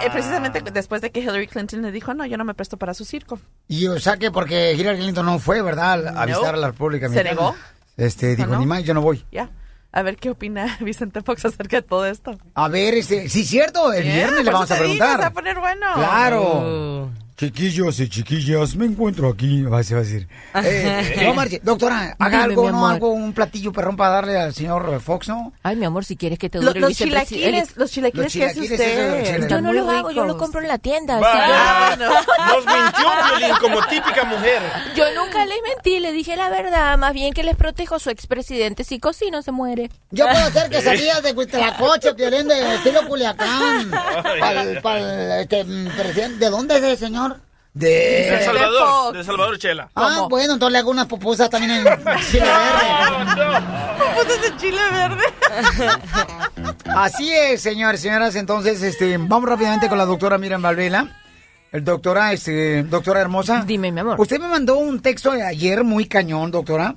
[0.03, 2.77] Eh, eh, precisamente después de que Hillary Clinton le dijo, no, yo no me presto
[2.77, 3.41] para su circo.
[3.69, 6.09] Y o sea que porque Hillary Clinton no fue, ¿verdad?
[6.09, 6.27] A No.
[6.27, 7.41] visitar a la República ¿Se Mexicana.
[7.41, 7.57] negó?
[7.97, 8.59] Este, dijo, no?
[8.59, 9.25] ni más, yo no voy.
[9.33, 9.51] Ya.
[9.93, 12.39] A ver qué opina Vicente Fox acerca de todo esto.
[12.55, 15.17] A ver, este, sí, cierto, el Yeah, viernes le vamos a digo, preguntar.
[15.17, 15.87] se va a poner bueno.
[15.95, 17.11] Claro.
[17.37, 20.29] Chiquillos y chiquillas, me encuentro aquí, va a se va a decir.
[20.65, 22.87] Eh, no, Marche, doctora, haga Dime, algo, ¿no?
[22.87, 25.53] Algo, un platillo perrón para darle al señor Fox, ¿no?
[25.63, 27.91] Ay, mi amor, si quieres que te Lo- dure el los vicepresi- chilaquiles, el- los
[27.91, 29.23] chilaquiles Los que hace chilaquiles, de los usted.
[29.25, 29.51] chilaquiles.
[29.51, 31.19] Yo no los hago, yo los compro en la tienda.
[31.19, 32.13] Que- Ah, bueno.
[32.13, 34.63] Nos mintió Violín como típica mujer.
[34.95, 36.99] Yo nunca les mentí, le dije la verdad.
[36.99, 38.85] Más bien que les protejo a su expresidente.
[38.85, 39.91] Si cocino, se muere.
[40.11, 43.91] Yo puedo hacer quesadillas de Huitlacoche, violín de estilo Culiacán.
[43.91, 45.03] Pa'l- pa'l,
[45.41, 46.39] este, mm.
[46.39, 47.32] ¿De dónde es el señor?
[47.75, 48.35] De De...
[48.37, 49.19] El Salvador, Fox.
[49.19, 49.91] de Salvador Chela.
[49.95, 51.85] Ah, bueno, entonces le hago unas pupusas también en
[52.31, 53.63] chile verde.
[53.99, 55.25] Pupusas de chile verde.
[56.95, 58.35] Así es, señores, señoras.
[58.37, 61.19] Entonces, este, vamos rápidamente con la doctora Miriam Valvela.
[61.73, 63.65] El doctora, este, doctora hermosa.
[63.67, 64.21] Dime, mi amor.
[64.21, 66.97] Usted me mandó un texto de ayer muy cañón, doctora,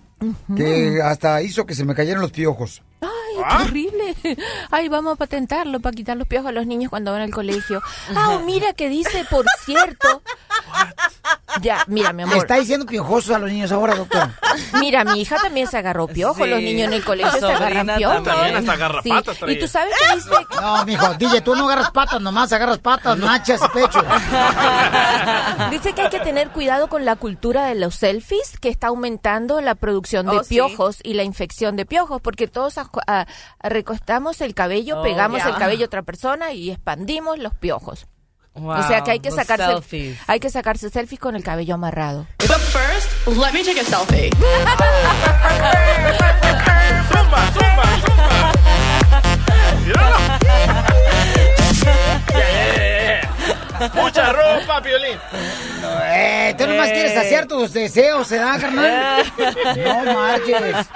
[0.57, 2.81] que hasta hizo que se me cayeran los piojos.
[3.05, 3.57] Ay, ¿Ah?
[3.57, 4.15] qué horrible.
[4.71, 7.81] Ay, vamos a patentarlo para quitar los piojos a los niños cuando van al colegio.
[8.15, 10.21] Ah, mira que dice, por cierto.
[11.61, 12.37] Ya, mira, mi Le amor.
[12.37, 14.33] está diciendo piojosos a los niños ahora, doctora.
[14.79, 16.37] Mira, mi hija también se agarró piojos.
[16.43, 18.23] Sí, Los niños en el colegio se agarran piojos.
[18.23, 19.39] También hasta garrapatas Sí.
[19.39, 19.55] traía.
[19.57, 20.29] Y tú sabes que dice
[20.61, 23.99] No, mijo, DJ, tú no agarras patas nomás, agarras patas, nachas y pecho.
[25.71, 29.61] Dice que hay que tener cuidado con la cultura de los selfies, que está aumentando
[29.61, 30.55] la producción de Oh, sí.
[30.55, 33.25] piojos y la infección de piojos, porque todos ajo- a-
[33.61, 35.49] recostamos el cabello, Oh, pegamos ya.
[35.49, 38.07] el cabello a otra persona y expandimos los piojos.
[38.55, 40.17] Wow, o sea que hay que sacarse selfies.
[40.27, 42.25] hay que sacarse selfies con el cabello amarrado.
[42.39, 44.29] But first, let me take a selfie.
[47.11, 48.51] ¡Zumba, zumba, zumba!
[49.85, 50.17] ¡Míralo!
[52.33, 53.21] Yeah.
[53.93, 55.17] Mucha ropa, Violín.
[56.13, 59.23] Eh, tú nomás quieres saciar tus deseos, ¿se da, carnal?
[59.77, 60.87] No marches.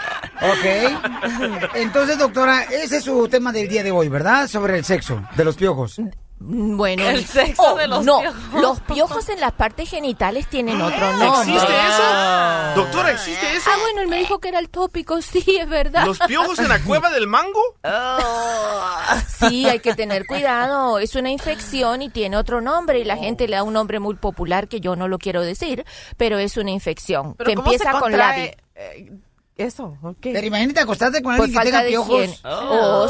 [0.41, 1.73] Ok.
[1.75, 4.47] Entonces, doctora, ese es su tema del día de hoy, ¿verdad?
[4.47, 5.99] Sobre el sexo de los piojos.
[6.39, 8.61] Mm, Bueno, El sexo de los no, piojos.
[8.61, 11.53] los piojos en las partes genitales tienen otro nombre.
[11.53, 12.81] ¿Existe eso?
[12.81, 13.69] Doctora, ¿existe eso?
[13.73, 16.05] Ah, bueno, él me dijo que era el tópico, sí, es verdad.
[16.05, 17.61] ¿Los piojos en la cueva del mango?
[19.39, 20.99] Sí, hay que tener cuidado.
[20.99, 24.15] Es una infección y tiene otro nombre y la gente le da un nombre muy
[24.15, 25.85] popular que yo no lo quiero decir,
[26.17, 29.11] pero es una infección Pero que ¿cómo se empieza con la eh,
[29.63, 30.17] eso, ok.
[30.21, 32.23] Pero imagínate acostarte con por alguien que falta tenga de piojos.
[32.23, 32.39] higiene.
[32.45, 33.07] Oh,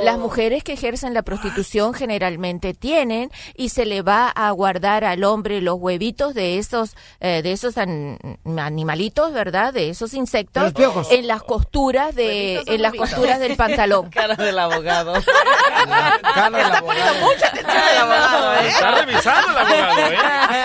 [0.00, 0.04] sí.
[0.04, 5.24] Las mujeres que ejercen la prostitución generalmente tienen y se le va a guardar al
[5.24, 8.18] hombre los huevitos de esos eh, de esos an-
[8.58, 9.72] animalitos, ¿verdad?
[9.72, 11.10] De esos insectos los piojos.
[11.10, 13.10] en las costuras de en las huevitos.
[13.10, 14.10] costuras del pantalón.
[14.14, 15.14] Cara del abogado.
[16.34, 17.12] Carla, la abogada.
[17.20, 18.68] Mucha atención al abogado, ¿eh?
[18.68, 20.64] Está revisando el abogado, ¿eh?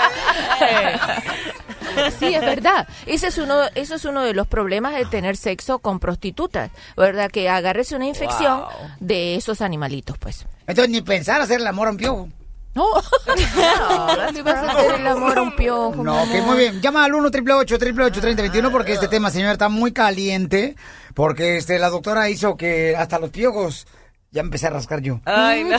[2.20, 2.88] Sí, es verdad.
[3.06, 7.30] Ese es uno, eso es uno de los problemas de tener sexo con prostitutas, ¿verdad?
[7.30, 8.64] Que agarres una infección
[9.00, 10.46] de esos animalitos, pues.
[10.68, 12.30] Entonces, ni pensar hacer el amor a un piojo.
[12.76, 12.86] No,
[14.34, 16.04] le vas a hacer el amor a un piojo.
[16.04, 16.42] No, amor.
[16.44, 16.82] muy bien.
[16.82, 20.76] Llama al 1 888 3021 porque este tema, señor, está muy caliente.
[21.14, 23.88] Porque este, la doctora hizo que hasta los piojos
[24.32, 25.20] ya empecé a rascar yo.
[25.26, 25.76] Ay, no.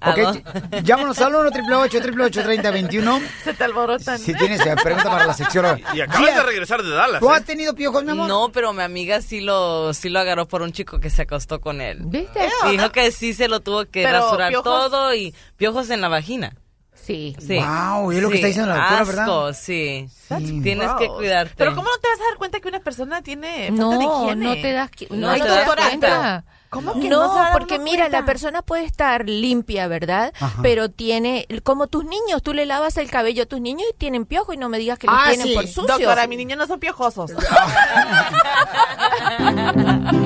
[0.00, 4.18] ¿A Ok, llámanos al 1 888 3021 Se te alborotan.
[4.18, 5.78] Si tienes eh, pregunta para la seccióloga.
[5.94, 7.20] Y acabas Gia, de regresar de Dallas.
[7.20, 7.36] ¿Tú ¿eh?
[7.36, 8.28] has tenido piojos, mi amor?
[8.28, 11.60] No, pero mi amiga sí lo, sí lo agarró por un chico que se acostó
[11.60, 12.00] con él.
[12.04, 12.48] ¿Viste?
[12.70, 16.08] Dijo que sí se lo tuvo que Pero rasurar piojos- todo y piojos en la
[16.08, 16.56] vagina.
[16.94, 17.34] Sí.
[17.38, 17.56] Sí.
[17.56, 19.56] Guau, es lo que está diciendo la doctora, asco, ¿verdad?
[19.58, 20.08] sí.
[20.28, 20.60] Sí.
[20.62, 21.16] Tienes que Gross.
[21.18, 21.54] cuidarte.
[21.56, 24.04] Pero ¿cómo no te vas a dar cuenta que una persona tiene falta No, de
[24.04, 24.44] higiene?
[24.56, 26.44] no te das, qui- no, no te das doctora, cuenta.
[26.70, 27.48] ¿Cómo que no no?
[27.52, 28.20] porque mira, cuenta?
[28.20, 30.32] la persona puede estar limpia, ¿verdad?
[30.38, 30.60] Ajá.
[30.62, 34.26] Pero tiene, como tus niños, tú le lavas el cabello a tus niños y tienen
[34.26, 35.54] piojo y no me digas que los Ah, tienen sí.
[35.54, 35.86] por sucios.
[35.86, 37.32] Doctora, mi niños no son piojosos.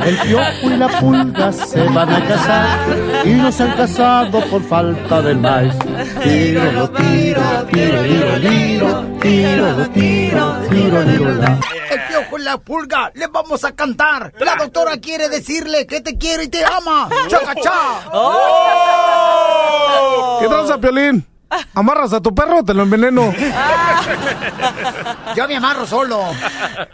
[0.04, 2.78] El piojo y la pulga se van a casar
[3.24, 5.74] y no se han casado por falta del maíz.
[6.22, 7.42] Tiro, lo tiro,
[7.72, 11.30] tiro, tiro, tiro, tiro, lo tiro, tiro, tiro.
[11.90, 14.32] El piojo y la pulga, le vamos a cantar.
[14.40, 17.08] La doctora quiere decirle que te quiere y te ama.
[17.28, 18.00] ¡Chacachá!
[20.40, 21.26] ¿Qué tranza, Piolín?
[21.74, 23.32] ¿Amarras a tu perro o te lo enveneno?
[25.36, 26.24] Yo me amarro solo.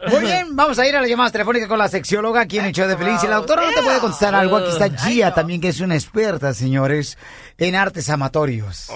[0.09, 2.73] Muy bien, vamos a ir a la llamada telefónica con la sexióloga aquí en el
[2.73, 3.21] show de Feliz.
[3.21, 5.95] Si la doctora no te puede contestar algo, aquí está Gia también, que es una
[5.95, 7.19] experta, señores,
[7.57, 8.89] en artes amatorios.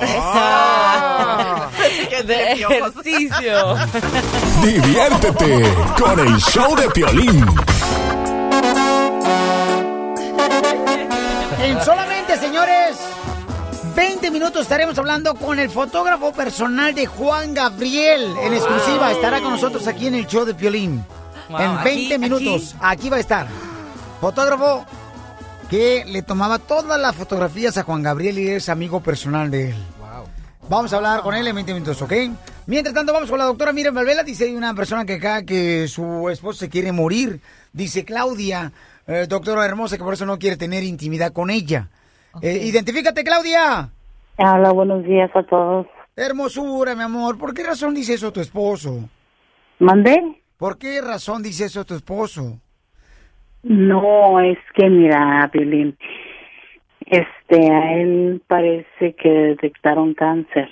[2.27, 3.77] de ejercicio.
[4.63, 7.47] Diviértete con el show de Piolín.
[12.53, 12.99] Señores,
[13.97, 18.35] 20 minutos estaremos hablando con el fotógrafo personal de Juan Gabriel.
[18.43, 21.03] En exclusiva, estará con nosotros aquí en el show de Piolín.
[21.49, 23.09] Wow, en 20 aquí, minutos, aquí.
[23.09, 23.47] va a estar.
[24.21, 24.85] Fotógrafo
[25.71, 29.77] que le tomaba todas las fotografías a Juan Gabriel y es amigo personal de él.
[30.69, 32.13] Vamos a hablar con él en 20 minutos, ¿ok?
[32.67, 34.25] Mientras tanto, vamos con la doctora Miriam Valvela.
[34.25, 37.41] Dice hay una persona que acá que su esposo se quiere morir.
[37.73, 38.73] Dice Claudia,
[39.07, 41.89] eh, doctora hermosa, que por eso no quiere tener intimidad con ella.
[42.41, 43.91] Eh, identifícate, Claudia.
[44.39, 45.87] Hola, buenos días a todos.
[46.17, 47.39] Hermosura, mi amor.
[47.39, 49.09] ¿Por qué razón dice eso tu esposo?
[49.79, 50.43] ¿Mandé?
[50.57, 52.59] ¿Por qué razón dice eso tu esposo?
[53.63, 55.97] No, es que mira, Violín,
[57.07, 60.69] este, a él parece que detectaron cáncer.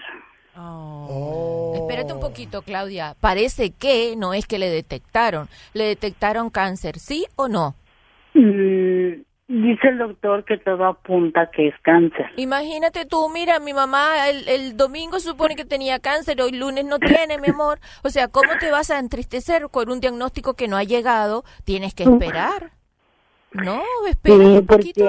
[1.75, 3.15] Espérate un poquito, Claudia.
[3.21, 5.49] Parece que no es que le detectaron.
[5.75, 7.75] Le detectaron cáncer, ¿sí o no?
[8.35, 12.27] Mm, dice el doctor que todo apunta que es cáncer.
[12.37, 16.99] Imagínate tú, mira, mi mamá el, el domingo supone que tenía cáncer, hoy lunes no
[17.01, 17.81] tiene, mi amor.
[18.05, 21.45] O sea, ¿cómo te vas a entristecer con un diagnóstico que no ha llegado?
[21.65, 22.71] Tienes que esperar.
[23.53, 25.05] No, espera Sí, un poquito.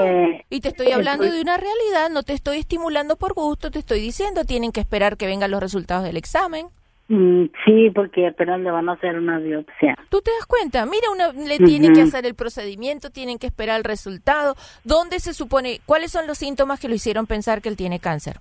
[0.49, 4.01] Y te estoy hablando de una realidad, no te estoy estimulando por gusto, te estoy
[4.01, 6.69] diciendo, tienen que esperar que vengan los resultados del examen.
[7.11, 9.97] Mm, sí, porque apenas le van a hacer una biopsia.
[10.07, 10.85] ¿Tú te das cuenta?
[10.85, 14.55] Mira, una, le tienen que hacer el procedimiento, tienen que esperar el resultado.
[14.85, 18.37] ¿Dónde se supone, cuáles son los síntomas que lo hicieron pensar que él tiene cáncer?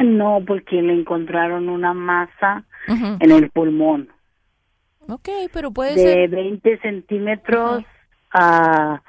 [0.00, 4.08] No, porque le encontraron una masa en el pulmón
[5.08, 6.30] Ok, pero puede de ser...
[6.30, 7.84] 20 centímetros
[8.32, 9.00] a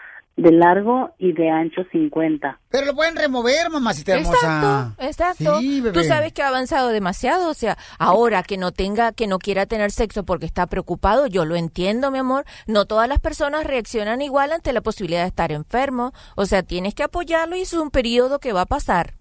[0.42, 2.60] de largo y de ancho 50.
[2.70, 4.36] Pero lo pueden remover, mamacita hermosa.
[4.36, 5.60] Exacto, exacto.
[5.60, 6.00] Sí, bebé.
[6.00, 9.66] Tú sabes que ha avanzado demasiado, o sea, ahora que no tenga, que no quiera
[9.66, 12.46] tener sexo porque está preocupado, yo lo entiendo, mi amor.
[12.68, 16.96] No todas las personas reaccionan igual ante la posibilidad de estar enfermo, o sea, tienes
[16.96, 19.16] que apoyarlo y es un periodo que va a pasar.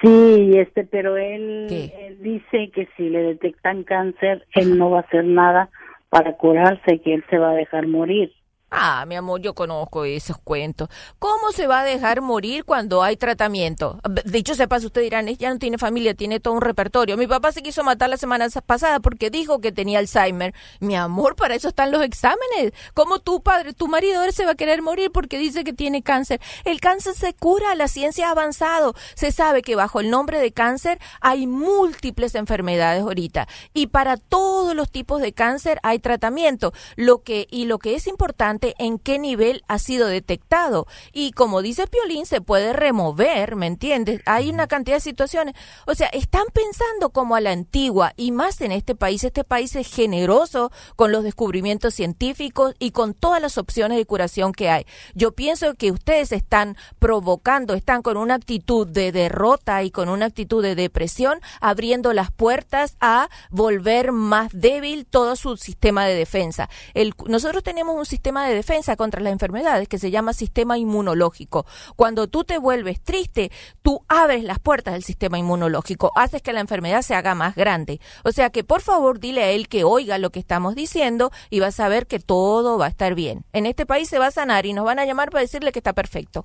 [0.00, 5.02] Sí, este, pero él, él dice que si le detectan cáncer, él no va a
[5.02, 5.70] hacer nada
[6.08, 8.32] para curarse, que él se va a dejar morir.
[8.74, 10.88] Ah, mi amor, yo conozco esos cuentos.
[11.18, 14.00] ¿Cómo se va a dejar morir cuando hay tratamiento?
[14.24, 17.18] De hecho, sepas, usted dirán, ella no tiene familia, tiene todo un repertorio.
[17.18, 20.54] Mi papá se quiso matar la semana pasada porque dijo que tenía Alzheimer.
[20.80, 22.72] Mi amor, para eso están los exámenes.
[22.94, 26.02] ¿Cómo tu padre, tu marido, él se va a querer morir porque dice que tiene
[26.02, 26.40] cáncer?
[26.64, 28.94] El cáncer se cura, la ciencia ha avanzado.
[29.14, 33.48] Se sabe que bajo el nombre de cáncer hay múltiples enfermedades ahorita.
[33.74, 36.72] Y para todos los tipos de cáncer hay tratamiento.
[36.96, 40.86] Lo que, y lo que es importante, en qué nivel ha sido detectado.
[41.12, 44.20] Y como dice Piolín, se puede remover, ¿me entiendes?
[44.26, 45.54] Hay una cantidad de situaciones.
[45.86, 49.24] O sea, están pensando como a la antigua y más en este país.
[49.24, 54.52] Este país es generoso con los descubrimientos científicos y con todas las opciones de curación
[54.52, 54.86] que hay.
[55.14, 60.26] Yo pienso que ustedes están provocando, están con una actitud de derrota y con una
[60.26, 66.68] actitud de depresión, abriendo las puertas a volver más débil todo su sistema de defensa.
[66.94, 71.66] El, nosotros tenemos un sistema de defensa contra las enfermedades que se llama sistema inmunológico.
[71.96, 73.50] Cuando tú te vuelves triste,
[73.82, 78.00] tú abres las puertas del sistema inmunológico, haces que la enfermedad se haga más grande.
[78.24, 81.60] O sea que por favor dile a él que oiga lo que estamos diciendo y
[81.60, 83.44] vas a ver que todo va a estar bien.
[83.52, 85.78] En este país se va a sanar y nos van a llamar para decirle que
[85.78, 86.44] está perfecto.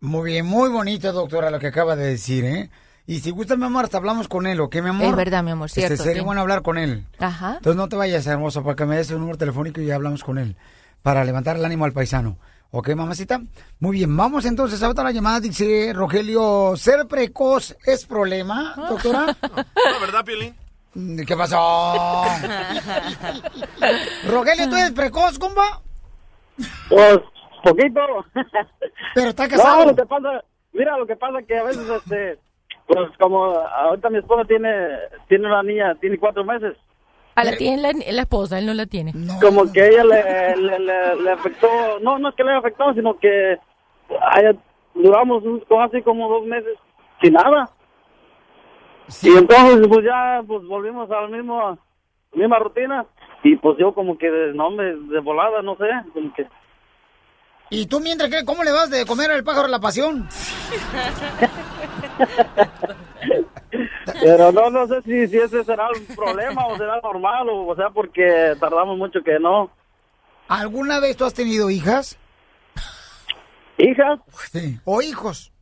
[0.00, 2.70] Muy bien, muy bonito, doctora, lo que acaba de decir, ¿eh?
[3.06, 5.06] Y si gusta, mi amor, hasta hablamos con él, ¿ok, mi amor?
[5.06, 6.24] Es verdad, mi amor, Este, cierto, sería sí.
[6.24, 7.04] bueno hablar con él.
[7.18, 7.56] Ajá.
[7.56, 10.24] Entonces no te vayas, hermosa, para que me des un número telefónico y ya hablamos
[10.24, 10.56] con él.
[11.04, 12.38] Para levantar el ánimo al paisano.
[12.70, 13.38] Ok, mamacita.
[13.78, 15.38] Muy bien, vamos entonces a otra llamada.
[15.38, 19.26] Dice Rogelio, ¿ser precoz es problema, doctora?
[19.44, 20.54] No, ¿verdad, Piolín?
[21.26, 22.24] ¿Qué pasó?
[24.30, 25.82] Rogelio, ¿tú eres precoz, compa?
[26.88, 27.18] Pues,
[27.62, 28.00] poquito.
[29.14, 29.80] Pero está casado.
[29.80, 32.38] No, lo que pasa, mira, lo que pasa que a veces, este,
[32.86, 34.70] pues como ahorita mi esposa tiene,
[35.28, 36.78] tiene una niña, tiene cuatro meses,
[37.36, 39.12] Ah, la tiene la, la esposa, él no la tiene.
[39.40, 41.68] como que ella le, le, le, le afectó,
[42.00, 43.58] no, no es que le afectó, sino que
[44.20, 44.52] a ella
[44.94, 46.76] duramos un- así como dos meses
[47.20, 47.68] sin nada.
[49.22, 51.76] Y entonces, pues ya, pues volvimos a la misma,
[52.32, 53.04] misma rutina.
[53.42, 55.84] Y pues yo como que, no, me, de volada, no sé,
[56.14, 56.46] como que...
[57.70, 58.44] ¿Y tú mientras qué?
[58.44, 60.26] ¿Cómo le vas de comer al pájaro la pasión?
[64.20, 67.76] Pero no, no sé si, si ese será un problema o será normal, o, o
[67.76, 69.70] sea, porque tardamos mucho que no.
[70.48, 72.18] ¿Alguna vez tú has tenido hijas?
[73.78, 74.20] ¿Hijas?
[74.52, 74.78] Sí.
[74.84, 75.53] ¿O hijos?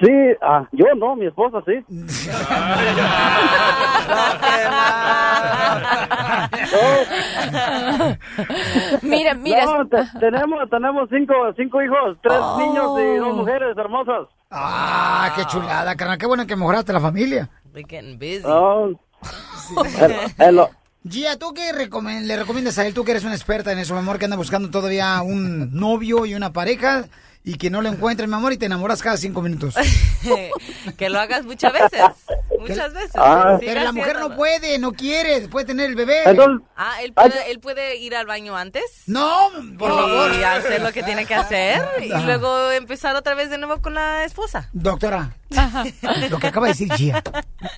[0.00, 0.10] Sí,
[0.40, 1.84] ah, yo no, mi esposa sí.
[9.02, 9.64] Mira, mira.
[9.64, 12.58] No, te- tenemos, tenemos cinco, cinco hijos, tres Oh.
[12.58, 14.28] niños y dos mujeres hermosas.
[14.50, 16.18] Ah, qué chulada, carnal.
[16.18, 17.48] Qué bueno que mejoraste la familia.
[17.72, 18.42] They're getting busy.
[18.44, 18.90] Oh.
[20.38, 20.66] El- el-
[21.08, 22.94] Gia, ¿tú qué recomen- le recomiendas a él?
[22.94, 26.26] Tú que eres una experta en eso, mi amor, que anda buscando todavía un novio
[26.26, 27.06] y una pareja
[27.44, 29.74] y que no lo encuentres, mi amor, y te enamoras cada cinco minutos.
[30.96, 32.00] que lo hagas muchas veces.
[32.60, 33.16] Muchas veces.
[33.16, 33.58] Ah.
[33.58, 36.22] Pero la mujer no puede, no quiere, puede tener el bebé.
[36.76, 38.84] Ah, ¿él puede, él puede ir al baño antes.
[39.06, 40.44] No, por y favor.
[40.44, 41.82] hacer lo que tiene que hacer.
[42.02, 44.68] Y luego empezar otra vez de nuevo con la esposa.
[44.72, 45.36] Doctora,
[46.30, 47.22] lo que acaba de decir Gia.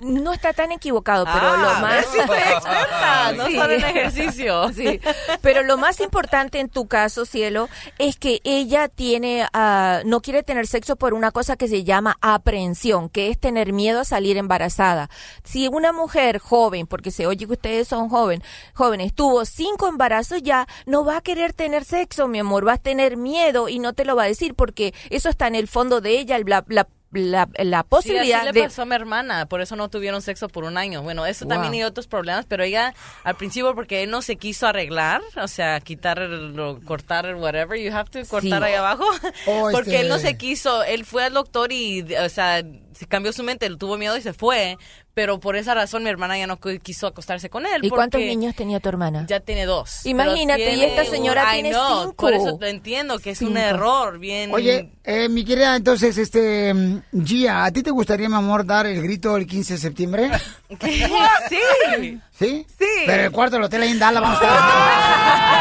[0.01, 2.06] No está tan equivocado, pero Ah, lo más...
[2.06, 3.55] sí soy experta, no Sí.
[3.56, 4.68] solo en ejercicio.
[4.74, 5.01] Sí,
[5.40, 7.68] pero lo más importante en tu caso, cielo,
[7.98, 12.16] es que ella tiene, ah, no quiere tener sexo por una cosa que se llama
[12.20, 15.09] aprehensión, que es tener miedo a salir embarazada.
[15.44, 18.42] Si una mujer joven, porque se oye que ustedes son joven,
[18.74, 22.78] jóvenes, tuvo cinco embarazos ya, no va a querer tener sexo, mi amor, va a
[22.78, 26.01] tener miedo y no te lo va a decir porque eso está en el fondo
[26.01, 28.62] de ella, el- la, la, la, la Sí, posibilidad así le de...
[28.65, 31.03] pasó a mi hermana, por eso no tuvieron sexo por un año.
[31.03, 34.66] Bueno, eso también y otros problemas, pero ella al principio porque él no se quiso
[34.66, 39.05] arreglar, o sea, quitar, el- lo- cortar, el whatever you have to cortar ahí abajo,
[39.47, 42.62] Oh, porque este- él no se quiso, él fue al doctor y, o sea,
[42.95, 44.79] se cambió su mente, él tuvo miedo y se fue,
[45.15, 47.81] pero por esa razón mi hermana ya no qui- quiso acostarse con él.
[47.85, 49.25] ¿Y cuántos niños tenía tu hermana?
[49.29, 50.05] Ya tiene dos.
[50.07, 52.16] Imagínate, y esta señora I tiene know, cinco.
[52.16, 54.53] Por eso te entiendo que es un error bien...
[54.55, 58.87] Oye, eh, mi querida, entonces, este, mm, Gia, ¿a ti te gustaría, mi amor, dar
[58.87, 60.31] el grito el 15 de septiembre?
[60.81, 62.21] sí.
[62.39, 62.66] ¿Sí?
[62.79, 62.87] Sí.
[63.07, 65.61] Pero el cuarto del hotel ahí en Dallas vamos a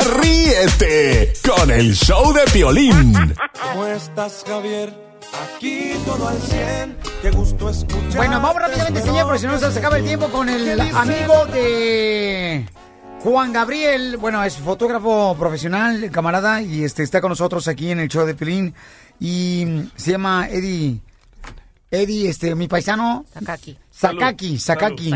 [0.20, 3.34] Ríete con el show de Piolín.
[3.72, 4.92] ¿Cómo estás, Javier?
[5.32, 6.96] Aquí todo al 100.
[7.22, 8.16] Qué gusto escuchar.
[8.16, 11.46] Bueno, vamos rápidamente, señor, porque si no se nos acaba el tiempo con el amigo
[11.46, 12.66] de
[13.22, 14.16] Juan Gabriel.
[14.16, 18.34] Bueno, es fotógrafo profesional, camarada, y este está con nosotros aquí en el show de
[18.34, 18.74] Pelín.
[19.20, 21.00] Y se llama Eddie.
[21.90, 23.24] Eddie, este, mi paisano.
[23.32, 23.76] Sakaki.
[24.00, 24.58] Sakaki.
[24.58, 25.10] Sakaki.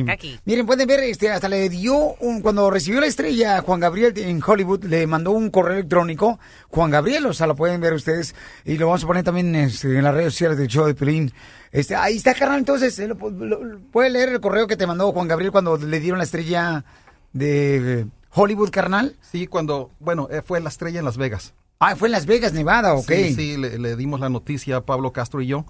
[0.44, 4.42] Miren, pueden ver, este, hasta le dio un, cuando recibió la estrella Juan Gabriel en
[4.46, 6.38] Hollywood, le mandó un correo electrónico,
[6.68, 8.34] Juan Gabriel, o sea, lo pueden ver ustedes,
[8.64, 11.32] y lo vamos a poner también este, en las redes sociales del show de Pelín.
[11.72, 14.86] Este, ahí está, carnal, entonces, eh, lo, lo- lo- puede leer el correo que te
[14.86, 16.84] mandó Juan Gabriel cuando le dieron la estrella
[17.32, 19.16] de Hollywood, carnal.
[19.20, 21.54] Sí, cuando, bueno, eh, fue la estrella en Las Vegas.
[21.80, 23.08] Ah, fue en Las Vegas, Nevada, ok.
[23.10, 25.66] Sí, sí, le, le dimos la noticia a Pablo Castro y yo.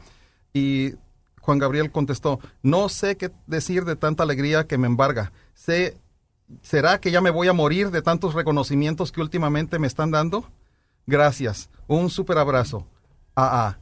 [0.53, 0.93] Y
[1.45, 5.33] Juan Gabriel contestó, no sé qué decir de tanta alegría que me embarga.
[5.53, 5.99] Sé,
[6.63, 10.51] ¿Será que ya me voy a morir de tantos reconocimientos que últimamente me están dando?
[11.07, 11.71] Gracias.
[11.87, 12.87] Un súper abrazo.
[13.37, 13.79] Ah,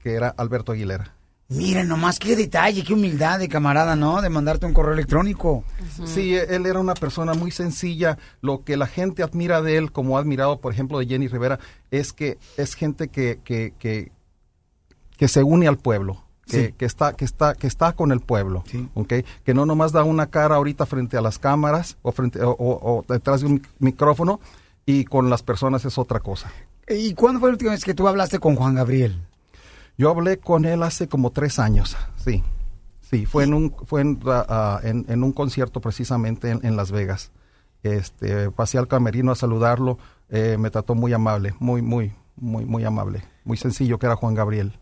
[0.00, 1.14] que era Alberto Aguilera.
[1.48, 4.22] Mira nomás qué detalle, qué humildad de camarada, ¿no?
[4.22, 5.64] De mandarte un correo electrónico.
[6.04, 8.18] Sí, él era una persona muy sencilla.
[8.40, 11.58] Lo que la gente admira de él, como ha admirado, por ejemplo, de Jenny Rivera,
[11.90, 14.12] es que es gente que, que, que,
[15.16, 16.24] que se une al pueblo.
[16.50, 16.72] Que, Sí.
[16.76, 18.64] que está que está que está con el pueblo
[19.44, 22.98] que no nomás da una cara ahorita frente a las cámaras o frente o, o-
[22.98, 24.40] o detrás de un mic- micrófono
[24.86, 26.50] y con las personas es otra cosa
[26.88, 29.20] ¿Y cuándo fue la última vez que tú hablaste con Juan Gabriel?
[29.96, 32.42] yo hablé con él hace como tres años, sí.
[33.02, 36.76] Sí, fue en un, fue en, ah, ah, en- en un concierto precisamente en, en
[36.76, 37.32] Las Vegas.
[37.82, 39.98] Este, pasé al camerino a saludarlo,
[40.28, 44.34] eh, me trató muy amable, muy, muy, muy, muy amable, muy sencillo que era Juan
[44.34, 44.78] Gabriel.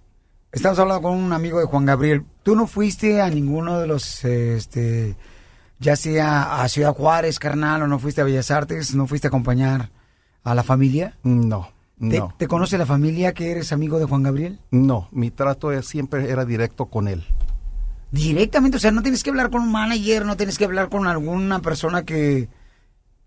[0.52, 2.24] Estamos hablando con un amigo de Juan Gabriel.
[2.42, 5.14] ¿Tú no fuiste a ninguno de los, este,
[5.78, 9.28] ya sea a Ciudad Juárez, carnal, o no fuiste a Bellas Artes, no fuiste a
[9.28, 9.90] acompañar
[10.44, 11.18] a la familia?
[11.22, 11.68] No,
[12.00, 12.34] ¿Te, no.
[12.38, 14.58] te conoce la familia que eres amigo de Juan Gabriel?
[14.70, 17.24] No, mi trato es- siempre era directo con él.
[18.10, 21.06] Directamente, o sea, no tienes que hablar con un manager, no tienes que hablar con
[21.06, 22.48] alguna persona que...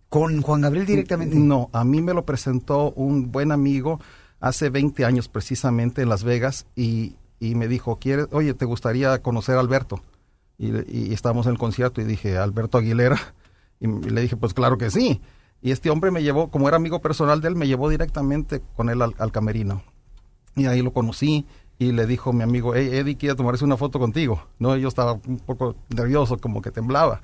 [0.10, 1.38] Con Juan Gabriel directamente.
[1.38, 4.02] No, a mí me lo presentó un buen amigo
[4.42, 9.22] hace 20 años precisamente en Las Vegas y, y me dijo, ¿quieres, oye, ¿te gustaría
[9.22, 10.02] conocer a Alberto?
[10.58, 13.18] Y, y estábamos en el concierto y dije, Alberto Aguilera.
[13.80, 15.22] Y, le dije, pues claro que sí.
[15.62, 18.90] Y este hombre me llevó, como era amigo personal de él, me llevó directamente con
[18.90, 19.82] él al, camerino.
[20.56, 21.48] Y ahí lo conocí
[21.80, 24.44] y le dijo mi amigo, hey, Eddie, quiere tomarse una foto contigo.
[24.60, 27.22] No, yo estaba un poco nervioso, como que temblaba.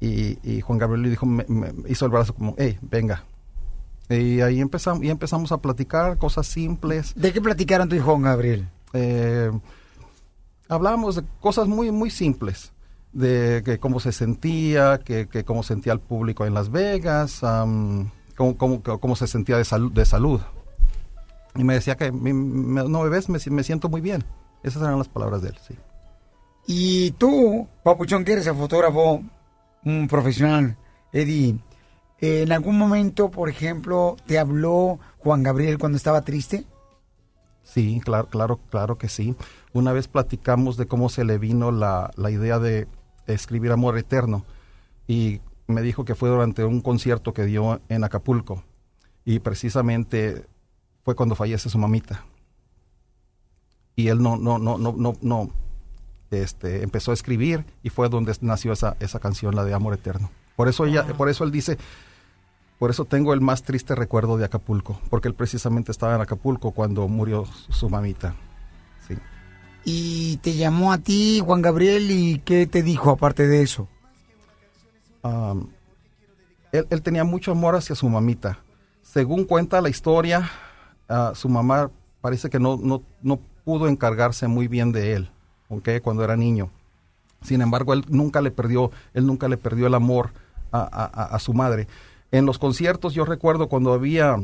[0.00, 3.24] Y, y Juan Gabriel le dijo, me- me hizo el brazo como, hey, venga.
[4.10, 7.12] Y ahí empezamos, y empezamos a platicar cosas simples.
[7.14, 8.68] ¿De qué platicaron y Juan Gabriel?
[8.92, 9.50] Eh,
[10.68, 12.72] hablábamos de cosas muy, muy simples.
[13.12, 18.10] De que cómo se sentía, que, que cómo sentía el público en Las Vegas, am,
[18.36, 20.40] cómo, cómo, cómo se sentía de, salud de salud.
[21.56, 24.22] Y me decía que, "Mi- me- no ves, me, me siento muy bien.
[24.62, 25.74] Esas eran las palabras de él, sí.
[26.68, 29.22] Y tú, Papuchón, que eres el fotógrafo,
[29.84, 30.76] un profesional,
[31.12, 31.58] Eddie,
[32.20, 36.64] eh, ¿en algún momento, por ejemplo, te habló Juan Gabriel cuando estaba triste?
[37.62, 39.36] Sí, claro, claro, claro que sí.
[39.72, 42.88] Una vez platicamos de cómo se le vino la, la idea de
[43.26, 44.44] escribir Amor Eterno
[45.06, 48.64] y me dijo que fue durante un concierto que dio en Acapulco
[49.24, 50.46] y precisamente
[51.04, 52.24] fue cuando fallece su mamita.
[53.96, 55.50] Y él no, no, no, no, no, no,
[56.30, 60.30] este, empezó a escribir y fue donde nació esa, esa canción, la de Amor Eterno.
[60.56, 61.78] Por eso ella, por eso él dice,
[62.80, 66.72] por eso tengo el más triste recuerdo de Acapulco, porque él precisamente estaba en Acapulco
[66.72, 68.34] cuando murió su, mamita.
[69.06, 69.14] Sí.
[69.84, 73.86] Y te llamó a ti, Juan Gabriel, y ¿qué te dijo aparte de eso?
[75.22, 75.68] Am,
[76.72, 78.58] él, él tenía mucho amor hacia su mamita.
[79.02, 80.50] Según cuenta la historia,
[81.08, 81.90] ah, su mamá
[82.20, 85.30] parece que no, no, no pudo encargarse muy bien de él,
[85.68, 85.88] ¿ok?
[86.02, 86.70] Cuando era niño.
[87.42, 90.30] Sin embargo, él nunca le perdió, él nunca le perdió el amor
[90.72, 91.86] a- a- a su madre.
[92.32, 94.36] En los conciertos yo recuerdo cuando había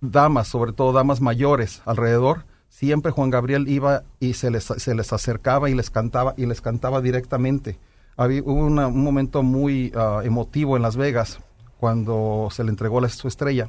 [0.00, 5.12] damas, sobre todo damas mayores alrededor, siempre Juan Gabriel iba y se les, se les
[5.12, 7.78] acercaba y les cantaba y les cantaba directamente.
[8.16, 11.40] Había, hubo un momento muy ah, emotivo en Las Vegas
[11.78, 13.68] cuando se le entregó la, su estrella,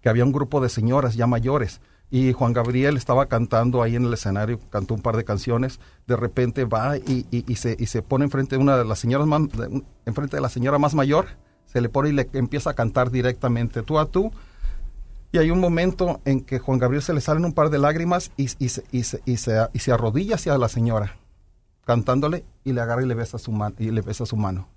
[0.00, 4.06] que había un grupo de señoras ya mayores y Juan Gabriel estaba cantando ahí en
[4.06, 8.00] el escenario, cantó un par de canciones, de repente va y, y- se, y se
[8.00, 9.42] pone enfrente de una de las señoras más,
[10.06, 11.26] enfrente de la señora más mayor,
[11.72, 14.32] se le pone y le empieza a cantar directamente tú a tú.
[15.30, 18.32] Y hay un momento en que Juan Gabriel se le salen un par de lágrimas
[18.36, 21.16] y, y se, y, se, y, se, y se arrodilla hacia la señora,
[21.84, 24.68] cantándole y le agarra y le besa su, man- y le besa su mano.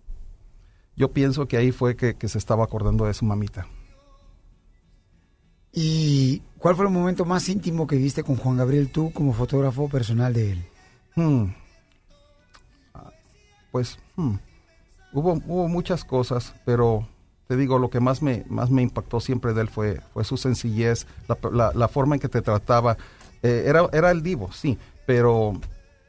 [0.98, 3.66] Yo pienso que ahí fue que, que se estaba acordando de su mamita.
[5.74, 9.88] ¿Y cuál fue el momento más íntimo que viste con Juan Gabriel tú como fotógrafo
[9.88, 10.66] personal de él?
[11.16, 11.46] Hmm.
[12.94, 13.12] Ah,
[13.72, 14.36] Pues hmm,
[15.14, 17.08] hubo, hubo muchas cosas, pero
[17.48, 20.38] te digo, lo que más me, más me impactó siempre de él fue, fue su
[20.38, 22.98] sencillez, la, la- la forma en que te trataba.
[23.44, 25.54] Eh, era, era el divo, sí, pero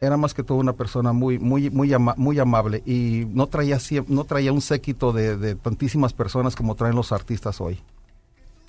[0.00, 3.78] era más que todo una persona muy, muy, muy, ama- muy amable y no traía,
[4.08, 7.80] no traía un séquito de, de tantísimas personas como traen los artistas hoy.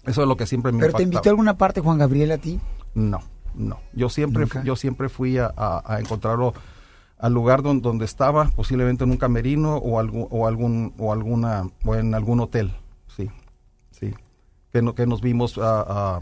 [0.06, 2.38] Eso es lo que siempre me ¿Pero te invitó a alguna parte Juan Gabriel a
[2.38, 2.60] ti?
[2.94, 3.20] No,
[3.56, 3.80] no.
[3.94, 6.54] Yo siempre, yo siempre fui a, a- a encontrarlo
[7.24, 11.70] al lugar don- donde estaba, posiblemente en un camerino o algún, o algún, o alguna,
[11.86, 12.74] o en algún hotel,
[13.08, 13.30] sí,
[13.92, 14.14] sí.
[14.74, 16.22] Que, no, que nos vimos a, a-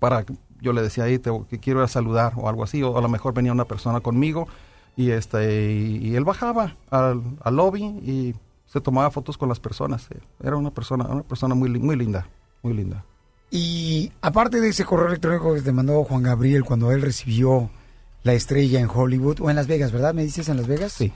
[0.00, 0.24] para,
[0.62, 3.52] yo le decía ahí, que quiero saludar o algo así, o a lo mejor venía
[3.52, 4.48] una persona conmigo
[4.96, 8.34] y este, y, él bajaba al, al lobby y
[8.66, 10.10] se tomaba fotos con las personas.
[10.12, 10.18] eh.
[10.42, 12.26] Era una persona, una persona muy, muy linda,
[12.62, 13.04] muy linda.
[13.50, 17.68] Y aparte de ese correo electrónico que te mandó Juan Gabriel cuando él recibió
[18.24, 20.12] la estrella en Hollywood o en Las Vegas, ¿verdad?
[20.14, 20.92] ¿Me dices en Las Vegas?
[20.92, 21.12] Sí.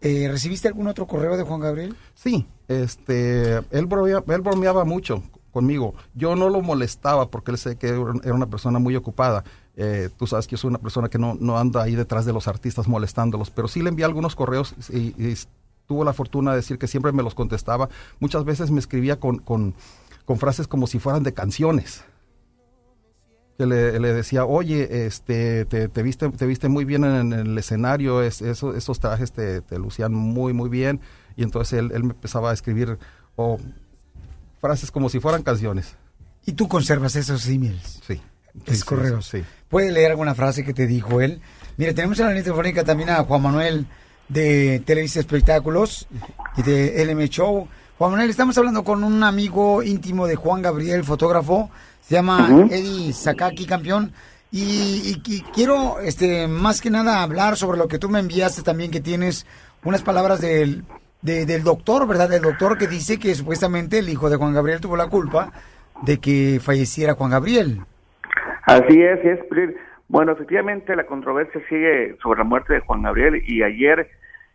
[0.00, 1.94] Eh, ¿Recibiste algún otro correo de Juan Gabriel?
[2.14, 5.94] Sí, este, él, bromea- él bromeaba mucho conmigo.
[6.14, 9.42] Yo no lo molestaba porque él sé que era una persona muy ocupada.
[9.76, 12.32] Eh, tú sabes que yo soy una persona que no, no anda ahí detrás de
[12.32, 15.34] los artistas molestándolos, pero sí le envié algunos correos y, y
[15.86, 17.88] tuvo la fortuna de decir que siempre me los contestaba.
[18.20, 19.74] Muchas veces me escribía con, con,
[20.26, 22.04] con frases como si fueran de canciones.
[23.58, 27.56] Que le, le decía, oye, este, te, te viste, te viste muy bien en, el
[27.56, 31.00] escenario, es, eso- esos trajes te, te lucían muy, muy bien.
[31.36, 32.98] Y entonces él, él me empezaba a escribir
[33.36, 33.58] o
[34.60, 35.94] frases como si fueran canciones.
[36.44, 38.00] ¿Y tú conservas esos emails?
[38.06, 38.20] Sí.
[38.64, 39.26] Es Sí, sí, correos.
[39.26, 39.42] sí.
[39.68, 41.40] ¿Puede leer alguna frase que te dijo él?
[41.76, 43.86] Mire, tenemos en la línea telefónica también a Juan Manuel
[44.28, 46.06] de Televisa Espectáculos
[46.56, 47.68] y de LM Show.
[47.98, 51.70] Juan Manuel, estamos hablando con un amigo íntimo de Juan Gabriel, fotógrafo.
[52.06, 52.48] Se llama.
[52.70, 54.12] Eddie Sakaki, campeón.
[54.52, 58.62] Y, y- y quiero, este, más que nada, hablar sobre lo que tú me enviaste
[58.62, 59.44] también, que tienes
[59.84, 60.84] unas palabras del,
[61.22, 62.28] de- del doctor, ¿verdad?
[62.30, 65.52] Del doctor que dice que supuestamente el hijo de Juan Gabriel tuvo la culpa
[66.02, 67.80] de que falleciera Juan Gabriel.
[68.64, 69.40] Así es, es.
[70.08, 74.08] Bueno, efectivamente la controversia sigue sobre la muerte de Juan Gabriel y ayer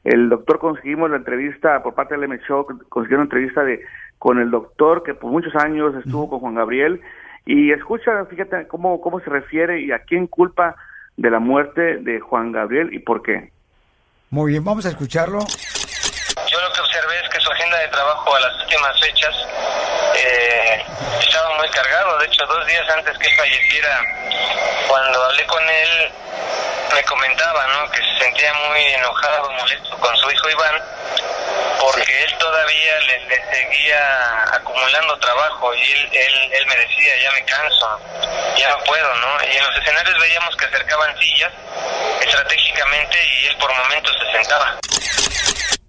[0.05, 3.81] el doctor conseguimos la entrevista por parte del M Show, consiguieron una entrevista de
[4.17, 7.01] con el doctor que por muchos años estuvo con Juan Gabriel
[7.45, 10.75] y escucha, fíjate cómo cómo se refiere y a quién culpa
[11.17, 13.51] de la muerte de Juan Gabriel y por qué.
[14.29, 15.39] Muy bien, vamos a escucharlo.
[15.39, 19.35] Yo lo que observé es que su agenda de trabajo a las últimas fechas
[20.15, 20.83] eh,
[21.19, 22.17] estaba muy cargado.
[22.19, 23.99] De hecho, dos días antes que él falleciera,
[24.87, 26.11] cuando hablé con él,
[26.95, 27.91] me comentaba ¿no?
[27.91, 30.75] que se sentía muy enojado, molesto con su hijo Iván,
[31.81, 34.01] porque él todavía le, le seguía
[34.53, 37.99] acumulando trabajo y él, él, él me decía, ya me canso,
[38.57, 39.27] ya no puedo, ¿no?
[39.51, 41.51] Y en los escenarios veíamos que acercaban sillas
[42.21, 44.77] estratégicamente y él por momentos se sentaba.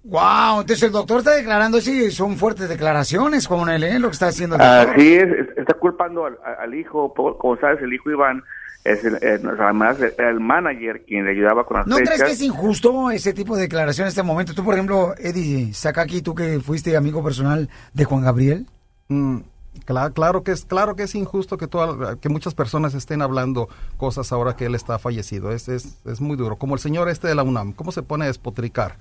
[0.05, 3.99] Wow, entonces el doctor está declarando, sí, son fuertes declaraciones, Juan Manuel, ¿eh?
[3.99, 4.63] Lo que está haciendo el.
[4.63, 8.43] Así es, es- está culpando al, al hijo, por- como sabes, el hijo Iván
[8.85, 12.31] es el, eh, además el, el manager quien le ayudaba con las ¿No crees que
[12.33, 14.55] es injusto ese tipo de declaración en este momento?
[14.55, 18.67] Tú, por ejemplo, Eddie Sakaki, tú que fuiste amigo personal de Juan Gabriel.
[19.09, 19.39] Mm,
[19.87, 23.69] cla- claro, que es claro que es injusto que toda- que muchas personas estén hablando
[23.97, 25.53] cosas ahora que él está fallecido.
[25.53, 26.57] Es, es, es muy duro.
[26.57, 28.97] Como el señor este de la UNAM, ¿cómo se pone a despotricar?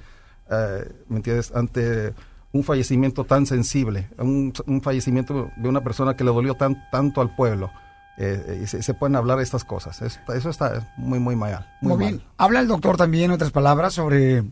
[0.51, 1.51] eh, ¿Me entiendes?
[1.55, 2.13] Ante
[2.51, 7.21] un fallecimiento tan sensible, un, un fallecimiento de una persona que le dolió tan, tanto
[7.21, 7.71] al pueblo.
[8.17, 10.01] Eh, y se, se pueden hablar estas cosas.
[10.01, 11.65] Es- eso está muy, muy mal.
[11.81, 12.13] Muy, Muy mal.
[12.13, 12.27] bien.
[12.37, 14.43] Habla el doctor también, en otras palabras, sobre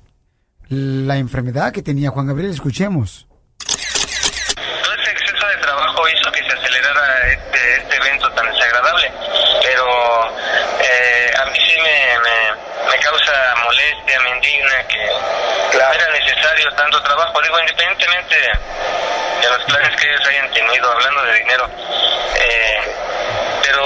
[0.69, 2.52] la enfermedad que tenía Juan Gabriel.
[2.52, 3.27] Escuchemos.
[3.65, 9.11] Todo ese exceso de trabajo hizo que se acelerara este, este evento tan desagradable,
[9.64, 9.86] pero
[10.81, 13.34] eh, a mí sí me, me, me causa
[13.65, 17.41] molestia, me indigna que no era necesario tanto trabajo.
[17.41, 21.65] Digo, independientemente de los planes que ellos hayan tenido, hablando de dinero,
[22.36, 22.77] eh,
[23.70, 23.84] pero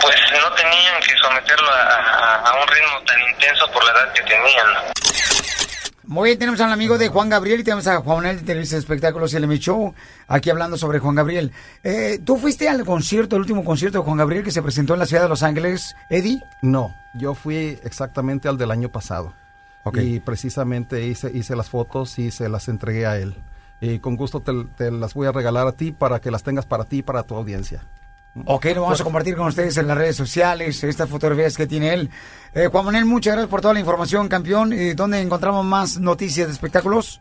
[0.00, 4.12] pues no tenían que someterlo a, a- a un ritmo tan intenso por la edad
[4.12, 4.66] que tenían.
[6.04, 8.74] Muy bien, tenemos al amigo de Juan Gabriel y tenemos a Juan Manuel de Televisa
[8.76, 9.94] de Espectáculos y el M Show
[10.28, 11.52] aquí hablando sobre Juan Gabriel.
[11.82, 14.98] Eh, ¿Tú fuiste al concierto, el último concierto de Juan Gabriel que se presentó en
[15.00, 16.40] la ciudad de Los Ángeles, Eddie?
[16.60, 19.34] No, yo fui exactamente al del año pasado.
[19.94, 23.34] Y precisamente hice, hice las fotos y se las entregué a él.
[23.80, 26.66] Y con gusto te, te las voy a regalar a ti para que las tengas
[26.66, 27.82] para ti y para tu audiencia.
[28.46, 31.92] Ok, lo vamos a compartir con ustedes en las redes sociales, estas fotografías que tiene
[31.92, 32.10] él.
[32.54, 34.72] Eh, Juan Manuel, muchas gracias por toda la información, campeón.
[34.72, 37.20] Eh, ¿Dónde encontramos más noticias de espectáculos?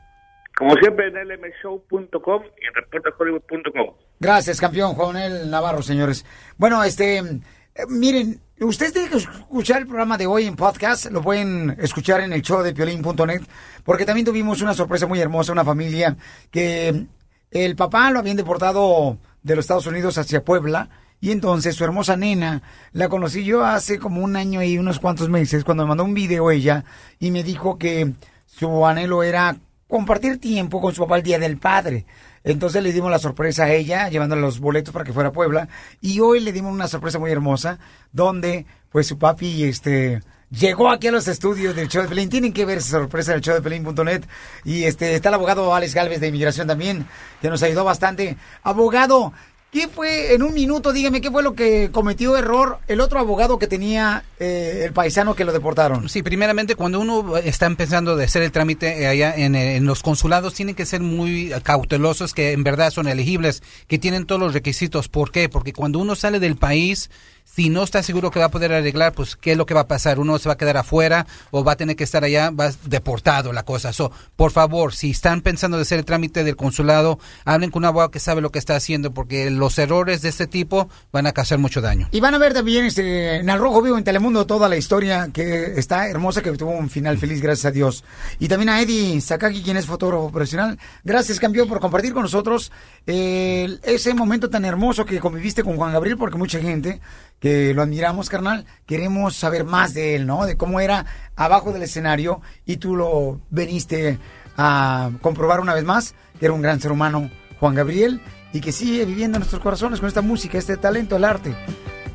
[0.56, 3.96] Como siempre en lmshow.com y en reportahollywood.com.
[4.20, 6.26] Gracias, campeón Juan Manuel Navarro, señores.
[6.58, 11.22] Bueno, este, eh, miren, ustedes tienen que escuchar el programa de hoy en podcast, lo
[11.22, 13.42] pueden escuchar en el show de piolín.net,
[13.84, 16.16] porque también tuvimos una sorpresa muy hermosa, una familia
[16.52, 17.06] que
[17.52, 20.90] el papá lo habían deportado de los Estados Unidos hacia Puebla.
[21.22, 25.30] Y entonces su hermosa nena la conocí yo hace como un año y unos cuantos
[25.30, 26.84] meses cuando me mandó un video ella
[27.20, 28.14] y me dijo que
[28.48, 29.56] su anhelo era
[29.88, 32.06] compartir tiempo con su papá el Día del Padre.
[32.44, 35.70] Entonces le dimos la sorpresa a ella, llevándole los boletos para que fuera a Puebla.
[36.02, 37.78] Y hoy le dimos una sorpresa muy hermosa,
[38.12, 42.30] donde pues su papi este llegó aquí a los estudios del show de Pelín.
[42.30, 44.24] Tienen que ver esa sorpresa del show de Pelín.net.
[44.64, 47.08] Y este está el abogado Alex Galvez de Inmigración también,
[47.42, 48.38] que nos ayudó bastante.
[48.64, 49.34] Abogado,
[49.72, 53.58] ¿qué fue, en un minuto, dígame, qué fue lo que cometió error el otro abogado
[53.58, 56.10] que tenía eh, el paisano que lo deportaron?
[56.10, 60.04] Sí, primeramente cuando uno está empezando de hacer el trámite allá en, eh, en los
[60.04, 64.54] consulados tienen que ser muy cautelosos que en verdad son elegibles, que tienen todos los
[64.54, 65.08] requisitos.
[65.08, 65.50] ¿Por qué?
[65.50, 67.10] Porque cuando uno sale del país,
[67.44, 69.82] si no está seguro que va a poder arreglar, pues qué es lo que va
[69.82, 70.20] a pasar.
[70.20, 73.52] Uno se va a quedar afuera o va a tener que estar allá, va deportado
[73.52, 73.92] la cosa.
[73.92, 77.86] So, por favor, si están pensando de hacer el trámite del consulado, hablen con un
[77.86, 81.34] abogado que sabe lo que está haciendo, porque los errores de este tipo van a
[81.34, 82.08] causar mucho daño.
[82.12, 85.30] Y van a ver también este, en Al Rojo Vivo en Telemundo toda la historia
[85.34, 88.06] que está hermosa, que tuvo un final feliz, gracias a Dios.
[88.40, 90.80] Y también a Eddie Sakaki, quien es fotógrafo profesional.
[91.04, 92.72] Gracias, campeón, por compartir con nosotros
[93.06, 97.02] eh, ese momento tan hermoso que conviviste con Juan Gabriel, porque mucha gente
[97.42, 100.46] que lo admiramos, carnal, queremos saber más de él, ¿no?
[100.46, 104.20] De cómo era abajo del escenario y tú lo veniste
[104.58, 108.22] a comprobar una vez más, que era un gran ser humano, Juan Gabriel,
[108.54, 111.56] y que sigue viviendo en nuestros corazones con esta música, este talento, el arte.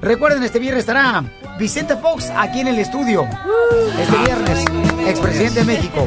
[0.00, 1.24] Recuerden, este viernes estará
[1.58, 3.26] Vicente Fox aquí en el estudio.
[3.98, 4.64] Este viernes,
[5.08, 6.06] expresidente de México.